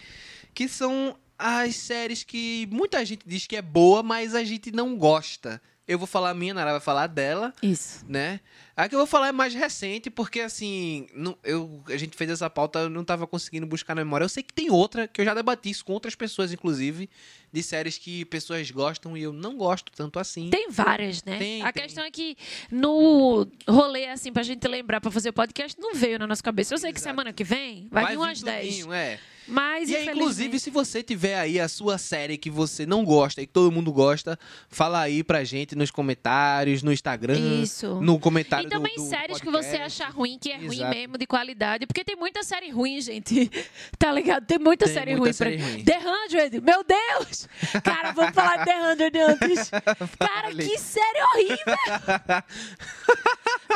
que 0.53 0.67
são 0.67 1.17
as 1.39 1.75
séries 1.75 2.23
que 2.23 2.67
muita 2.69 3.03
gente 3.05 3.23
diz 3.25 3.47
que 3.47 3.55
é 3.55 3.61
boa, 3.61 4.03
mas 4.03 4.35
a 4.35 4.43
gente 4.43 4.71
não 4.71 4.97
gosta. 4.97 5.61
Eu 5.87 5.99
vou 5.99 6.07
falar 6.07 6.31
a 6.31 6.33
minha, 6.33 6.51
Nara 6.53 6.71
vai 6.71 6.79
falar 6.79 7.05
dela, 7.05 7.53
Isso. 7.61 8.03
né? 8.09 8.39
A 8.75 8.89
que 8.89 8.95
eu 8.95 8.99
vou 8.99 9.05
falar 9.07 9.27
é 9.27 9.31
mais 9.31 9.53
recente, 9.53 10.09
porque 10.09 10.39
assim, 10.41 11.07
não, 11.13 11.37
eu, 11.43 11.83
a 11.87 11.95
gente 11.95 12.17
fez 12.17 12.29
essa 12.31 12.49
pauta, 12.49 12.79
eu 12.79 12.89
não 12.89 13.03
tava 13.03 13.27
conseguindo 13.27 13.67
buscar 13.67 13.93
na 13.93 14.03
memória. 14.03 14.25
Eu 14.25 14.29
sei 14.29 14.41
que 14.41 14.51
tem 14.53 14.71
outra, 14.71 15.07
que 15.07 15.21
eu 15.21 15.25
já 15.25 15.33
debati 15.35 15.69
isso 15.69 15.85
com 15.85 15.93
outras 15.93 16.15
pessoas, 16.15 16.51
inclusive, 16.51 17.07
de 17.53 17.61
séries 17.63 17.99
que 17.99 18.25
pessoas 18.25 18.69
gostam 18.71 19.15
e 19.15 19.21
eu 19.21 19.31
não 19.31 19.55
gosto 19.55 19.91
tanto 19.91 20.17
assim. 20.17 20.49
Tem 20.49 20.69
várias, 20.71 21.23
né? 21.23 21.37
Tem, 21.37 21.61
a 21.61 21.71
tem. 21.71 21.83
questão 21.83 22.03
é 22.03 22.09
que 22.09 22.35
no 22.71 23.47
rolê, 23.67 24.07
assim, 24.07 24.33
pra 24.33 24.41
gente 24.43 24.67
lembrar 24.67 24.99
pra 24.99 25.11
fazer 25.11 25.29
o 25.29 25.33
podcast, 25.33 25.79
não 25.79 25.93
veio 25.93 26.17
na 26.17 26.25
nossa 26.25 26.41
cabeça. 26.41 26.73
Eu 26.73 26.79
sei 26.79 26.91
que 26.91 26.99
Exato. 26.99 27.11
semana 27.11 27.31
que 27.31 27.43
vem 27.43 27.87
vai, 27.91 28.07
vir 28.07 28.17
umas 28.17 28.41
10. 28.41 28.67
tudinho, 28.67 28.91
É. 28.93 29.19
Mas, 29.47 29.89
E 29.89 29.95
aí, 29.95 30.07
inclusive, 30.09 30.59
se 30.59 30.69
você 30.69 31.03
tiver 31.03 31.37
aí 31.37 31.59
a 31.59 31.67
sua 31.67 31.97
série 31.97 32.37
que 32.37 32.49
você 32.49 32.85
não 32.85 33.03
gosta 33.05 33.41
e 33.41 33.47
que 33.47 33.53
todo 33.53 33.71
mundo 33.71 33.91
gosta, 33.91 34.37
fala 34.69 35.01
aí 35.01 35.23
pra 35.23 35.43
gente 35.43 35.75
nos 35.75 35.91
comentários, 35.91 36.81
no 36.81 36.91
Instagram, 36.91 37.61
Isso. 37.61 38.01
no 38.01 38.19
comentário 38.19 38.67
E 38.67 38.69
também 38.69 38.95
do, 38.95 39.03
do 39.03 39.09
séries 39.09 39.39
que 39.39 39.45
podcast. 39.45 39.71
você 39.77 39.81
achar 39.83 40.09
ruim, 40.11 40.37
que 40.39 40.51
é 40.51 40.57
ruim 40.57 40.77
Exato. 40.77 40.95
mesmo, 40.95 41.17
de 41.17 41.27
qualidade. 41.27 41.85
Porque 41.85 42.03
tem 42.03 42.15
muita 42.15 42.43
série 42.43 42.69
ruim, 42.71 42.99
gente. 43.01 43.49
Tá 43.97 44.11
ligado? 44.11 44.45
Tem 44.45 44.57
muita 44.59 44.85
Tem 44.85 44.93
série 44.93 45.15
muita 45.15 45.25
ruim. 45.25 45.33
série 45.33 45.57
pra... 45.57 45.67
ruim. 45.67 45.83
The 45.83 46.49
100, 46.51 46.61
meu 46.61 46.83
Deus! 46.83 47.47
Cara, 47.83 48.11
vamos 48.11 48.33
falar 48.33 48.57
de 48.57 48.65
The 48.65 49.19
100 49.19 49.21
antes. 49.21 49.69
Cara, 50.19 50.53
que 50.55 50.77
série 50.77 51.21
horrível! 51.33 51.75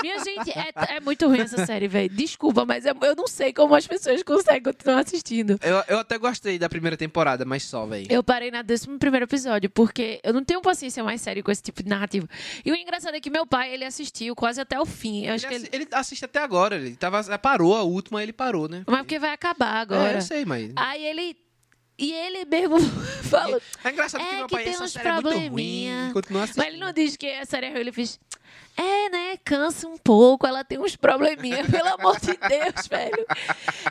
Minha 0.01 0.23
gente, 0.23 0.49
é, 0.51 0.95
é 0.95 0.99
muito 0.99 1.27
ruim 1.27 1.39
essa 1.41 1.65
série, 1.65 1.87
velho. 1.87 2.09
Desculpa, 2.09 2.65
mas 2.65 2.85
eu 2.85 2.95
não 3.15 3.27
sei 3.27 3.51
como 3.53 3.75
as 3.75 3.85
pessoas 3.87 4.23
conseguem 4.23 4.63
continuar 4.63 4.99
assistindo. 4.99 5.58
Eu, 5.61 5.83
eu 5.87 5.99
até 5.99 6.17
gostei 6.17 6.57
da 6.57 6.69
primeira 6.69 6.95
temporada, 6.95 7.43
mas 7.45 7.63
só, 7.63 7.85
velho. 7.85 8.07
Eu 8.09 8.23
parei 8.23 8.49
na 8.51 8.61
11 8.61 8.97
primeiro 8.97 9.25
episódio, 9.25 9.69
porque 9.69 10.19
eu 10.23 10.33
não 10.33 10.43
tenho 10.43 10.61
paciência 10.61 11.03
mais 11.03 11.21
séria 11.21 11.43
com 11.43 11.51
esse 11.51 11.61
tipo 11.61 11.83
de 11.83 11.89
narrativa. 11.89 12.27
E 12.63 12.71
o 12.71 12.75
engraçado 12.75 13.15
é 13.15 13.19
que 13.19 13.29
meu 13.29 13.45
pai, 13.45 13.73
ele 13.73 13.83
assistiu 13.85 14.35
quase 14.35 14.61
até 14.61 14.79
o 14.79 14.85
fim. 14.85 15.25
Eu 15.25 15.33
acho 15.33 15.45
Ele, 15.47 15.67
que 15.69 15.75
ele... 15.75 15.83
ele 15.85 15.87
assiste 15.91 16.23
até 16.25 16.39
agora, 16.39 16.75
ele 16.75 16.95
tava, 16.95 17.37
parou 17.37 17.75
a 17.75 17.83
última, 17.83 18.21
ele 18.23 18.33
parou, 18.33 18.67
né? 18.69 18.83
Mas 18.87 18.99
porque 18.99 19.19
vai 19.19 19.31
acabar 19.33 19.77
É, 19.77 19.81
agora. 19.81 20.13
eu 20.13 20.21
sei, 20.21 20.45
mas... 20.45 20.71
Aí 20.75 21.03
ele. 21.05 21.35
E 21.97 22.13
ele 22.13 22.45
mesmo 22.45 22.79
falou. 23.29 23.61
É 23.83 23.91
engraçado 23.91 24.21
que 24.23 24.27
É 24.33 24.35
meu 24.37 24.47
que 24.47 24.55
pai, 24.55 24.63
tem 24.63 24.73
essa 24.73 24.83
uns 24.85 24.91
série 24.93 25.07
é 25.09 25.11
muito 25.21 25.49
ruim, 25.51 25.89
continua 26.13 26.43
assistindo. 26.43 26.63
Mas 26.63 26.73
ele 26.73 26.79
não 26.83 26.93
diz 26.93 27.17
que 27.17 27.27
a 27.29 27.45
série 27.45 27.65
é 27.65 27.69
ruim, 27.71 27.79
ele 27.81 27.91
fez. 27.91 28.17
É, 28.81 29.09
né? 29.09 29.37
Cansa 29.43 29.89
um 29.89 29.97
pouco, 29.97 30.47
ela 30.47 30.63
tem 30.63 30.79
uns 30.79 30.95
probleminha, 30.95 31.65
pelo 31.69 31.89
amor 31.95 32.17
de 32.17 32.27
Deus, 32.27 32.87
velho. 32.87 33.25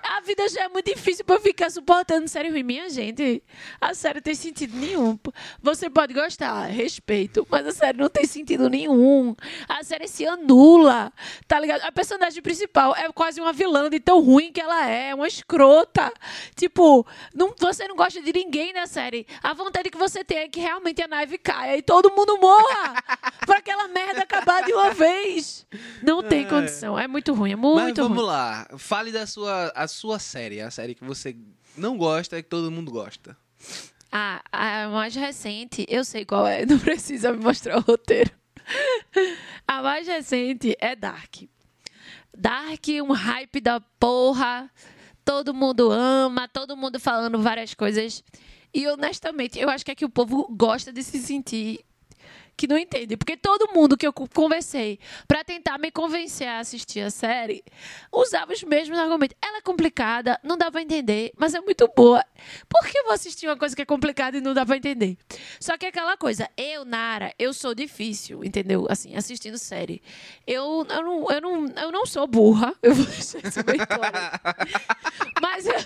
A 0.03 0.23
vida 0.23 0.49
já 0.49 0.63
é 0.63 0.69
muito 0.69 0.87
difícil 0.87 1.27
pra 1.27 1.37
eu 1.37 1.41
ficar 1.43 1.69
suportando 1.71 2.27
série 2.27 2.49
ruim. 2.49 2.63
Minha 2.63 2.89
gente, 2.89 3.43
a 3.79 3.93
série 3.93 4.23
tem 4.23 4.35
sentido 4.35 4.75
nenhum. 4.79 5.19
Você 5.63 5.91
pode 5.91 6.15
gostar, 6.15 6.65
respeito, 6.69 7.47
mas 7.51 7.67
a 7.67 7.73
série 7.73 7.99
não 7.99 8.09
tem 8.09 8.25
sentido 8.25 8.71
nenhum. 8.71 9.37
A 9.69 9.85
série 9.85 10.09
se 10.09 10.27
anula, 10.27 11.13
tá 11.47 11.61
ligado? 11.61 11.83
A 11.83 11.93
personagem 11.93 12.43
principal 12.43 12.97
é 12.97 13.13
quase 13.13 13.43
uma 13.43 13.53
vilã 13.53 13.91
de 13.91 14.01
tão 14.01 14.21
ruim 14.23 14.51
que 14.51 14.61
ela 14.61 14.89
é, 14.89 15.15
uma 15.15 15.29
escrota. 15.29 16.11
Tipo, 16.57 17.07
não, 17.35 17.53
você 17.61 17.87
não 17.87 17.95
gosta 17.95 18.23
de 18.23 18.33
ninguém 18.33 18.73
na 18.73 18.87
série. 18.87 19.27
A 19.43 19.53
vontade 19.53 19.91
que 19.91 19.99
você 19.99 20.25
tem 20.25 20.39
é 20.39 20.49
que 20.49 20.61
realmente 20.61 21.03
a 21.03 21.09
nave 21.09 21.37
caia 21.37 21.77
e 21.77 21.83
todo 21.83 22.11
mundo 22.11 22.39
morra 22.39 23.05
pra 23.45 23.59
aquela 23.59 23.87
merda 23.89 24.23
acabar 24.23 24.63
de 24.63 24.79
uma 24.79 24.88
vez. 24.99 25.67
Não 26.03 26.23
tem 26.23 26.47
condição. 26.47 26.99
É 26.99 27.07
muito 27.07 27.33
ruim, 27.33 27.53
é 27.53 27.57
Mas 27.57 27.83
muito 27.85 28.03
vamos 28.03 28.19
ruim. 28.19 28.27
lá, 28.27 28.67
fale 28.77 29.11
da 29.13 29.27
sua, 29.27 29.73
a 29.75 29.87
sua 29.89 30.19
série, 30.19 30.61
a 30.61 30.71
série 30.71 30.95
que 30.95 31.05
você 31.05 31.37
não 31.77 31.97
gosta 31.97 32.39
e 32.39 32.43
que 32.43 32.49
todo 32.49 32.71
mundo 32.71 32.91
gosta. 32.91 33.37
Ah, 34.11 34.43
a 34.51 34.89
mais 34.89 35.15
recente, 35.15 35.85
eu 35.89 36.05
sei 36.05 36.25
qual 36.25 36.47
é, 36.47 36.65
não 36.67 36.79
precisa 36.79 37.33
me 37.33 37.43
mostrar 37.43 37.79
o 37.79 37.81
roteiro. 37.83 38.31
A 39.67 39.83
mais 39.83 40.07
recente 40.07 40.77
é 40.79 40.95
Dark. 40.97 41.37
Dark, 42.37 42.87
um 43.03 43.13
hype 43.13 43.61
da 43.61 43.81
porra. 43.99 44.71
Todo 45.25 45.53
mundo 45.53 45.91
ama, 45.91 46.49
todo 46.49 46.77
mundo 46.77 46.99
falando 46.99 47.39
várias 47.39 47.75
coisas. 47.75 48.23
E 48.73 48.87
honestamente, 48.87 49.59
eu 49.59 49.69
acho 49.69 49.85
que 49.85 49.91
é 49.91 49.95
que 49.95 50.05
o 50.05 50.09
povo 50.11 50.47
gosta 50.51 50.93
de 50.93 51.03
se 51.03 51.19
sentir 51.19 51.81
que 52.59 52.67
não 52.67 52.77
entende. 52.77 53.17
Porque 53.17 53.37
todo 53.37 53.73
mundo 53.73 53.97
que 53.97 54.07
eu 54.07 54.13
co- 54.13 54.29
conversei 54.35 54.99
pra 55.29 55.45
tentar 55.45 55.79
me 55.79 55.91
convencer 55.93 56.49
a 56.49 56.59
assistir 56.59 57.01
a 57.01 57.11
série 57.11 57.63
usava 58.13 58.53
os 58.53 58.63
mesmos 58.65 58.99
argumentos. 58.99 59.37
Ela 59.41 59.59
é 59.59 59.63
complicada, 59.63 60.39
não 60.43 60.59
dá 60.59 60.71
pra 60.71 60.83
entender, 60.83 61.31
mas 61.39 61.55
é 61.55 61.61
muito 61.61 61.89
boa. 61.97 62.23
Por 62.69 62.85
que 62.87 62.99
eu 62.99 63.05
vou 63.05 63.13
assistir 63.13 63.47
uma 63.47 63.57
coisa 63.57 63.75
que 63.77 63.83
é 63.83 63.87
complicada 63.87 64.37
e 64.37 64.41
não 64.41 64.53
dá 64.53 64.67
pra 64.67 64.77
entender? 64.77 65.17
Só 65.61 65.79
que 65.79 65.87
é 65.87 65.89
aquela 65.91 66.17
coisa, 66.17 66.51
eu, 66.57 66.85
Nara, 66.85 67.33
eu 67.39 67.55
sou 67.55 67.75
difícil, 67.75 68.43
entendeu? 68.45 68.87
Assim, 68.91 69.15
assistindo 69.17 69.57
série. 69.57 70.03
Eu, 70.47 70.85
eu, 70.91 71.03
não, 71.05 71.31
eu, 71.31 71.41
não, 71.41 71.67
eu 71.83 71.93
não 71.93 72.05
sou 72.05 72.27
burra, 72.27 72.75
eu 72.83 72.95
vou 72.95 73.07
deixar 73.07 73.39
isso 73.47 73.63
bem 73.63 73.79
claro. 73.79 74.19
Mas 75.41 75.67
eu... 75.67 75.75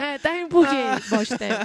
É, 0.00 0.18
tá 0.18 0.32
rindo 0.32 0.48
por 0.48 0.66
quê, 0.66 0.76
Bostel? 1.08 1.58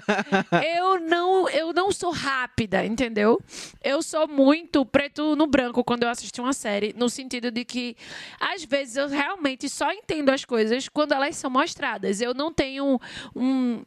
Eu 0.78 1.00
não, 1.00 1.50
eu 1.50 1.74
não 1.74 1.92
sou 1.92 2.12
rápida, 2.12 2.86
entendeu? 2.86 3.40
Eu 3.84 4.02
sou 4.02 4.28
muito 4.28 4.86
preto 4.86 5.36
no 5.36 5.48
branco 5.48 5.84
quando 5.84 6.04
eu 6.04 6.10
assisto 6.10 6.42
uma 6.42 6.54
série, 6.54 6.94
no 6.98 7.10
sentido 7.10 7.52
de 7.52 7.66
que, 7.66 7.96
às 8.40 8.64
vezes, 8.64 8.96
eu 8.96 9.08
realmente 9.08 9.70
só 9.70 9.92
entendo 9.92 10.30
as 10.30 10.46
coisas 10.46 10.88
quando 10.90 11.14
elas 11.14 11.36
são 11.36 11.50
mostradas. 11.50 12.22
Eu 12.22 12.34
não 12.34 12.52
tenho 12.52 13.00
um 13.36 13.84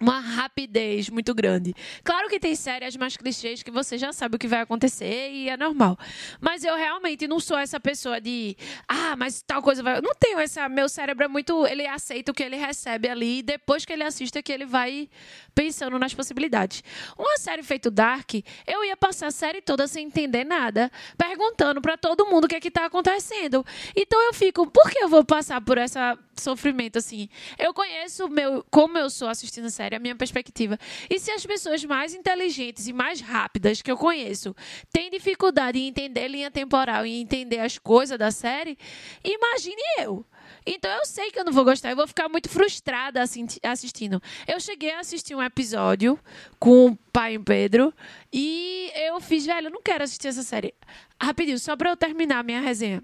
uma 0.00 0.18
rapidez 0.18 1.10
muito 1.10 1.34
grande. 1.34 1.74
Claro 2.02 2.28
que 2.28 2.40
tem 2.40 2.54
séries 2.54 2.96
mais 2.96 3.16
clichês 3.16 3.62
que 3.62 3.70
você 3.70 3.98
já 3.98 4.12
sabe 4.12 4.36
o 4.36 4.38
que 4.38 4.48
vai 4.48 4.60
acontecer 4.60 5.30
e 5.30 5.48
é 5.48 5.56
normal. 5.56 5.98
Mas 6.40 6.64
eu 6.64 6.74
realmente 6.74 7.28
não 7.28 7.38
sou 7.38 7.58
essa 7.58 7.78
pessoa 7.78 8.20
de, 8.20 8.56
ah, 8.88 9.14
mas 9.16 9.42
tal 9.42 9.62
coisa 9.62 9.82
vai. 9.82 10.00
Não 10.00 10.14
tenho 10.14 10.38
essa. 10.38 10.68
Meu 10.68 10.88
cérebro 10.88 11.24
é 11.24 11.28
muito. 11.28 11.66
Ele 11.66 11.86
aceita 11.86 12.32
o 12.32 12.34
que 12.34 12.42
ele 12.42 12.56
recebe 12.56 13.08
ali 13.08 13.40
e 13.40 13.42
depois 13.42 13.84
que 13.84 13.92
ele 13.92 14.02
assiste 14.02 14.38
é 14.38 14.42
que 14.42 14.52
ele 14.52 14.64
vai 14.64 15.08
pensando 15.54 15.98
nas 15.98 16.14
possibilidades. 16.14 16.82
Uma 17.18 17.36
série 17.36 17.62
feito 17.62 17.90
Dark, 17.90 18.32
eu 18.66 18.84
ia 18.84 18.96
passar 18.96 19.26
a 19.26 19.30
série 19.30 19.60
toda 19.60 19.86
sem 19.86 20.06
entender 20.06 20.44
nada, 20.44 20.90
perguntando 21.18 21.82
pra 21.82 21.96
todo 21.96 22.26
mundo 22.26 22.44
o 22.44 22.48
que 22.48 22.54
é 22.54 22.60
que 22.60 22.70
tá 22.70 22.86
acontecendo. 22.86 23.64
Então 23.94 24.20
eu 24.26 24.32
fico, 24.32 24.66
por 24.70 24.88
que 24.90 24.98
eu 25.02 25.08
vou 25.08 25.24
passar 25.24 25.60
por 25.60 25.76
essa 25.76 26.18
sofrimento 26.40 26.98
assim? 26.98 27.28
Eu 27.58 27.72
conheço 27.72 28.28
meu, 28.28 28.64
como 28.70 28.98
eu 28.98 29.08
sou 29.08 29.28
assistindo 29.28 29.66
a 29.66 29.70
série, 29.70 29.96
a 29.96 30.00
minha 30.00 30.16
perspectiva. 30.16 30.78
E 31.08 31.18
se 31.18 31.30
as 31.30 31.46
pessoas 31.46 31.84
mais 31.84 32.14
inteligentes 32.14 32.88
e 32.88 32.92
mais 32.92 33.20
rápidas 33.20 33.82
que 33.82 33.90
eu 33.90 33.96
conheço 33.96 34.54
têm 34.92 35.10
dificuldade 35.10 35.78
em 35.78 35.88
entender 35.88 36.26
linha 36.28 36.50
temporal 36.50 37.06
e 37.06 37.20
entender 37.20 37.60
as 37.60 37.78
coisas 37.78 38.18
da 38.18 38.30
série, 38.30 38.76
imagine 39.24 39.82
eu. 40.00 40.24
Então 40.66 40.90
eu 40.90 41.06
sei 41.06 41.30
que 41.30 41.38
eu 41.38 41.44
não 41.44 41.52
vou 41.52 41.64
gostar, 41.64 41.90
eu 41.90 41.96
vou 41.96 42.06
ficar 42.06 42.28
muito 42.28 42.48
frustrada 42.48 43.22
assistindo. 43.62 44.22
Eu 44.46 44.60
cheguei 44.60 44.92
a 44.92 45.00
assistir 45.00 45.34
um 45.34 45.42
episódio 45.42 46.18
com 46.58 46.86
o 46.86 46.96
pai 47.12 47.34
e 47.34 47.38
Pedro 47.38 47.94
e 48.32 48.90
eu 48.94 49.20
fiz, 49.20 49.46
velho, 49.46 49.68
eu 49.68 49.72
não 49.72 49.82
quero 49.82 50.04
assistir 50.04 50.28
essa 50.28 50.42
série. 50.42 50.74
Rapidinho, 51.20 51.58
só 51.58 51.76
pra 51.76 51.90
eu 51.90 51.96
terminar 51.96 52.40
a 52.40 52.42
minha 52.42 52.60
resenha. 52.60 53.02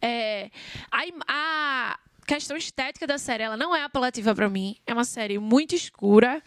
É, 0.00 0.50
a, 0.90 1.02
a 1.28 1.98
questão 2.34 2.56
estética 2.56 3.08
da 3.08 3.18
série, 3.18 3.42
ela 3.42 3.56
não 3.56 3.74
é 3.74 3.82
apelativa 3.82 4.32
pra 4.34 4.48
mim. 4.48 4.76
É 4.86 4.92
uma 4.92 5.04
série 5.04 5.36
muito 5.38 5.74
escura. 5.74 6.40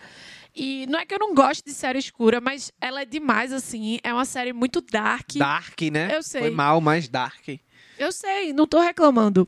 E 0.55 0.86
não 0.88 0.97
é 0.97 1.05
que 1.05 1.13
eu 1.13 1.19
não 1.19 1.34
gosto 1.34 1.65
de 1.65 1.73
série 1.73 1.99
escura, 1.99 2.39
mas 2.39 2.71
ela 2.79 3.01
é 3.01 3.05
demais, 3.05 3.51
assim. 3.51 3.99
É 4.01 4.13
uma 4.13 4.23
série 4.23 4.53
muito 4.53 4.79
dark. 4.79 5.34
Dark, 5.36 5.81
né? 5.91 6.15
Eu 6.15 6.23
sei. 6.23 6.41
Foi 6.41 6.51
mal, 6.51 6.79
mas 6.79 7.09
Dark. 7.09 7.49
Eu 7.97 8.11
sei, 8.13 8.53
não 8.53 8.65
tô 8.65 8.79
reclamando. 8.79 9.47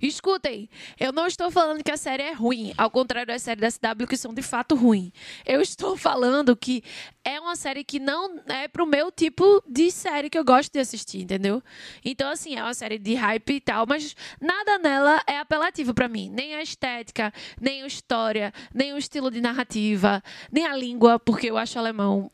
Escutem, 0.00 0.68
eu 0.98 1.12
não 1.12 1.26
estou 1.26 1.50
falando 1.50 1.82
que 1.82 1.90
a 1.90 1.96
série 1.96 2.22
é 2.22 2.32
ruim, 2.32 2.72
ao 2.76 2.90
contrário 2.90 3.26
das 3.26 3.42
séries 3.42 3.60
da 3.60 3.94
CW 3.94 4.06
que 4.06 4.16
são 4.16 4.32
de 4.32 4.42
fato 4.42 4.74
ruins. 4.74 5.10
Eu 5.46 5.60
estou 5.60 5.96
falando 5.96 6.56
que 6.56 6.82
é 7.24 7.38
uma 7.40 7.56
série 7.56 7.84
que 7.84 7.98
não 7.98 8.40
é 8.46 8.68
pro 8.68 8.86
meu 8.86 9.10
tipo 9.10 9.62
de 9.68 9.90
série 9.90 10.30
que 10.30 10.38
eu 10.38 10.44
gosto 10.44 10.72
de 10.72 10.78
assistir, 10.78 11.22
entendeu? 11.22 11.62
Então, 12.04 12.30
assim, 12.30 12.56
é 12.56 12.62
uma 12.62 12.74
série 12.74 12.98
de 12.98 13.14
hype 13.14 13.54
e 13.54 13.60
tal, 13.60 13.86
mas 13.86 14.14
nada 14.40 14.78
nela 14.78 15.22
é 15.26 15.38
apelativo 15.38 15.94
pra 15.94 16.08
mim. 16.08 16.30
Nem 16.30 16.54
a 16.54 16.62
estética, 16.62 17.32
nem 17.60 17.82
a 17.82 17.86
história, 17.86 18.52
nem 18.74 18.92
o 18.92 18.98
estilo 18.98 19.30
de 19.30 19.40
narrativa, 19.40 20.22
nem 20.50 20.66
a 20.66 20.76
língua, 20.76 21.18
porque 21.18 21.50
eu 21.50 21.56
acho 21.56 21.78
alemão 21.78 22.30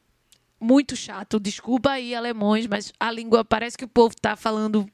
muito 0.67 0.97
chato. 0.97 1.39
Desculpa 1.39 1.91
aí, 1.91 2.15
alemães, 2.15 2.67
mas 2.67 2.93
a 2.99 3.11
língua 3.11 3.45
parece 3.45 3.79
que 3.79 3.85
o 3.85 3.89
povo 3.89 4.17
tá 4.21 4.35
falando, 4.35 4.85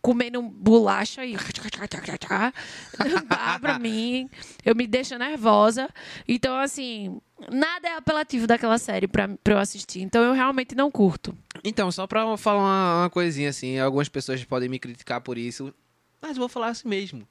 comendo 0.00 0.40
bolacha 0.40 1.24
e. 1.26 1.34
Não 1.34 3.24
dá 3.28 3.58
pra 3.60 3.78
mim. 3.78 4.28
Eu 4.64 4.74
me 4.74 4.86
deixo 4.86 5.18
nervosa. 5.18 5.88
Então, 6.26 6.56
assim, 6.56 7.20
nada 7.52 7.88
é 7.88 7.96
apelativo 7.96 8.46
daquela 8.46 8.78
série 8.78 9.06
pra, 9.06 9.28
pra 9.44 9.54
eu 9.54 9.58
assistir. 9.58 10.00
Então, 10.00 10.22
eu 10.22 10.32
realmente 10.32 10.74
não 10.74 10.90
curto. 10.90 11.36
Então, 11.62 11.92
só 11.92 12.06
pra 12.06 12.36
falar 12.38 12.60
uma, 12.60 13.02
uma 13.02 13.10
coisinha 13.10 13.50
assim, 13.50 13.78
algumas 13.78 14.08
pessoas 14.08 14.42
podem 14.44 14.68
me 14.68 14.78
criticar 14.78 15.20
por 15.20 15.36
isso, 15.36 15.74
mas 16.22 16.36
vou 16.36 16.48
falar 16.48 16.68
assim 16.68 16.88
mesmo. 16.88 17.28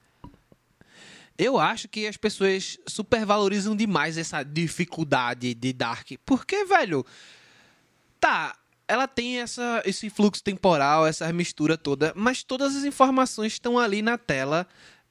Eu 1.36 1.56
acho 1.58 1.88
que 1.88 2.06
as 2.06 2.16
pessoas 2.16 2.78
supervalorizam 2.86 3.76
demais 3.76 4.18
essa 4.18 4.42
dificuldade 4.42 5.54
de 5.54 5.72
Dark. 5.72 6.10
Porque, 6.26 6.64
velho, 6.64 7.06
tá, 8.20 8.56
ela 8.86 9.06
tem 9.06 9.40
essa, 9.40 9.82
esse 9.84 10.08
fluxo 10.08 10.42
temporal, 10.42 11.06
essa 11.06 11.30
mistura 11.32 11.76
toda, 11.76 12.12
mas 12.16 12.42
todas 12.42 12.74
as 12.74 12.84
informações 12.84 13.52
estão 13.52 13.78
ali 13.78 14.00
na 14.00 14.16
tela 14.16 14.66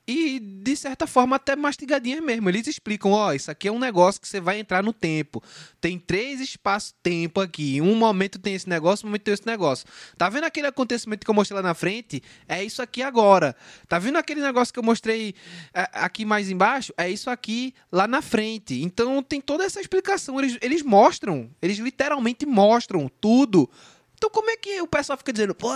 e, 0.08 0.40
de 0.40 0.76
certa 0.76 1.06
forma, 1.06 1.36
até 1.36 1.56
mastigadinhas 1.56 2.24
mesmo. 2.24 2.50
Eles 2.50 2.66
explicam, 2.66 3.12
ó, 3.12 3.34
isso 3.34 3.52
aqui 3.52 3.68
é 3.68 3.72
um 3.72 3.78
negócio 3.80 4.22
que 4.22 4.28
você 4.28 4.40
vai 4.40 4.58
entrar 4.58 4.82
no 4.82 4.94
tempo. 4.94 5.44
Tem 5.82 6.00
três 6.00 6.40
espaços-tempo 6.40 7.42
aqui. 7.42 7.82
Um 7.82 7.96
momento 7.96 8.40
tem 8.40 8.54
esse 8.54 8.70
negócio, 8.70 9.06
um 9.06 9.10
momento 9.10 9.24
tem 9.24 9.34
esse 9.34 9.46
negócio. 9.46 9.86
Tá 10.18 10.30
vendo 10.30 10.46
aquele 10.46 10.68
acontecimento 10.68 11.26
que 11.26 11.30
eu 11.30 11.36
mostrei 11.36 11.58
lá 11.58 11.62
na 11.62 11.74
frente? 11.74 12.24
É 12.48 12.64
isso 12.64 12.82
aqui 12.82 13.02
agora. 13.02 13.54
Tá 13.90 14.00
vendo 14.00 14.18
aquele 14.18 14.42
negócio 14.42 14.74
que 14.74 14.80
eu 14.80 14.84
mostrei 14.84 15.36
é, 15.74 15.90
aqui 15.92 16.24
mais 16.24 16.50
embaixo? 16.50 16.94
É 16.98 17.10
isso 17.10 17.30
aqui 17.30 17.74
lá 17.92 18.08
na 18.08 18.22
frente. 18.22 18.82
Então 18.82 19.22
tem 19.22 19.42
toda 19.42 19.66
essa 19.66 19.82
explicação. 19.82 20.40
Eles, 20.40 20.58
eles 20.62 20.84
mostram, 20.84 21.50
eles 21.62 21.80
literalmente 21.80 22.46
mostram 22.46 23.12
tudo 23.20 23.70
então 24.18 24.30
como 24.32 24.50
é 24.50 24.58
que 24.58 24.82
o 24.82 24.88
pessoal 24.88 25.16
fica 25.18 25.32
dizendo, 25.32 25.54
pô, 25.54 25.70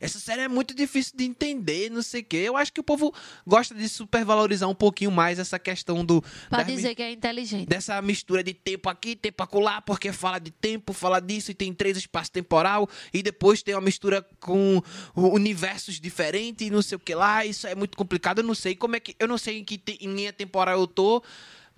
essa 0.00 0.18
série 0.18 0.42
é 0.42 0.48
muito 0.48 0.74
difícil 0.74 1.12
de 1.16 1.24
entender, 1.24 1.90
não 1.90 2.02
sei 2.02 2.22
o 2.22 2.24
quê. 2.24 2.38
Eu 2.38 2.56
acho 2.56 2.72
que 2.72 2.80
o 2.80 2.82
povo 2.82 3.14
gosta 3.46 3.72
de 3.74 3.88
supervalorizar 3.88 4.68
um 4.68 4.74
pouquinho 4.74 5.12
mais 5.12 5.38
essa 5.38 5.58
questão 5.58 6.04
do... 6.04 6.20
Pode 6.50 6.64
das 6.64 6.66
dizer 6.66 6.88
mi- 6.88 6.94
que 6.96 7.02
é 7.02 7.12
inteligente. 7.12 7.68
Dessa 7.68 8.02
mistura 8.02 8.42
de 8.42 8.52
tempo 8.52 8.88
aqui, 8.88 9.14
tempo 9.14 9.40
acolá, 9.42 9.80
porque 9.80 10.12
fala 10.12 10.40
de 10.40 10.50
tempo, 10.50 10.92
fala 10.92 11.20
disso 11.20 11.52
e 11.52 11.54
tem 11.54 11.72
três 11.72 11.96
espaços 11.96 12.30
temporal 12.30 12.88
e 13.12 13.22
depois 13.22 13.62
tem 13.62 13.74
uma 13.74 13.80
mistura 13.80 14.26
com 14.40 14.82
universos 15.14 16.00
diferentes 16.00 16.66
e 16.66 16.70
não 16.70 16.82
sei 16.82 16.96
o 16.96 16.98
que 16.98 17.14
lá. 17.14 17.44
Isso 17.46 17.66
é 17.66 17.74
muito 17.74 17.96
complicado, 17.96 18.38
eu 18.40 18.44
não 18.44 18.54
sei 18.54 18.74
como 18.74 18.96
é 18.96 19.00
que... 19.00 19.14
Eu 19.18 19.28
não 19.28 19.38
sei 19.38 19.58
em 19.58 19.64
que 19.64 19.78
te- 19.78 19.98
em 20.00 20.12
linha 20.12 20.32
temporal 20.32 20.80
eu 20.80 20.86
tô... 20.86 21.22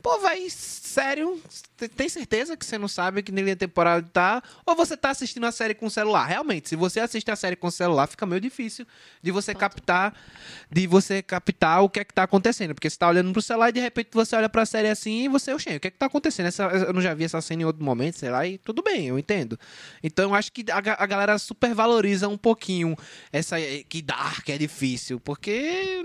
Pô, 0.03 0.21
vai, 0.21 0.49
sério? 0.51 1.41
Tem 1.95 2.09
certeza 2.09 2.57
que 2.57 2.65
você 2.65 2.79
não 2.79 2.89
sabe 2.89 3.23
que 3.23 3.31
linha 3.31 3.55
temporal 3.55 4.03
tá? 4.03 4.43
Ou 4.65 4.75
você 4.75 4.97
tá 4.97 5.11
assistindo 5.11 5.45
a 5.45 5.53
série 5.53 5.75
com 5.75 5.87
o 5.87 5.91
celular? 5.91 6.25
Realmente, 6.25 6.69
se 6.71 6.77
você 6.77 7.01
assiste 7.01 7.31
a 7.31 7.37
série 7.37 7.55
com 7.55 7.67
o 7.67 7.71
celular, 7.71 8.07
fica 8.07 8.25
meio 8.25 8.41
difícil 8.41 8.87
de 9.23 9.31
você 9.31 9.55
captar, 9.55 10.15
de 10.71 10.87
você 10.87 11.23
captar 11.23 11.83
o 11.83 11.91
que 11.91 12.01
é 12.01 12.05
que 12.05 12.15
tá 12.15 12.23
acontecendo. 12.23 12.75
Porque 12.75 12.89
você 12.89 12.97
tá 12.97 13.09
olhando 13.09 13.31
pro 13.33 13.43
celular 13.43 13.69
e 13.69 13.73
de 13.73 13.81
repente 13.81 14.09
você 14.13 14.35
olha 14.37 14.49
pra 14.49 14.65
série 14.65 14.89
assim 14.89 15.25
e 15.25 15.29
você, 15.29 15.53
oxê, 15.53 15.77
o 15.77 15.81
que 15.81 15.89
é 15.89 15.91
que 15.91 15.99
tá 15.99 16.07
acontecendo? 16.07 16.47
Essa, 16.47 16.65
eu 16.65 16.93
não 16.93 17.03
já 17.03 17.13
vi 17.13 17.25
essa 17.25 17.41
cena 17.41 17.63
em 17.63 17.65
outro 17.67 17.85
momento, 17.85 18.19
sei 18.19 18.31
lá, 18.31 18.47
e 18.47 18.57
tudo 18.59 18.83
bem, 18.83 19.09
eu 19.09 19.19
entendo. 19.19 19.59
Então 20.03 20.31
eu 20.31 20.35
acho 20.35 20.53
que 20.53 20.65
a, 20.71 20.79
a 20.79 21.07
galera 21.07 21.39
supervaloriza 21.39 22.29
um 22.29 22.39
pouquinho 22.39 22.97
essa 23.33 23.57
que 23.89 24.01
Dark 24.01 24.49
é 24.49 24.57
difícil, 24.57 25.21
porque 25.21 26.03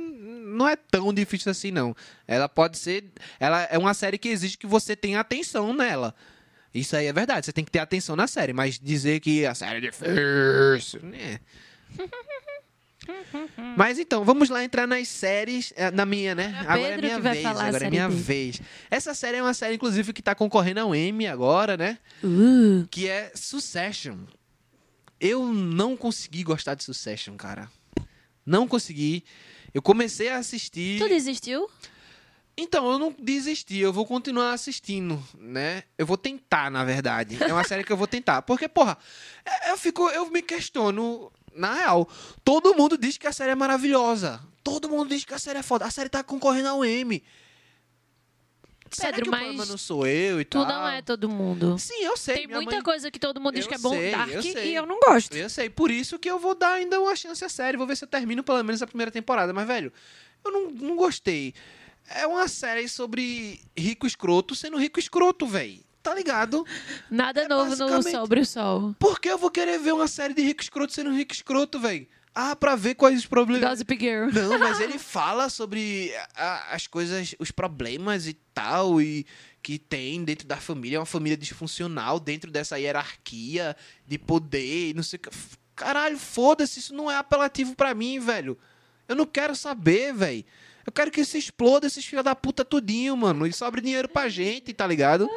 não 0.52 0.68
é 0.68 0.76
tão 0.76 1.14
difícil 1.14 1.52
assim, 1.52 1.72
não. 1.72 1.96
Ela 2.28 2.48
pode 2.48 2.78
ser. 2.78 3.06
Ela 3.40 3.64
é 3.64 3.78
uma 3.78 3.94
série 3.94 4.18
que 4.18 4.30
exige 4.30 4.58
que 4.58 4.68
você 4.68 4.96
tenha 4.96 5.20
atenção 5.20 5.61
nela. 5.74 6.14
Isso 6.74 6.96
aí 6.96 7.06
é 7.08 7.14
verdade, 7.14 7.46
você 7.46 7.52
tem 7.54 7.66
que 7.66 7.72
ter 7.72 7.80
atenção 7.80 8.16
na 8.16 8.28
série, 8.28 8.54
mas 8.54 8.80
dizer 8.80 9.20
que 9.20 9.46
a 9.46 9.54
série 9.54 9.78
é 9.78 9.82
difícil. 9.92 11.02
Né? 11.04 11.40
Mas 13.76 13.98
então, 13.98 14.24
vamos 14.24 14.50
lá 14.50 14.64
entrar 14.64 14.86
nas 14.88 15.08
séries. 15.08 15.74
eh, 15.76 15.90
Na 15.92 16.06
minha, 16.06 16.36
né? 16.36 16.54
É 16.56 16.60
Agora 16.72 16.80
é 16.94 16.98
minha 16.98 17.20
vez. 17.20 17.46
Agora 17.46 17.88
é 17.88 17.90
minha 17.90 18.08
dele. 18.08 18.22
vez. 18.22 18.62
Essa 18.92 19.14
série 19.14 19.38
é 19.38 19.42
uma 19.42 19.54
série, 19.56 19.76
inclusive, 19.76 20.14
que 20.14 20.22
tá 20.22 20.36
concorrendo 20.36 20.82
ao 20.82 20.96
Emmy 20.96 21.26
agora, 21.28 21.76
né? 21.76 21.98
Uh, 22.24 22.86
Que 22.92 23.08
é 23.10 23.32
Succession. 23.34 24.18
Eu 25.20 25.52
não 25.52 25.98
consegui 25.98 26.44
gostar 26.44 26.76
de 26.76 26.84
Succession, 26.84 27.36
cara. 27.36 27.70
Não 28.46 28.68
consegui. 28.68 29.24
Eu 29.74 29.82
comecei 29.82 30.30
a 30.30 30.38
assistir. 30.38 31.00
tu 31.00 31.08
desistiu? 31.10 31.68
Então, 32.64 32.92
eu 32.92 33.00
não 33.00 33.16
desisti, 33.18 33.78
eu 33.80 33.92
vou 33.92 34.06
continuar 34.06 34.54
assistindo, 34.54 35.22
né? 35.38 35.84
Eu 35.98 36.06
vou 36.06 36.16
tentar, 36.18 36.70
na 36.70 36.84
verdade. 36.86 37.38
É 37.44 37.52
uma 37.52 37.64
série 37.64 37.84
que 37.84 37.92
eu 37.92 37.98
vou 37.98 38.06
tentar. 38.08 38.44
Porque, 38.44 38.68
porra, 38.68 38.98
é- 39.44 39.72
eu 39.72 39.78
fico, 39.78 40.08
eu 40.10 40.30
me 40.30 40.42
questiono, 40.44 41.32
na 41.56 41.74
real. 41.74 42.08
Todo 42.44 42.76
mundo 42.76 42.98
diz 42.98 43.18
que 43.18 43.26
a 43.26 43.34
série 43.34 43.52
é 43.52 43.56
maravilhosa. 43.56 44.40
Todo 44.64 44.88
mundo 44.90 45.10
diz 45.10 45.26
que 45.26 45.34
a 45.34 45.40
série 45.40 45.58
é 45.60 45.64
foda. 45.64 45.86
A 45.86 45.92
série 45.92 46.08
tá 46.10 46.24
concorrendo 46.24 46.68
ao 46.70 46.86
M. 46.86 47.24
Será 48.92 49.10
Pedro, 49.12 49.24
que 49.24 49.30
o 49.30 49.32
mas 49.32 49.42
problema 49.42 49.66
não 49.66 49.78
sou 49.78 50.06
eu 50.06 50.42
e 50.42 50.46
Tu 50.46 50.58
tal? 50.60 50.68
não 50.68 50.88
é 50.88 51.02
todo 51.02 51.30
mundo. 51.30 51.80
Sim, 51.80 52.04
eu 52.04 52.18
sei. 52.18 52.40
Tem 52.40 52.48
muita 52.48 52.72
mãe- 52.76 52.84
coisa 52.84 53.10
que 53.10 53.18
todo 53.18 53.40
mundo 53.40 53.56
diz 53.56 53.64
Eu 53.66 53.70
que 53.70 53.76
é 53.76 53.78
bom 53.78 53.90
sei, 53.92 54.12
Dark 54.12 54.30
eu 54.32 54.44
sei. 54.44 54.72
e 54.72 54.76
eu 54.76 54.86
não 54.86 55.00
gosto. 55.00 55.34
Eu 55.36 55.50
sei, 55.50 55.70
por 55.70 55.90
isso 55.90 56.20
que 56.20 56.30
eu 56.30 56.38
vou 56.38 56.54
dar 56.54 56.74
ainda 56.74 57.00
uma 57.00 57.16
chance 57.16 57.44
à 57.44 57.50
série. 57.50 57.78
Vou 57.78 57.88
ver 57.88 57.96
se 57.96 58.04
eu 58.04 58.08
termino 58.08 58.44
pelo 58.44 58.62
menos 58.64 58.82
a 58.82 58.88
primeira 58.88 59.10
temporada. 59.10 59.54
Mas, 59.54 59.66
velho, 59.66 59.94
eu 60.44 60.52
não, 60.52 60.70
não 60.72 60.96
gostei. 60.98 61.54
É 62.10 62.28
uma 62.28 62.48
série 62.48 62.88
sobre 62.90 63.62
rico 63.78 64.06
escroto 64.06 64.54
sendo 64.56 64.78
rico 64.78 65.00
escroto, 65.00 65.46
velho. 65.48 65.80
Tá 66.04 66.14
ligado? 66.16 66.66
Nada 67.10 67.42
É 67.44 67.48
novo 67.48 67.76
no 67.76 68.02
Sobre 68.04 68.40
o 68.42 68.46
Sol. 68.46 68.96
Por 69.00 69.20
que 69.20 69.30
eu 69.30 69.38
vou 69.38 69.52
querer 69.52 69.78
ver 69.80 69.94
uma 69.94 70.08
série 70.08 70.34
de 70.34 70.42
rico 70.42 70.62
escroto 70.64 70.92
sendo 70.94 71.12
rico 71.14 71.32
escroto, 71.34 71.80
velho? 71.80 72.08
Ah, 72.34 72.56
pra 72.56 72.76
ver 72.76 72.96
quais 72.96 73.20
os 73.20 73.26
problemas. 73.28 73.70
Gossip 73.70 73.98
Girl. 74.00 74.30
Não, 74.34 74.58
mas 74.58 74.80
ele 74.80 74.98
fala 75.00 75.48
sobre 75.50 76.12
a- 76.36 76.74
as 76.74 76.88
coisas, 76.88 77.36
os 77.38 77.52
problemas 77.52 78.26
e 78.26 78.34
tal, 78.54 79.02
e 79.02 79.26
que 79.62 79.78
tem 79.78 80.24
dentro 80.24 80.48
da 80.48 80.58
família, 80.58 80.96
é 80.96 81.00
uma 81.00 81.06
família 81.06 81.38
disfuncional, 81.38 82.20
dentro 82.20 82.50
dessa 82.50 82.80
hierarquia 82.80 83.76
de 84.08 84.18
poder 84.18 84.90
e 84.90 84.94
não 84.94 85.04
sei 85.04 85.18
o 85.18 85.20
que. 85.22 85.30
Caralho, 85.76 86.18
foda-se, 86.18 86.80
isso 86.80 86.94
não 86.96 87.12
é 87.12 87.16
apelativo 87.18 87.76
pra 87.76 87.94
mim, 87.94 88.18
velho. 88.20 88.58
Eu 89.08 89.16
não 89.16 89.26
quero 89.26 89.56
saber, 89.56 90.14
velho. 90.14 90.46
Eu 90.86 90.92
quero 90.92 91.12
que 91.12 91.24
se 91.26 91.38
exploda 91.38 91.88
esses 91.88 92.06
filhos 92.06 92.24
da 92.26 92.36
puta 92.36 92.64
tudinho, 92.66 93.16
mano. 93.16 93.46
E 93.46 93.54
sobre 93.54 93.82
dinheiro 93.82 94.08
pra 94.10 94.28
gente, 94.30 94.74
tá 94.74 94.86
ligado? 94.88 95.30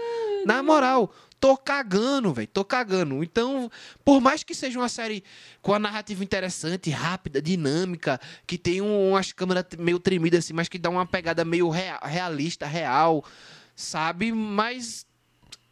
Na 0.47 0.63
moral, 0.63 1.13
tô 1.41 1.57
cagando, 1.57 2.33
velho. 2.33 2.49
Tô 2.49 2.65
cagando. 2.65 3.23
Então, 3.25 3.71
por 4.05 4.21
mais 4.21 4.43
que 4.43 4.55
seja 4.55 4.79
uma 4.79 4.89
série 4.89 5.25
com 5.63 5.73
a 5.75 5.79
narrativa 5.79 6.23
interessante, 6.23 6.91
rápida, 6.91 7.41
dinâmica, 7.41 8.21
que 8.47 8.59
tem 8.59 8.81
um- 8.81 9.11
umas 9.11 9.33
câmeras 9.33 9.65
meio 9.79 9.99
tremidas 9.99 10.45
assim, 10.45 10.53
mas 10.53 10.69
que 10.69 10.79
dá 10.79 10.91
uma 10.91 11.07
pegada 11.07 11.45
meio 11.45 11.69
rea- 11.71 11.99
realista, 12.03 12.67
real, 12.67 13.25
sabe? 13.75 14.33
Mas 14.33 15.07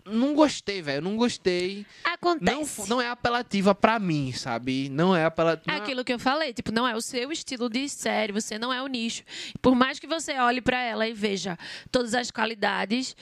não 0.04 0.34
gostei, 0.34 0.82
velho. 0.82 1.02
Não 1.02 1.16
gostei. 1.16 1.86
Não, 2.04 2.12
Acontece. 2.14 2.64
fo- 2.82 2.86
não 2.88 3.00
é 3.00 3.08
apelativa 3.08 3.74
pra 3.74 3.98
mim, 3.98 4.32
sabe? 4.32 4.88
Não 4.88 5.14
é 5.14 5.24
apelativa. 5.24 5.74
É 5.76 5.78
aquilo 5.78 6.04
que 6.04 6.12
eu 6.12 6.18
falei, 6.18 6.52
tipo, 6.52 6.72
não 6.72 6.86
é 6.86 6.94
o 6.96 7.00
seu 7.00 7.30
estilo 7.32 7.68
de 7.68 7.88
série, 7.88 8.32
você 8.32 8.58
não 8.58 8.72
é 8.72 8.82
o 8.82 8.86
nicho. 8.86 9.22
Por 9.60 9.74
mais 9.74 9.98
que 9.98 10.06
você 10.06 10.32
olhe 10.38 10.60
pra 10.60 10.80
ela 10.80 11.06
e 11.08 11.12
veja 11.12 11.58
todas 11.90 12.14
as 12.14 12.30
qualidades, 12.30 13.16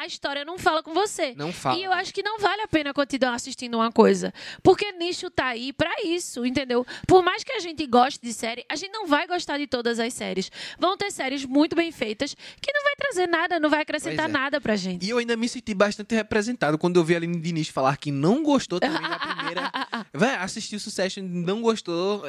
a 0.00 0.06
história 0.06 0.44
não 0.44 0.58
fala 0.58 0.82
com 0.82 0.92
você. 0.92 1.34
Não 1.36 1.52
fala. 1.52 1.78
E 1.78 1.84
eu 1.84 1.92
acho 1.92 2.12
que 2.12 2.22
não 2.22 2.38
vale 2.38 2.62
a 2.62 2.68
pena 2.68 2.92
continuar 2.92 3.34
assistindo 3.34 3.74
uma 3.74 3.90
coisa. 3.90 4.32
Porque 4.62 4.92
nicho 4.92 5.30
tá 5.30 5.46
aí 5.46 5.72
pra 5.72 5.90
isso, 6.04 6.44
entendeu? 6.44 6.86
Por 7.06 7.22
mais 7.22 7.44
que 7.44 7.52
a 7.52 7.60
gente 7.60 7.86
goste 7.86 8.20
de 8.22 8.32
série, 8.32 8.64
a 8.68 8.76
gente 8.76 8.92
não 8.92 9.06
vai 9.06 9.26
gostar 9.26 9.58
de 9.58 9.66
todas 9.66 9.98
as 9.98 10.12
séries. 10.12 10.50
Vão 10.78 10.96
ter 10.96 11.10
séries 11.10 11.44
muito 11.44 11.76
bem 11.76 11.92
feitas 11.92 12.34
que 12.34 12.72
não 12.72 12.82
vai 12.84 12.94
trazer 12.96 13.26
nada, 13.26 13.60
não 13.60 13.70
vai 13.70 13.82
acrescentar 13.82 14.28
é. 14.28 14.32
nada 14.32 14.60
pra 14.60 14.76
gente. 14.76 15.04
E 15.04 15.10
eu 15.10 15.18
ainda 15.18 15.36
me 15.36 15.48
senti 15.48 15.74
bastante 15.74 16.14
representado 16.14 16.78
quando 16.78 16.96
eu 16.96 17.04
vi 17.04 17.14
a 17.14 17.16
Aline 17.18 17.40
Diniz 17.40 17.68
falar 17.68 17.96
que 17.96 18.10
não 18.10 18.42
gostou 18.42 18.80
também 18.80 19.00
da 19.00 19.18
primeira. 19.18 19.72
Véi, 20.12 20.34
assistiu 20.36 20.78
Succession, 20.78 21.22
não 21.24 21.60
gostou 21.60 22.24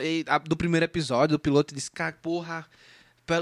do 0.47 0.55
primeiro 0.57 0.85
episódio, 0.85 1.37
do 1.37 1.39
piloto 1.39 1.73
disse, 1.73 1.91
cara, 1.91 2.17
porra. 2.21 2.65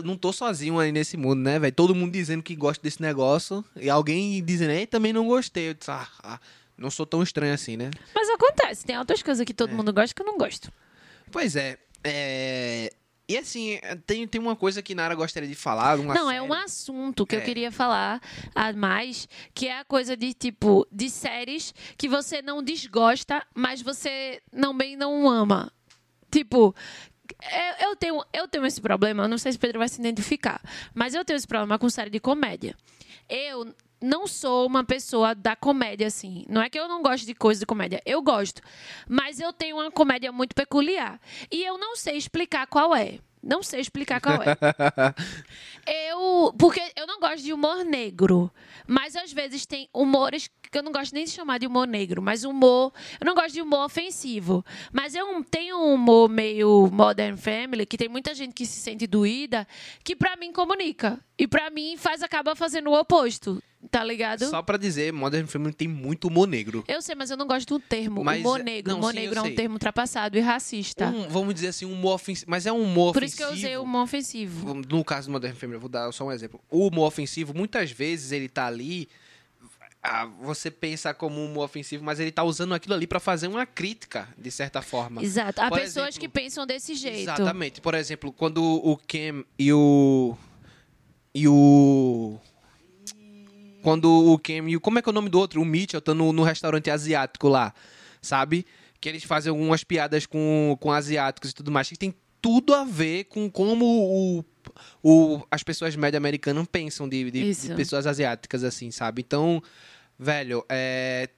Não 0.04 0.18
tô 0.18 0.32
sozinho 0.32 0.80
aí 0.80 0.92
nesse 0.92 1.18
mundo, 1.18 1.40
né, 1.42 1.60
velho? 1.60 1.74
Todo 1.74 1.94
mundo 1.96 2.12
dizendo 2.12 2.42
que 2.44 2.56
gosta 2.56 2.82
desse 2.82 3.02
negócio. 3.02 3.64
E 3.76 3.90
alguém 3.90 4.44
dizendo, 4.44 4.72
ei, 4.72 4.88
também 4.88 5.12
não 5.14 5.28
gostei. 5.28 5.70
Eu 5.70 5.74
disse, 5.74 5.92
ah, 5.92 6.08
ah, 6.24 6.40
não 6.78 6.90
sou 6.90 7.06
tão 7.06 7.22
estranho 7.22 7.54
assim, 7.54 7.76
né? 7.78 7.90
Mas 8.16 8.30
acontece, 8.30 8.86
tem 8.86 8.98
outras 8.98 9.22
coisas 9.22 9.46
que 9.46 9.54
todo 9.54 9.72
É. 9.72 9.74
mundo 9.74 9.92
gosta 9.94 10.14
que 10.16 10.22
eu 10.22 10.26
não 10.26 10.38
gosto. 10.38 10.72
Pois 11.32 11.56
é, 11.56 11.78
é, 12.04 12.92
E 13.28 13.38
assim, 13.38 13.80
tem, 14.06 14.28
tem 14.28 14.40
uma 14.42 14.56
coisa 14.56 14.82
que 14.82 14.94
Nara 14.94 15.16
gostaria 15.16 15.48
de 15.48 15.56
falar. 15.56 15.98
Não, 15.98 16.30
é 16.30 16.36
série. 16.36 16.40
um 16.42 16.54
assunto 16.54 17.26
que 17.26 17.36
É. 17.36 17.40
eu 17.40 17.44
queria 17.44 17.72
falar 17.72 18.22
a 18.54 18.74
mais, 18.74 19.28
que 19.54 19.68
é 19.68 19.80
a 19.80 19.86
coisa 19.86 20.16
de 20.18 20.34
tipo 20.34 20.86
de 20.92 21.10
séries 21.10 21.74
que 21.98 22.10
você 22.10 22.42
não 22.42 22.62
desgosta, 22.62 23.42
mas 23.56 23.82
você 23.82 24.42
também 24.52 24.98
não 24.98 25.28
ama. 25.30 25.72
Tipo, 26.30 26.76
eu, 27.42 27.90
eu 27.90 27.96
tenho 27.96 28.26
eu 28.34 28.48
tenho 28.48 28.66
esse 28.66 28.82
problema, 28.82 29.28
não 29.28 29.38
sei 29.38 29.52
se 29.52 29.58
o 29.58 29.62
Pedro 29.62 29.80
vai 29.80 29.88
se 29.88 30.00
identificar, 30.00 30.62
mas 30.94 31.14
eu 31.14 31.24
tenho 31.24 31.38
esse 31.38 31.48
problema 31.48 31.80
com 31.80 31.90
série 31.90 32.10
de 32.10 32.20
comédia. 32.20 32.76
Eu 33.30 33.74
não 34.04 34.28
sou 34.28 34.68
uma 34.68 34.84
pessoa 34.84 35.34
da 35.34 35.56
comédia, 35.56 36.08
assim. 36.08 36.46
Não 36.50 36.62
é 36.62 36.70
que 36.70 36.78
eu 36.78 36.90
não 36.90 37.02
gosto 37.02 37.26
de 37.26 37.34
coisa 37.34 37.62
de 37.62 37.66
comédia. 37.66 38.02
Eu 38.06 38.22
gosto. 38.22 38.62
Mas 39.08 39.40
eu 39.40 39.54
tenho 39.54 39.78
uma 39.78 39.90
comédia 39.90 40.30
muito 40.32 40.54
peculiar. 40.54 41.20
E 41.50 41.64
eu 41.64 41.78
não 41.78 41.96
sei 41.96 42.18
explicar 42.18 42.68
qual 42.68 42.94
é. 42.94 43.20
Não 43.42 43.64
sei 43.64 43.80
explicar 43.80 44.20
qual 44.22 44.40
é. 44.42 44.56
Eu. 46.10 46.54
Porque 46.58 46.82
eu 46.96 47.08
não 47.08 47.20
gosto 47.20 47.44
de 47.44 47.54
humor 47.54 47.84
negro. 47.84 48.52
Mas 48.86 49.16
às 49.16 49.32
vezes 49.32 49.66
tem 49.66 49.90
humores 49.94 50.50
que 50.74 50.80
eu 50.80 50.84
não 50.84 50.92
gosto 50.92 51.14
nem 51.14 51.24
de 51.24 51.30
chamar 51.30 51.60
de 51.60 51.68
humor 51.68 51.88
negro, 51.88 52.20
mas 52.20 52.44
humor. 52.44 52.92
Eu 53.22 53.26
não 53.26 53.36
gosto 53.36 53.54
de 53.54 53.62
humor 53.62 53.86
ofensivo. 53.86 54.66
Mas 54.92 55.14
eu 55.14 55.44
tenho 55.44 55.78
um 55.78 55.94
humor 55.94 56.28
meio 56.28 56.90
Modern 56.92 57.38
Family, 57.38 57.86
que 57.86 57.96
tem 57.96 58.10
muita 58.10 58.34
gente 58.34 58.54
que 58.54 58.66
se 58.66 58.80
sente 58.80 59.06
doída, 59.06 59.68
que 60.04 60.16
pra 60.16 60.36
mim 60.36 60.52
comunica. 60.52 61.20
E 61.38 61.48
pra 61.48 61.70
mim 61.70 61.96
faz 61.96 62.24
acaba 62.24 62.56
fazendo 62.56 62.90
o 62.90 63.00
oposto. 63.00 63.62
Tá 63.92 64.02
ligado? 64.04 64.46
Só 64.46 64.62
pra 64.62 64.78
dizer, 64.78 65.12
Modern 65.12 65.46
Family 65.46 65.74
tem 65.74 65.90
muito 65.90 66.30
humor 66.30 66.48
negro. 66.48 66.86
Eu 66.88 67.02
sei, 67.02 67.16
mas 67.16 67.30
eu 67.30 67.36
não 67.38 67.46
gosto 67.46 67.68
do 67.68 67.80
termo. 67.80 68.24
Mas, 68.24 68.40
humor 68.40 68.64
negro. 68.64 68.92
não, 68.94 69.00
humor 69.00 69.12
sim, 69.14 69.20
negro 69.20 69.40
é 69.40 69.42
um 69.42 69.46
sei. 69.46 69.56
termo 69.56 69.76
ultrapassado 69.76 70.38
e 70.38 70.42
racista. 70.42 71.08
Um, 71.08 71.28
vamos 71.28 71.54
dizer 71.54 71.68
assim, 71.68 71.86
um 71.86 71.92
humor 71.92 72.16
ofensivo. 72.16 72.50
Mas 72.50 72.66
é 72.66 72.72
um 72.72 72.82
humor 72.82 73.14
Por 73.14 73.24
ofensivo. 73.24 73.26
isso 73.26 73.38
que 73.38 73.44
eu 73.44 73.68
usei 73.70 73.78
o 73.78 73.84
humor 73.84 74.04
ofensivo. 74.04 74.74
No 74.74 75.04
caso 75.04 75.28
do 75.28 75.34
Modern 75.34 75.54
Family, 75.54 75.76
eu 75.76 75.82
vou 75.82 75.90
dar 75.90 76.12
só 76.14 76.26
um 76.26 76.32
exemplo. 76.32 76.62
O 76.72 76.88
humor 76.88 77.08
ofensivo, 77.08 77.54
muitas 77.54 77.92
vezes 77.92 78.32
ele 78.32 78.48
tá 78.48 78.66
ali. 78.66 79.10
Ah, 80.04 80.26
você 80.42 80.70
pensa 80.70 81.14
como 81.14 81.40
um 81.40 81.46
humor 81.46 81.64
ofensivo, 81.64 82.04
mas 82.04 82.20
ele 82.20 82.32
tá 82.32 82.44
usando 82.44 82.74
aquilo 82.74 82.94
ali 82.94 83.08
pra 83.08 83.22
fazer 83.22 83.48
uma 83.48 83.66
crítica, 83.66 84.28
de 84.38 84.52
certa 84.52 84.82
forma. 84.82 85.24
Exato. 85.24 85.62
Há 85.62 85.70
Por 85.70 85.80
pessoas 85.80 86.10
exemplo- 86.10 86.20
que 86.20 86.28
pensam 86.28 86.68
desse 86.68 86.94
jeito. 86.94 87.22
Exatamente. 87.22 87.80
Por 87.80 87.94
exemplo, 87.96 88.32
quando 88.34 88.62
o 88.62 88.98
Cam 88.98 89.46
e 89.58 89.72
o. 89.72 90.38
E 91.34 91.48
o. 91.48 92.38
Quando 93.82 94.10
o 94.12 94.38
Cam 94.40 94.70
e 94.70 94.76
o. 94.76 94.82
Como 94.82 95.00
é 95.00 95.02
que 95.02 95.08
é 95.08 95.12
o 95.12 95.14
nome 95.14 95.30
do 95.30 95.40
outro? 95.40 95.62
O 95.62 95.66
Mitchell 95.66 96.02
tá 96.02 96.14
no, 96.14 96.34
no 96.34 96.44
restaurante 96.44 96.92
asiático 96.92 97.48
lá. 97.48 97.74
Sabe? 98.22 98.66
Que 99.00 99.08
eles 99.08 99.24
fazem 99.24 99.50
algumas 99.52 99.86
piadas 99.86 100.26
com, 100.26 100.78
com 100.82 100.92
asiáticos 100.92 101.52
e 101.52 101.54
tudo 101.54 101.72
mais. 101.72 101.88
Que 101.88 101.98
tem 101.98 102.14
tudo 102.42 102.74
a 102.74 102.84
ver 102.84 103.24
com 103.26 103.50
como 103.50 103.86
o, 103.86 104.46
o, 105.02 105.46
as 105.50 105.64
pessoas 105.64 105.96
média 105.96 106.18
americanas 106.18 106.68
pensam 106.70 107.08
de, 107.08 107.32
de, 107.32 107.54
de 107.54 107.76
pessoas 107.76 108.06
asiáticas, 108.06 108.66
assim, 108.66 108.92
sabe? 108.92 109.22
Então, 109.22 109.64
velho, 110.18 110.66
é. 110.70 111.30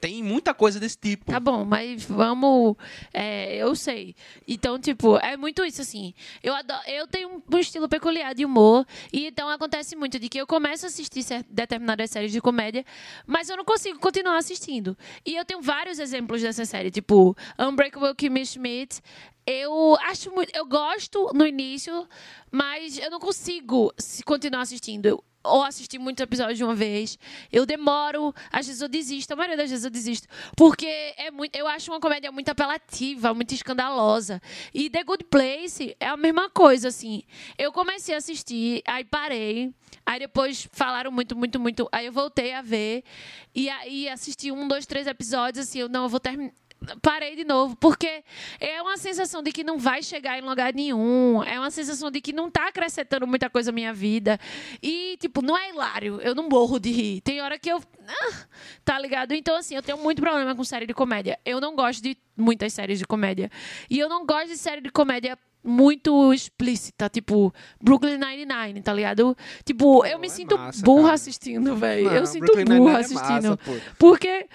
Tem 0.00 0.22
muita 0.22 0.54
coisa 0.54 0.78
desse 0.78 0.96
tipo. 0.96 1.24
Tá 1.24 1.40
bom, 1.40 1.64
mas 1.64 2.04
vamos. 2.04 2.76
é, 3.12 3.56
eu 3.56 3.74
sei. 3.74 4.14
Então, 4.46 4.78
tipo, 4.78 5.16
é 5.18 5.36
muito 5.36 5.64
isso, 5.64 5.82
assim. 5.82 6.14
Eu, 6.40 6.54
adoro, 6.54 6.80
eu 6.86 7.04
tenho 7.08 7.42
um, 7.52 7.58
estilo 7.58 7.88
peculiar 7.88 8.32
de 8.32 8.44
humor. 8.44 8.86
E 9.12 9.26
então 9.26 9.48
acontece 9.48 9.96
muito 9.96 10.16
de 10.20 10.28
que 10.28 10.38
eu 10.38 10.46
começo 10.46 10.86
a 10.86 10.88
assistir 10.88 11.24
determinadas 11.50 12.10
séries 12.10 12.30
de 12.30 12.40
comédia, 12.40 12.84
mas 13.26 13.50
eu 13.50 13.56
não 13.56 13.64
consigo 13.64 13.98
continuar 13.98 14.36
assistindo. 14.36 14.96
E 15.26 15.34
eu 15.34 15.44
tenho 15.44 15.60
vários 15.60 15.98
exemplos 15.98 16.42
dessa 16.42 16.64
série, 16.64 16.92
tipo, 16.92 17.36
Unbreakable 17.58 18.14
Kimmy 18.14 18.46
Schmidt. 18.46 19.00
Eu 19.44 19.96
acho 20.02 20.30
muito. 20.30 20.54
Eu 20.54 20.64
gosto 20.66 21.32
no 21.34 21.44
início, 21.44 22.06
mas 22.52 22.98
eu 22.98 23.10
não 23.10 23.18
consigo 23.18 23.92
continuar 24.24 24.60
assistindo. 24.60 25.06
Eu- 25.06 25.24
ou 25.42 25.62
assistir 25.62 25.98
muitos 25.98 26.22
episódios 26.22 26.58
de 26.58 26.64
uma 26.64 26.74
vez. 26.74 27.18
Eu 27.50 27.64
demoro, 27.64 28.34
às 28.50 28.66
vezes 28.66 28.82
eu 28.82 28.88
desisto, 28.88 29.32
a 29.32 29.36
maioria 29.36 29.56
das 29.56 29.70
vezes 29.70 29.84
eu 29.84 29.90
desisto. 29.90 30.28
Porque 30.56 30.86
é 31.16 31.30
muito, 31.30 31.54
eu 31.56 31.66
acho 31.66 31.90
uma 31.90 32.00
comédia 32.00 32.30
muito 32.32 32.48
apelativa, 32.48 33.32
muito 33.34 33.54
escandalosa. 33.54 34.40
E 34.74 34.90
The 34.90 35.04
Good 35.04 35.24
Place 35.24 35.96
é 35.98 36.08
a 36.08 36.16
mesma 36.16 36.50
coisa, 36.50 36.88
assim. 36.88 37.22
Eu 37.56 37.72
comecei 37.72 38.14
a 38.14 38.18
assistir, 38.18 38.82
aí 38.86 39.04
parei. 39.04 39.72
Aí 40.04 40.18
depois 40.18 40.68
falaram 40.72 41.10
muito, 41.10 41.36
muito, 41.36 41.60
muito. 41.60 41.88
Aí 41.92 42.06
eu 42.06 42.12
voltei 42.12 42.54
a 42.54 42.62
ver. 42.62 43.04
E 43.54 43.68
aí 43.68 44.08
assisti 44.08 44.50
um, 44.50 44.66
dois, 44.66 44.86
três 44.86 45.06
episódios, 45.06 45.66
assim, 45.66 45.80
eu 45.80 45.88
não, 45.88 46.04
eu 46.04 46.08
vou 46.08 46.20
terminar 46.20 46.52
parei 47.02 47.36
de 47.36 47.44
novo, 47.44 47.76
porque 47.76 48.22
é 48.60 48.80
uma 48.80 48.96
sensação 48.96 49.42
de 49.42 49.52
que 49.52 49.64
não 49.64 49.78
vai 49.78 50.02
chegar 50.02 50.38
em 50.38 50.42
lugar 50.42 50.72
nenhum, 50.72 51.42
é 51.42 51.58
uma 51.58 51.70
sensação 51.70 52.10
de 52.10 52.20
que 52.20 52.32
não 52.32 52.50
tá 52.50 52.68
acrescentando 52.68 53.26
muita 53.26 53.50
coisa 53.50 53.70
à 53.70 53.72
minha 53.72 53.92
vida. 53.92 54.38
E, 54.82 55.16
tipo, 55.18 55.42
não 55.42 55.56
é 55.56 55.70
hilário, 55.70 56.20
eu 56.20 56.34
não 56.34 56.48
morro 56.48 56.78
de 56.78 56.90
rir. 56.90 57.20
Tem 57.20 57.40
hora 57.40 57.58
que 57.58 57.70
eu. 57.70 57.82
ah, 58.06 58.46
tá 58.84 58.98
ligado? 58.98 59.32
Então, 59.32 59.56
assim, 59.56 59.74
eu 59.74 59.82
tenho 59.82 59.98
muito 59.98 60.22
problema 60.22 60.54
com 60.54 60.64
série 60.64 60.86
de 60.86 60.94
comédia. 60.94 61.38
Eu 61.44 61.60
não 61.60 61.74
gosto 61.74 62.02
de 62.02 62.16
muitas 62.36 62.72
séries 62.72 62.98
de 62.98 63.06
comédia. 63.06 63.50
E 63.90 63.98
eu 63.98 64.08
não 64.08 64.24
gosto 64.24 64.48
de 64.48 64.56
série 64.56 64.80
de 64.80 64.90
comédia 64.90 65.36
muito 65.62 66.32
explícita, 66.32 67.08
tipo 67.08 67.52
Brooklyn 67.82 68.16
Nine-Nine, 68.16 68.80
tá 68.80 68.92
ligado? 68.94 69.36
Tipo, 69.64 70.06
eu 70.06 70.18
me 70.18 70.28
é 70.28 70.30
sinto 70.30 70.56
massa, 70.56 70.82
burra 70.82 71.02
cara. 71.02 71.14
assistindo, 71.14 71.76
velho. 71.76 72.08
Eu 72.10 72.26
sinto 72.26 72.46
Brooklyn 72.46 72.78
burra 72.78 72.98
é 72.98 73.00
assistindo. 73.00 73.50
massa, 73.50 73.56
pô. 73.56 73.72
porque 73.98 74.46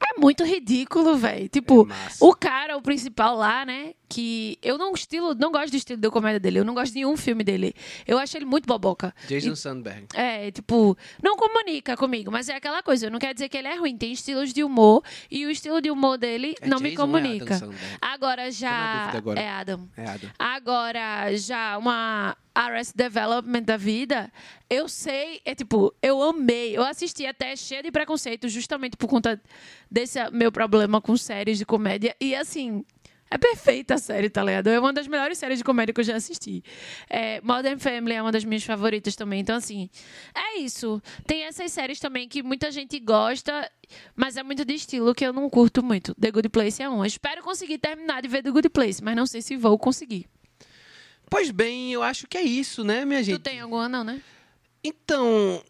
é 0.00 0.20
muito 0.20 0.44
ridículo, 0.44 1.16
velho. 1.16 1.48
Tipo, 1.48 1.88
É 1.90 1.94
o 2.20 2.34
cara, 2.34 2.76
o 2.76 2.82
principal 2.82 3.36
lá, 3.36 3.64
né? 3.64 3.94
Que 4.08 4.58
eu 4.62 4.78
não 4.78 4.92
estilo, 4.92 5.34
não 5.34 5.50
gosto 5.50 5.70
do 5.70 5.76
estilo 5.76 6.00
de 6.00 6.10
comédia 6.10 6.38
dele. 6.38 6.58
Eu 6.60 6.64
não 6.64 6.74
gosto 6.74 6.92
de 6.92 7.00
nenhum 7.00 7.16
filme 7.16 7.42
dele. 7.42 7.74
Eu 8.06 8.18
acho 8.18 8.36
ele 8.36 8.44
muito 8.44 8.66
boboca. 8.66 9.14
Jason 9.26 9.54
Sandberg. 9.56 10.06
É, 10.14 10.50
tipo, 10.50 10.96
não 11.22 11.36
comunica 11.36 11.96
comigo, 11.96 12.30
mas 12.30 12.48
é 12.48 12.54
aquela 12.56 12.82
coisa. 12.82 13.10
Não 13.10 13.18
quer 13.18 13.34
dizer 13.34 13.48
que 13.48 13.56
ele 13.56 13.68
é 13.68 13.74
ruim. 13.76 13.96
Tem 13.96 14.12
estilos 14.12 14.52
de 14.52 14.62
humor 14.62 15.02
e 15.30 15.44
o 15.46 15.50
estilo 15.50 15.80
de 15.80 15.90
humor 15.90 16.18
dele 16.18 16.54
É 16.60 16.68
não 16.68 16.78
me 16.78 16.90
Jason 16.90 17.02
é 17.02 17.06
comunica. 17.06 17.44
Adam 17.56 17.58
Sandberg? 17.58 17.96
agora 18.00 18.50
já. 18.50 19.10
agora. 19.14 19.40
É 19.40 19.48
Adam. 19.48 19.88
É 19.96 20.04
Adam. 20.08 20.30
Agora, 20.38 21.36
já 21.36 21.76
uma 21.78 22.36
Arrest 22.56 22.96
Development 22.96 23.62
da 23.62 23.76
vida, 23.76 24.32
eu 24.70 24.88
sei, 24.88 25.42
é 25.44 25.54
tipo, 25.54 25.94
eu 26.00 26.22
amei. 26.22 26.74
Eu 26.74 26.82
assisti 26.82 27.26
até 27.26 27.54
cheia 27.54 27.82
de 27.82 27.90
preconceito, 27.92 28.48
justamente 28.48 28.96
por 28.96 29.08
conta 29.08 29.38
desse 29.90 30.18
meu 30.30 30.50
problema 30.50 30.98
com 30.98 31.14
séries 31.18 31.58
de 31.58 31.66
comédia. 31.66 32.16
E 32.18 32.34
assim. 32.34 32.82
É 33.28 33.36
perfeita 33.36 33.94
a 33.94 33.98
série, 33.98 34.30
tá 34.30 34.40
ligado? 34.40 34.68
É 34.68 34.78
uma 34.78 34.92
das 34.92 35.08
melhores 35.08 35.36
séries 35.36 35.58
de 35.58 35.64
comédia 35.64 35.92
que 35.92 36.00
eu 36.00 36.04
já 36.04 36.14
assisti. 36.14 36.62
É, 37.10 37.40
Modern 37.40 37.76
Family 37.76 38.14
é 38.14 38.22
uma 38.22 38.30
das 38.30 38.44
minhas 38.44 38.62
favoritas 38.62 39.16
também. 39.16 39.40
Então, 39.40 39.56
assim, 39.56 39.90
é 40.32 40.60
isso. 40.60 41.02
Tem 41.26 41.42
essas 41.42 41.72
séries 41.72 41.98
também 41.98 42.28
que 42.28 42.40
muita 42.40 42.70
gente 42.70 43.00
gosta, 43.00 43.68
mas 44.14 44.36
é 44.36 44.44
muito 44.44 44.64
de 44.64 44.74
estilo 44.74 45.12
que 45.12 45.26
eu 45.26 45.32
não 45.32 45.50
curto 45.50 45.82
muito. 45.82 46.14
The 46.14 46.30
Good 46.30 46.50
Place 46.50 46.80
é 46.80 46.88
uma. 46.88 47.04
Espero 47.04 47.42
conseguir 47.42 47.78
terminar 47.78 48.22
de 48.22 48.28
ver 48.28 48.44
The 48.44 48.50
Good 48.52 48.68
Place, 48.68 49.02
mas 49.02 49.16
não 49.16 49.26
sei 49.26 49.42
se 49.42 49.56
vou 49.56 49.76
conseguir. 49.76 50.28
Pois 51.28 51.50
bem, 51.50 51.92
eu 51.92 52.02
acho 52.02 52.26
que 52.26 52.38
é 52.38 52.42
isso, 52.42 52.84
né, 52.84 53.04
minha 53.04 53.22
gente? 53.22 53.38
Tu 53.38 53.42
tem 53.42 53.60
alguma, 53.60 53.88
não, 53.88 54.04
né? 54.04 54.20
Então. 54.82 55.62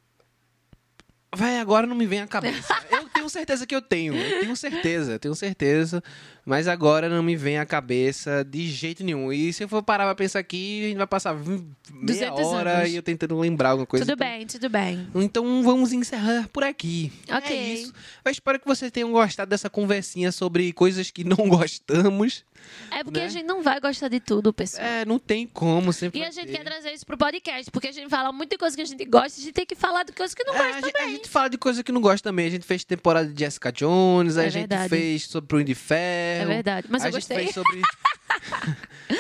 Vai, 1.34 1.59
agora 1.59 1.86
não 1.86 1.96
me 1.96 2.07
vem 2.07 2.20
à 2.20 2.26
cabeça. 2.26 2.74
Eu 2.90 3.09
tenho 3.11 3.28
certeza 3.28 3.66
que 3.66 3.74
eu 3.74 3.82
tenho. 3.82 4.14
Eu 4.14 4.40
tenho 4.40 4.57
certeza, 4.57 5.12
eu 5.14 5.18
tenho 5.18 5.34
certeza. 5.34 6.02
Mas 6.44 6.68
agora 6.68 7.09
não 7.09 7.22
me 7.22 7.34
vem 7.34 7.59
à 7.59 7.66
cabeça 7.66 8.44
de 8.44 8.68
jeito 8.68 9.02
nenhum. 9.02 9.32
E 9.32 9.52
se 9.52 9.64
eu 9.64 9.68
for 9.68 9.82
parar 9.82 10.04
pra 10.04 10.14
pensar 10.14 10.38
aqui, 10.38 10.84
a 10.84 10.88
gente 10.88 10.96
vai 10.98 11.07
passar 11.07 11.34
meia 11.34 11.61
200 12.04 12.40
hora 12.46 12.78
anos. 12.78 12.90
e 12.92 12.96
eu 12.96 13.02
tentando 13.02 13.36
lembrar 13.38 13.70
alguma 13.70 13.86
coisa. 13.86 14.04
Tudo 14.07 14.14
Então- 14.14 14.26
bem, 14.38 14.46
tudo 14.46 14.68
bem. 14.70 15.09
Então 15.16 15.62
vamos 15.64 15.92
encerrar 15.92 16.48
por 16.52 16.62
aqui. 16.62 17.12
Ok. 17.28 17.57
É 17.57 17.74
isso. 17.74 17.92
Eu 18.24 18.30
espero 18.30 18.61
que 18.61 18.66
vocês 18.66 18.92
tenham 18.92 19.11
gostado 19.11 19.48
dessa 19.50 19.68
conversinha 19.68 20.30
sobre 20.30 20.72
coisas 20.72 21.11
que 21.11 21.24
não 21.24 21.36
gostamos. 21.50 22.44
É 22.90 23.02
porque 23.04 23.20
Né? 23.20 23.26
a 23.26 23.28
gente 23.28 23.44
não 23.44 23.62
vai 23.62 23.80
gostar 23.80 24.08
de 24.08 24.20
tudo, 24.20 24.52
pessoal. 24.52 24.84
É, 24.86 25.04
não 25.04 25.18
tem 25.18 25.46
como 25.46 25.92
sempre. 25.92 26.20
E 26.20 26.24
a 26.24 26.30
gente 26.30 26.46
ter. 26.46 26.52
quer 26.58 26.64
trazer 26.64 26.92
isso 26.92 27.04
pro 27.06 27.16
podcast, 27.18 27.70
porque 27.70 27.88
a 27.88 27.92
gente 27.92 28.08
fala 28.08 28.32
muita 28.32 28.56
coisa 28.58 28.74
que 28.76 28.82
a 28.82 28.84
gente 28.86 29.04
gosta, 29.04 29.40
a 29.40 29.44
gente 29.44 29.52
tem 29.52 29.66
que 29.66 29.74
falar 29.74 30.02
de 30.04 30.12
coisas 30.12 30.34
que 30.34 30.44
não 30.44 30.54
É, 30.54 30.58
gosta 30.58 30.70
a, 30.70 30.80
gente, 30.80 30.88
a 30.88 30.98
também. 30.98 31.16
gente 31.16 31.28
fala 31.28 31.48
de 31.50 31.58
coisa 31.58 31.82
que 31.82 31.92
não 31.92 32.00
gosta 32.00 32.28
também. 32.28 32.46
A 32.46 32.50
gente 32.50 32.64
fez 32.66 32.84
temporada 32.84 33.28
de 33.28 33.38
Jessica 33.38 33.70
Jones, 33.72 34.36
a 34.36 34.44
É 34.44 34.50
gente 34.50 34.68
verdade. 34.68 34.88
fez 34.88 35.22
sobre 35.24 35.48
Punho 35.48 35.64
de 35.64 35.74
Ferro. 35.74 36.50
É 36.50 36.54
verdade, 36.54 36.86
mas 36.90 37.02
a 37.02 37.08
eu 37.08 37.12
gente 37.12 37.20
gostei. 37.20 37.38
fez 37.38 37.54
sobre. 37.54 37.80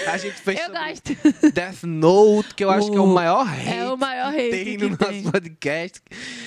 a 0.08 0.16
gente 0.18 0.34
fez 0.40 0.58
Eu 0.60 0.70
gosto. 0.72 1.52
Death 1.52 1.82
Note, 1.84 2.54
que 2.54 2.64
eu 2.64 2.70
acho 2.70 2.90
que 2.90 2.96
é 2.96 3.00
o 3.00 3.06
maior 3.06 3.46
hate 3.48 3.68
É 3.68 3.84
o 3.92 3.96
maior 3.96 4.32
que 4.32 4.40
hate 4.40 4.50
tem 4.50 4.76
que, 4.78 4.88
no 4.88 4.96
tem. 4.96 5.20
nosso 5.22 5.32
podcast. 5.32 6.00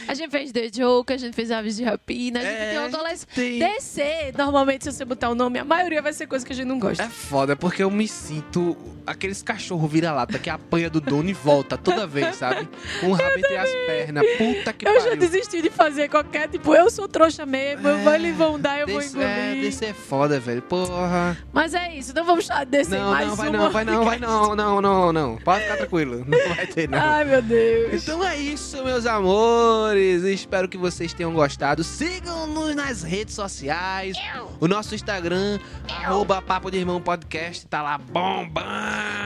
A 0.07 0.14
gente 0.14 0.30
fez 0.32 0.51
The 0.51 0.70
Joke, 0.74 1.14
a 1.14 1.18
gente 1.18 1.34
fez 1.34 1.51
Aves 1.51 1.78
de 1.78 1.84
Rapina, 1.84 2.39
a 2.39 2.43
gente 2.43 2.53
É, 2.53 2.70
tem 2.70 2.78
a 2.78 2.82
uma 2.82 2.89
gente 2.89 2.97
coleção. 2.99 3.28
tem. 3.36 3.60
DC, 3.60 4.34
normalmente, 4.38 4.84
se 4.84 4.91
você 4.91 5.05
botar 5.05 5.30
o 5.30 5.36
nome, 5.36 5.60
a 5.60 5.64
maioria 5.66 6.01
vai 6.01 6.12
ser 6.14 6.28
coisa 6.28 6.45
que 6.45 6.51
a 6.51 6.55
gente 6.55 6.68
não 6.68 6.80
gosta. 6.80 7.03
É 7.03 7.07
foda, 7.10 7.55
porque 7.55 7.82
eu 7.84 7.89
me 7.91 8.07
sinto 8.07 8.76
aqueles 9.05 9.41
cachorro 9.41 9.88
vira-lata 9.88 10.38
que 10.38 10.49
apanha 10.49 10.89
do 10.89 10.99
dono 10.99 11.30
e 11.30 11.34
volta 11.34 11.78
toda 11.78 12.05
vez, 12.05 12.36
sabe? 12.36 12.68
Com 12.99 13.07
o 13.07 13.14
rabo 13.14 13.38
entre 13.38 13.57
as 13.57 13.70
pernas. 13.88 14.24
Puta 14.38 14.74
que 14.74 14.88
eu 14.88 14.93
já 14.95 15.10
pariu. 15.10 15.18
desisti 15.18 15.62
de 15.62 15.70
fazer 15.70 16.10
qualquer, 16.10 16.47
tipo, 16.49 16.74
eu 16.76 16.89
sou 16.91 17.07
trouxa 17.07 17.45
mesmo, 17.45 17.88
eu 17.88 17.99
vou, 17.99 18.14
eles 18.14 18.36
vão 18.36 18.60
dar, 18.60 18.80
eu 18.82 18.88
vou 18.88 18.97
Desse, 18.99 19.12
engolir. 19.16 19.30
é, 19.30 19.55
desse 19.62 19.86
é 19.86 19.93
foda, 19.93 20.39
velho. 20.39 20.62
Porra. 20.62 21.38
Mas 21.53 21.74
é 21.74 21.93
isso, 21.95 22.14
não 22.14 22.24
vamos 22.26 22.48
falar 22.49 22.65
desse 22.65 22.91
Não, 22.91 23.11
mais 23.11 23.27
não, 23.27 23.35
vai 23.35 23.49
uma. 23.49 23.57
não, 23.57 23.71
vai 23.71 23.85
não, 23.85 24.05
vai 24.05 24.19
não, 24.19 24.55
não, 24.55 24.81
não, 24.81 25.13
não. 25.13 25.37
Pode 25.37 25.63
ficar 25.63 25.77
tranquilo. 25.77 26.25
Não 26.27 26.55
vai 26.55 26.67
ter, 26.67 26.89
não. 26.89 26.99
Ai, 26.99 27.23
meu 27.23 27.41
Deus. 27.41 28.03
Então 28.03 28.25
é 28.25 28.35
isso, 28.37 28.83
meus 28.83 29.05
amores. 29.05 30.23
Espero 30.23 30.67
que 30.67 30.77
vocês 30.77 31.13
tenham 31.13 31.33
gostado. 31.33 31.83
Sigam-nos 31.83 32.75
nas 32.75 33.03
redes 33.03 33.35
sociais. 33.35 34.17
O 34.59 34.67
nosso 34.67 34.95
Instagram, 34.95 35.59
arroba 35.87 36.41
Papo 36.41 36.69
de 36.71 36.77
Irmão 36.77 36.99
Podcast, 37.01 37.65
tá 37.67 37.81
lá 37.81 37.97
bombando. 37.97 38.49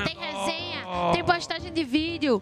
Tem 0.06 0.18
resenha, 0.18 1.14
tem 1.14 1.24
postagem 1.24 1.72
de 1.72 1.84
vídeo, 1.84 2.42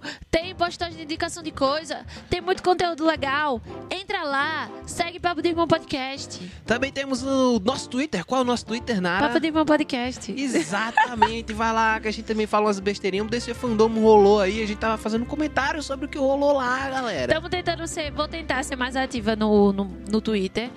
postagem 0.62 0.96
de 0.96 1.04
indicação 1.06 1.42
de 1.42 1.50
coisa, 1.50 2.06
tem 2.30 2.40
muito 2.40 2.62
conteúdo 2.62 3.04
legal. 3.04 3.60
Entra 3.90 4.22
lá, 4.22 4.70
segue 4.86 5.20
Papo 5.20 5.42
de 5.42 5.50
Irmão 5.50 5.68
Podcast. 5.68 6.40
Também 6.68 6.92
temos 6.92 7.24
o 7.24 7.60
nosso 7.60 7.90
Twitter. 7.90 8.24
Qual 8.24 8.42
é 8.42 8.44
o 8.44 8.46
nosso 8.46 8.68
Twitter, 8.68 9.02
Nara? 9.02 9.26
Papo 9.26 9.40
de 9.40 9.48
Irmão 9.48 9.66
Podcast. 9.66 10.32
Exatamente, 10.32 11.52
vai 11.52 11.74
lá 11.74 12.00
que 12.00 12.08
a 12.10 12.12
gente 12.12 12.26
também 12.26 12.46
fala 12.46 12.68
umas 12.68 12.80
besteirinhas. 12.80 13.26
O 13.26 13.30
DC 13.32 13.56
Fandom 13.56 13.90
rolou 14.00 14.40
aí, 14.40 14.62
a 14.62 14.68
gente 14.68 14.78
tava 14.78 14.98
fazendo 14.98 15.26
comentário 15.26 15.82
sobre 15.82 16.06
o 16.06 16.10
que 16.10 16.20
rolou 16.20 16.54
lá, 16.54 16.92
galera. 16.92 17.34
Estamos 17.34 17.50
tentando 17.50 17.88
ser, 17.88 18.12
vou 18.12 18.28
tentar 18.28 18.62
ser 18.64 18.76
mais 18.76 18.96
ativa 18.96 19.36
no, 19.36 19.74
no, 19.74 19.86
no 20.12 20.22
Twitter, 20.22 20.70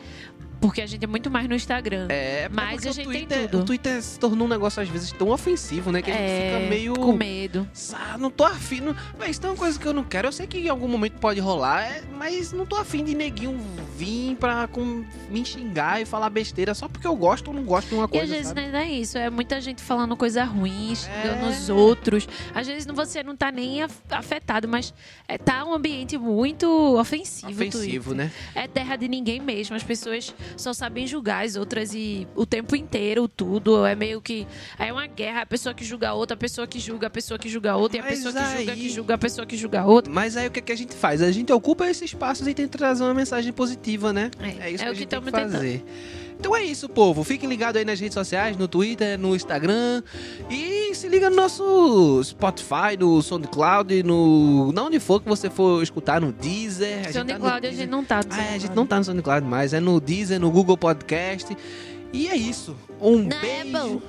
porque 0.69 0.81
a 0.83 0.87
gente 0.87 1.05
é 1.05 1.07
muito 1.07 1.31
mais 1.31 1.49
no 1.49 1.55
Instagram. 1.55 2.07
É, 2.11 2.49
Mas 2.51 2.75
porque 2.75 2.89
a 2.89 2.91
o 2.91 2.95
gente 2.95 3.09
tem 3.09 3.27
Twitter, 3.27 3.51
tudo. 3.51 3.63
O 3.63 3.65
Twitter 3.65 4.03
se 4.03 4.19
tornou 4.19 4.47
um 4.47 4.51
negócio 4.51 4.83
às 4.83 4.89
vezes 4.89 5.13
tão 5.13 5.31
ofensivo, 5.31 5.91
né? 5.93 6.03
Que 6.03 6.11
a 6.11 6.15
gente 6.15 6.23
É, 6.23 6.55
fica 6.59 6.69
meio. 6.71 6.95
com 6.95 7.13
medo. 7.13 7.69
Ah, 7.93 8.17
não 8.19 8.31
tô 8.31 8.45
afim. 8.45 8.81
Não... 8.81 8.95
Mas 9.19 9.31
isso 9.31 9.47
é 9.47 9.51
uma 9.51 9.57
coisa 9.57 9.79
que 9.79 9.87
eu 9.87 9.93
não 9.93 10.05
quero. 10.05 10.29
Eu 10.29 10.33
sei 10.33 10.47
que 10.47 10.59
em 10.59 10.69
algum 10.69 10.89
momento 10.89 11.15
pode 11.19 11.41
rolar, 11.41 11.83
é, 11.83 12.03
mas 12.17 12.53
não 12.53 12.65
tô 12.67 12.77
afim 12.77 13.05
de 13.05 13.15
neguinho 13.15 13.59
vir 13.97 14.37
pra 14.37 14.67
com- 14.67 15.05
me 15.31 15.45
xingar 15.45 16.01
e 16.01 16.05
falar 16.05 16.29
besteira 16.31 16.75
só 16.75 16.89
porque 16.89 17.07
eu 17.07 17.15
gosto 17.17 17.49
ou 17.49 17.55
não 17.55 17.63
gosto 17.65 17.89
de 17.89 17.95
uma 17.95 18.05
E 18.07 18.09
coisa. 18.09 18.25
às 18.25 18.31
vezes 18.31 18.47
sabe? 18.49 18.69
não 18.69 18.79
é 18.79 18.91
isso, 18.91 19.17
é 19.19 19.31
muita 19.31 19.61
gente 19.61 19.83
falando 19.83 20.17
coisa 20.17 20.45
ruim, 20.45 20.95
xingando 20.95 21.47
É. 21.47 21.49
os 21.51 21.69
outros. 21.69 22.27
Às 22.55 22.67
vezes 22.67 22.87
você 22.87 23.23
não 23.23 23.37
tá 23.37 23.51
nem 23.53 23.83
af- 23.83 24.03
afetado, 24.11 24.67
mas 24.69 24.93
é, 25.29 25.39
tá 25.39 25.65
um 25.65 25.73
ambiente 25.75 26.17
muito 26.19 26.67
ofensivo. 26.99 27.51
Ofensivo, 27.53 28.15
né? 28.15 28.31
É 28.55 28.67
terra 28.67 28.97
de 28.97 29.09
ninguém 29.09 29.41
mesmo. 29.41 29.77
As 29.77 29.83
pessoas 29.83 30.35
só 30.57 30.73
sabem 30.73 31.07
julgar 31.07 31.45
as 31.45 31.57
outras 31.57 31.93
e 31.95 32.27
o 32.35 32.45
tempo 32.47 32.75
inteiro, 32.77 33.27
tudo. 33.29 33.85
É 33.87 33.95
meio 33.95 34.21
que. 34.21 34.47
É 34.79 34.93
uma 34.93 35.07
guerra. 35.07 35.43
A 35.43 35.47
pessoa 35.47 35.75
que 35.75 35.85
julga 35.85 36.09
a 36.11 36.15
outra, 36.15 36.35
a 36.35 36.39
pessoa 36.39 36.67
que 36.67 36.79
julga 36.79 37.07
a 37.07 37.11
pessoa 37.11 37.39
que 37.39 37.49
julga 37.49 37.73
a 37.73 37.77
outra, 37.77 37.99
e 37.99 38.01
a 38.01 38.05
pessoa 38.05 38.33
que 38.33 38.39
julga 38.41 38.73
aí- 38.73 38.79
que 38.81 38.89
julga 38.91 39.15
a 39.15 39.19
pessoa 39.19 39.47
que 39.47 39.57
julga 39.57 39.81
a 39.81 39.87
outra. 39.87 40.13
Mas 40.13 40.37
aí 40.37 40.47
o 40.47 40.51
que, 40.51 40.61
que 40.61 40.73
a 40.73 40.77
gente 40.77 40.95
faz? 40.95 41.23
A 41.23 41.31
gente 41.33 41.53
ocupa 41.53 41.89
esses 41.89 42.03
espaços 42.11 42.47
e 42.47 42.55
tenta 42.55 42.79
trazer 42.79 43.03
uma 43.05 43.15
mensagem 43.15 43.53
positiva, 43.53 44.13
né? 44.13 44.31
É, 44.41 44.71
isso 44.71 44.83
é 44.83 44.87
que 44.87 44.91
o 44.91 44.91
a 44.91 44.93
que 44.93 44.99
gente 45.01 45.09
tem 45.09 45.21
que 45.21 45.31
tamo 45.31 45.51
tentando. 45.51 45.83
Então 46.39 46.55
é 46.55 46.63
isso, 46.63 46.89
povo. 46.89 47.25
Fiquem 47.25 47.49
ligados 47.49 47.79
aí 47.79 47.85
nas 47.85 47.99
redes 47.99 48.15
sociais, 48.15 48.57
no 48.57 48.69
Twitter, 48.69 49.19
no 49.19 49.35
Instagram. 49.35 50.03
E 50.51 50.95
se 50.95 51.09
liga 51.09 51.31
no 51.31 51.37
nosso 51.37 52.21
Spotify, 52.23 52.97
no 52.99 53.23
SoundCloud, 53.23 54.03
no. 54.03 54.71
Na 54.73 54.83
onde 54.85 55.01
for 55.01 55.21
que 55.23 55.29
você 55.29 55.49
for 55.49 55.83
escutar, 55.83 56.21
no 56.21 56.33
Deezer. 56.33 57.01
A 57.01 57.05
tá 57.05 57.13
SoundCloud 57.13 57.47
a 57.57 57.61
Deezer. 57.61 57.79
gente 57.79 57.91
não 57.91 58.05
tá. 58.05 58.17
no 58.23 58.29
Ah, 58.31 58.37
é, 58.37 58.41
a 58.41 58.43
gente 58.43 58.51
SoundCloud. 58.51 58.77
não 58.77 58.87
tá 58.87 58.99
no 58.99 59.05
SoundCloud 59.05 59.47
mais, 59.47 59.73
é 59.73 59.81
no 59.81 60.01
Deezer, 60.01 60.39
no 60.41 60.51
Google 60.51 60.77
Podcast. 60.77 61.57
E 62.13 62.29
é 62.29 62.37
isso. 62.37 62.77
Um 63.01 63.27
beijo. 63.27 64.03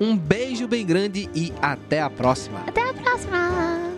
Um 0.00 0.16
beijo 0.16 0.66
bem 0.66 0.84
grande 0.84 1.30
e 1.34 1.52
até 1.62 2.02
a 2.02 2.10
próxima. 2.10 2.60
Até 2.66 2.82
a 2.90 2.92
próxima! 2.92 3.93